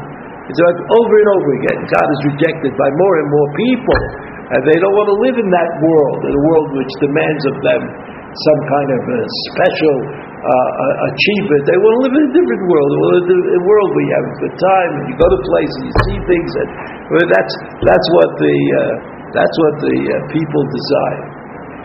It's 0.49 0.57
about 0.65 0.77
over 0.81 1.13
and 1.13 1.29
over 1.37 1.49
again. 1.61 1.79
God 1.89 2.07
is 2.09 2.21
rejected 2.33 2.73
by 2.73 2.89
more 2.89 3.15
and 3.21 3.27
more 3.29 3.49
people. 3.53 4.01
And 4.49 4.61
they 4.65 4.77
don't 4.81 4.97
want 4.97 5.09
to 5.13 5.17
live 5.29 5.37
in 5.37 5.49
that 5.53 5.71
world, 5.77 6.19
in 6.25 6.33
a 6.33 6.43
world 6.49 6.67
which 6.73 6.93
demands 7.05 7.43
of 7.53 7.55
them 7.61 7.81
some 8.29 8.61
kind 8.69 8.89
of 8.93 9.01
a 9.09 9.19
special 9.51 9.95
uh, 10.39 10.93
achievement. 11.11 11.61
They 11.67 11.77
want 11.81 11.93
to 11.97 12.01
live 12.07 12.15
in 12.15 12.23
a 12.29 12.33
different 12.37 12.63
world, 12.69 12.89
a 12.95 13.61
world 13.65 13.89
where 13.91 14.05
you 14.05 14.13
have 14.15 14.27
a 14.29 14.35
good 14.47 14.55
time 14.55 14.91
and 15.01 15.03
you 15.11 15.15
go 15.19 15.27
to 15.27 15.39
places 15.43 15.75
and 15.81 15.85
you 15.89 15.95
see 16.07 16.17
things, 16.29 16.51
and 16.63 16.69
well, 17.11 17.27
that's 17.27 17.53
that's 17.83 18.07
what 18.15 18.29
the 18.39 18.55
uh, 18.55 18.95
that's 19.33 19.55
what 19.65 19.73
the 19.83 19.97
uh, 19.99 20.13
people 20.31 20.63
desire. 20.69 21.25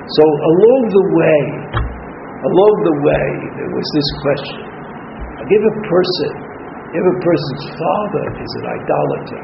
So 0.05 0.23
along 0.23 0.81
the 0.93 1.05
way, 1.17 1.43
along 2.45 2.75
the 2.85 2.97
way, 3.09 3.27
there 3.59 3.73
was 3.73 3.87
this 3.97 4.09
question: 4.21 4.61
If 5.49 5.63
a 5.65 5.75
person, 5.89 6.33
if 6.93 7.05
a 7.09 7.17
person's 7.25 7.65
father 7.75 8.25
is 8.37 8.51
an 8.61 8.67
idolater, 8.69 9.43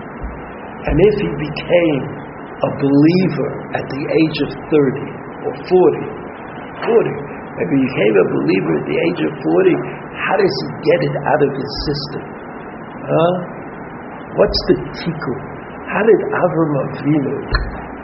and 0.85 0.97
if 1.01 1.15
he 1.19 1.31
became 1.49 2.03
a 2.61 2.71
believer 2.77 3.51
at 3.73 3.85
the 3.89 4.03
age 4.05 4.39
of 4.45 4.51
thirty 4.69 5.09
or 5.49 5.53
forty 5.65 6.20
40. 6.85 7.61
If 7.61 7.69
he 7.69 7.77
became 7.77 8.15
a 8.17 8.27
believer 8.33 8.73
at 8.81 8.87
the 8.89 8.97
age 8.97 9.21
of 9.27 9.33
40, 9.37 9.75
how 10.17 10.35
does 10.41 10.49
he 10.49 10.67
get 10.81 11.01
it 11.05 11.15
out 11.29 11.41
of 11.45 11.51
his 11.53 11.71
system? 11.85 12.23
Huh? 13.05 13.35
What's 14.39 14.61
the 14.71 14.77
tikkun? 14.97 15.41
How 15.91 16.03
did 16.07 16.21
Avram 16.31 16.73
Avinu, 16.87 17.35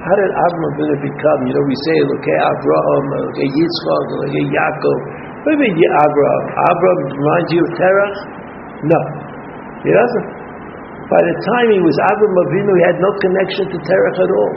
how 0.02 0.14
did 0.18 0.32
Avram 0.34 0.64
Avinu 0.74 0.94
become, 1.06 1.40
you 1.46 1.54
know, 1.54 1.64
we 1.70 1.76
say, 1.86 1.96
look 2.02 2.26
at 2.26 2.38
Abraham, 2.42 3.04
look 3.30 3.38
at 3.38 3.50
Yitzchak, 3.54 4.06
look 4.10 4.34
at 4.34 4.46
Yaakov. 4.50 4.98
What 5.46 5.54
do 5.54 5.54
you 5.54 5.60
mean, 5.70 5.78
Abraham? 5.78 6.44
Abraham 6.50 6.98
reminds 7.14 7.48
you 7.54 7.62
of 7.62 7.70
Terach? 7.78 8.18
No, 8.90 9.00
he 9.86 9.90
doesn't. 9.94 10.28
By 11.06 11.22
the 11.22 11.36
time 11.38 11.66
he 11.70 11.78
was 11.78 11.94
Avram 12.10 12.34
Avinu, 12.34 12.72
he 12.74 12.82
had 12.90 12.98
no 12.98 13.10
connection 13.22 13.64
to 13.70 13.78
Terach 13.86 14.18
at 14.18 14.30
all. 14.34 14.54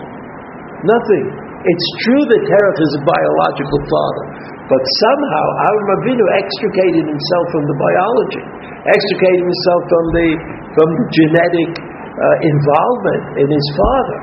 Nothing. 0.89 1.48
It's 1.59 1.89
true 2.07 2.23
that 2.23 2.41
Terach 2.47 2.79
is 2.79 2.93
a 2.95 3.03
biological 3.03 3.79
father, 3.91 4.25
but 4.71 4.79
somehow 4.79 5.45
Avram 5.67 5.91
Avinu 5.99 6.25
extricated 6.39 7.03
himself 7.03 7.45
from 7.51 7.67
the 7.67 7.75
biology, 7.75 8.43
extricated 8.87 9.43
himself 9.43 9.81
from 9.91 10.05
the 10.15 10.27
from 10.71 10.87
the 10.87 11.05
genetic 11.11 11.69
uh, 11.83 12.47
involvement 12.47 13.23
in 13.43 13.47
his 13.51 13.67
father. 13.75 14.17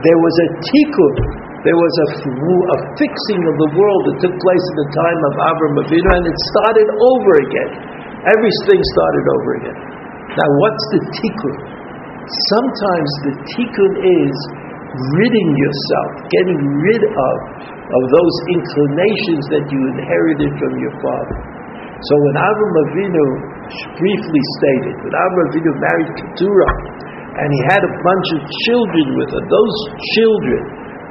There 0.00 0.16
was 0.16 0.34
a 0.40 0.48
tikkun, 0.64 1.14
there 1.68 1.76
was 1.76 1.94
a, 2.00 2.08
a 2.24 2.78
fixing 2.96 3.42
of 3.52 3.54
the 3.68 3.70
world 3.76 4.02
that 4.08 4.16
took 4.24 4.36
place 4.40 4.64
at 4.72 4.76
the 4.80 4.90
time 4.96 5.20
of 5.28 5.32
Avram 5.44 5.74
Avinu, 5.84 6.08
and 6.08 6.24
it 6.24 6.38
started 6.56 6.88
over 6.88 7.32
again. 7.44 7.70
Everything 8.32 8.80
started 8.96 9.24
over 9.36 9.50
again. 9.60 9.78
Now, 10.40 10.48
what's 10.64 10.84
the 10.96 11.00
tikkun? 11.20 11.56
Sometimes 12.56 13.10
the 13.28 13.34
tikkun 13.52 13.92
is 14.24 14.36
ridding 14.96 15.50
yourself, 15.52 16.10
getting 16.32 16.60
rid 16.80 17.02
of, 17.04 17.36
of 17.68 18.02
those 18.08 18.36
inclinations 18.56 19.44
that 19.52 19.64
you 19.68 19.80
inherited 19.96 20.50
from 20.56 20.72
your 20.80 20.94
father. 21.04 21.36
So 21.98 22.14
when 22.14 22.36
Avram 22.38 22.74
Avinu, 22.88 23.26
briefly 23.98 24.42
stated, 24.62 24.94
when 25.02 25.12
Avram 25.12 25.44
Avinu 25.50 25.72
married 25.82 26.10
Keturah, 26.14 26.74
and 27.38 27.48
he 27.52 27.60
had 27.70 27.82
a 27.84 27.92
bunch 28.02 28.28
of 28.38 28.40
children 28.70 29.06
with 29.18 29.28
her, 29.34 29.42
those 29.44 29.76
children, 30.16 30.62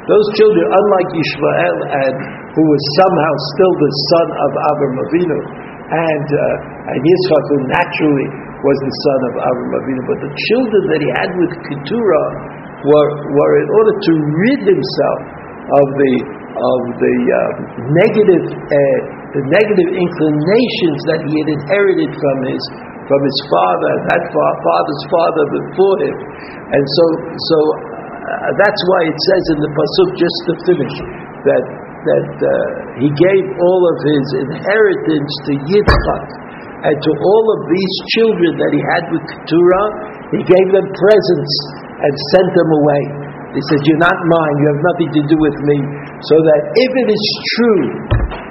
those 0.08 0.28
children, 0.40 0.64
unlike 0.64 1.10
Ishmael, 1.12 1.78
and 1.92 2.16
who 2.56 2.64
was 2.64 2.82
somehow 3.04 3.34
still 3.54 3.74
the 3.78 3.92
son 4.16 4.28
of 4.32 4.52
Avram 4.74 4.96
Avinu, 5.06 5.40
and 5.88 6.28
uh, 6.28 6.92
and 6.92 7.00
Yitzchak, 7.00 7.44
who 7.48 7.60
naturally 7.68 8.28
was 8.60 8.78
the 8.80 8.94
son 9.04 9.20
of 9.28 9.34
Avram 9.44 9.72
Avinu, 9.84 10.02
but 10.08 10.20
the 10.24 10.34
children 10.52 10.82
that 10.88 11.00
he 11.04 11.10
had 11.20 11.30
with 11.36 11.52
Keturah 11.68 12.32
were, 12.86 13.10
were 13.34 13.54
in 13.62 13.70
order 13.74 13.94
to 13.98 14.14
rid 14.14 14.60
himself 14.70 15.20
of 15.68 15.88
the 15.98 16.14
of 16.58 16.82
the 16.98 17.16
uh, 17.30 17.40
negative 17.94 18.44
uh, 18.50 19.00
the 19.36 19.44
negative 19.46 19.90
inclinations 19.94 21.00
that 21.06 21.22
he 21.22 21.34
had 21.38 21.50
inherited 21.54 22.10
from 22.18 22.38
his 22.50 22.64
from 23.08 23.22
his 23.24 23.40
father, 23.48 23.94
that 24.12 24.22
fa- 24.34 24.58
father's 24.66 25.04
father 25.08 25.46
before 25.54 25.98
him, 26.02 26.16
and 26.74 26.84
so 26.84 27.06
so 27.36 27.58
uh, 27.78 28.52
that's 28.58 28.82
why 28.90 29.02
it 29.06 29.18
says 29.32 29.44
in 29.54 29.60
the 29.64 29.72
pasuk 29.72 30.10
just 30.18 30.40
to 30.50 30.54
finish 30.66 30.96
that 31.46 31.66
that 32.08 32.32
uh, 32.40 32.52
he 33.04 33.10
gave 33.12 33.44
all 33.60 33.82
of 33.84 33.98
his 34.02 34.26
inheritance 34.48 35.32
to 35.46 35.52
Yitzchak 35.68 36.26
and 36.88 36.96
to 36.96 37.12
all 37.12 37.46
of 37.58 37.60
these 37.68 37.96
children 38.16 38.52
that 38.62 38.72
he 38.72 38.82
had 38.96 39.04
with 39.10 39.24
Keturah, 39.26 39.88
he 40.36 40.42
gave 40.44 40.68
them 40.76 40.88
presents 40.92 41.54
and 42.04 42.14
sent 42.36 42.50
them 42.52 42.70
away. 42.84 43.04
He 43.56 43.62
said, 43.72 43.80
You're 43.88 44.04
not 44.04 44.18
mine, 44.28 44.56
you 44.60 44.68
have 44.76 44.84
nothing 44.94 45.10
to 45.16 45.22
do 45.32 45.38
with 45.40 45.58
me. 45.64 45.78
So 46.28 46.36
that 46.36 46.62
if 46.76 46.92
it 47.06 47.10
is 47.10 47.26
true, 47.56 47.84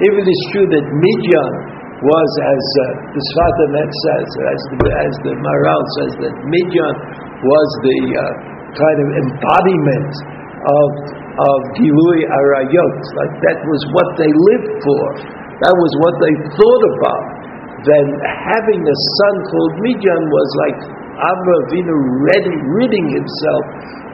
if 0.01 0.13
it 0.17 0.27
is 0.27 0.41
true 0.55 0.67
that 0.73 0.85
Midyan 0.89 1.53
was, 2.01 2.29
as 2.45 2.61
uh, 2.61 2.83
the 3.13 3.21
Sfat 3.33 3.55
Emet 3.69 3.91
says, 3.93 4.27
as 4.29 4.61
the, 4.73 4.77
as 4.89 5.13
the 5.25 5.33
Maharal 5.37 5.83
says, 6.01 6.11
that 6.25 6.33
Midyan 6.45 6.95
was 7.45 7.69
the 7.85 7.99
uh, 8.13 8.23
kind 8.77 8.97
of 9.01 9.07
embodiment 9.25 10.13
of, 10.57 10.89
of 11.41 11.57
Gilui 11.77 12.21
Arayot, 12.25 12.97
like 13.21 13.33
that 13.49 13.57
was 13.65 13.81
what 13.93 14.09
they 14.17 14.29
lived 14.29 14.73
for, 14.81 15.03
that 15.61 15.73
was 15.73 15.91
what 16.05 16.15
they 16.21 16.33
thought 16.53 16.83
about, 16.97 17.25
then 17.85 18.05
having 18.49 18.81
a 18.81 18.97
son 19.21 19.35
called 19.49 19.73
Midyan 19.81 20.21
was 20.29 20.49
like 20.67 20.79
Avram 21.17 21.59
Avinu 21.65 21.95
ridding 22.77 23.07
himself 23.09 23.63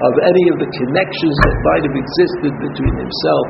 of 0.07 0.13
any 0.23 0.45
of 0.51 0.57
the 0.63 0.69
connections 0.71 1.35
that 1.43 1.55
might 1.67 1.83
have 1.83 1.97
existed 1.99 2.53
between 2.63 2.95
himself 2.95 3.45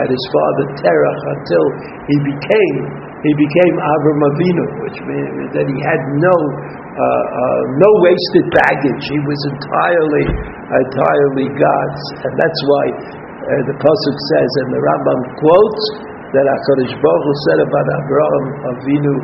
and 0.00 0.06
his 0.06 0.24
father 0.30 0.64
Terach 0.78 1.22
until 1.34 1.64
he 2.06 2.16
became 2.28 2.76
he 3.20 3.32
became 3.36 3.74
Avram 3.76 4.20
Avinu, 4.32 4.64
which 4.84 4.98
means 5.04 5.52
that 5.52 5.66
he 5.68 5.78
had 5.84 6.00
no 6.24 6.36
uh, 6.36 7.00
uh, 7.00 7.60
no 7.76 7.90
wasted 8.04 8.46
baggage. 8.52 9.04
He 9.08 9.20
was 9.28 9.40
entirely 9.48 10.26
entirely 10.72 11.46
God's, 11.52 12.04
and 12.24 12.32
that's 12.40 12.60
why 12.64 12.84
uh, 12.92 13.60
the 13.68 13.76
pasuk 13.76 14.16
says, 14.36 14.50
and 14.64 14.68
the 14.72 14.80
Rambam 14.80 15.20
quotes 15.36 15.84
that 16.32 16.44
Hakadosh 16.48 16.94
Baruch 16.96 17.38
said 17.50 17.60
about 17.60 17.86
Abraham 18.00 18.44
Avinu 18.72 19.14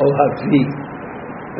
Ohavi 0.00 0.91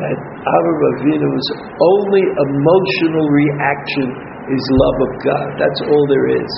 that 0.00 0.16
Avram 0.16 0.80
Avinu's 0.96 1.48
only 1.76 2.24
emotional 2.24 3.26
reaction 3.28 4.06
is 4.48 4.62
love 4.72 4.98
of 5.04 5.12
God. 5.20 5.46
That's 5.60 5.80
all 5.84 6.04
there 6.08 6.28
is 6.32 6.52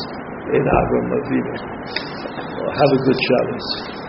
in 0.55 0.63
Avram 0.63 1.09
Avinu. 1.19 1.55
Well, 2.63 2.71
have 2.71 2.91
a 2.95 3.01
good 3.03 3.19
Shabbos. 3.27 4.04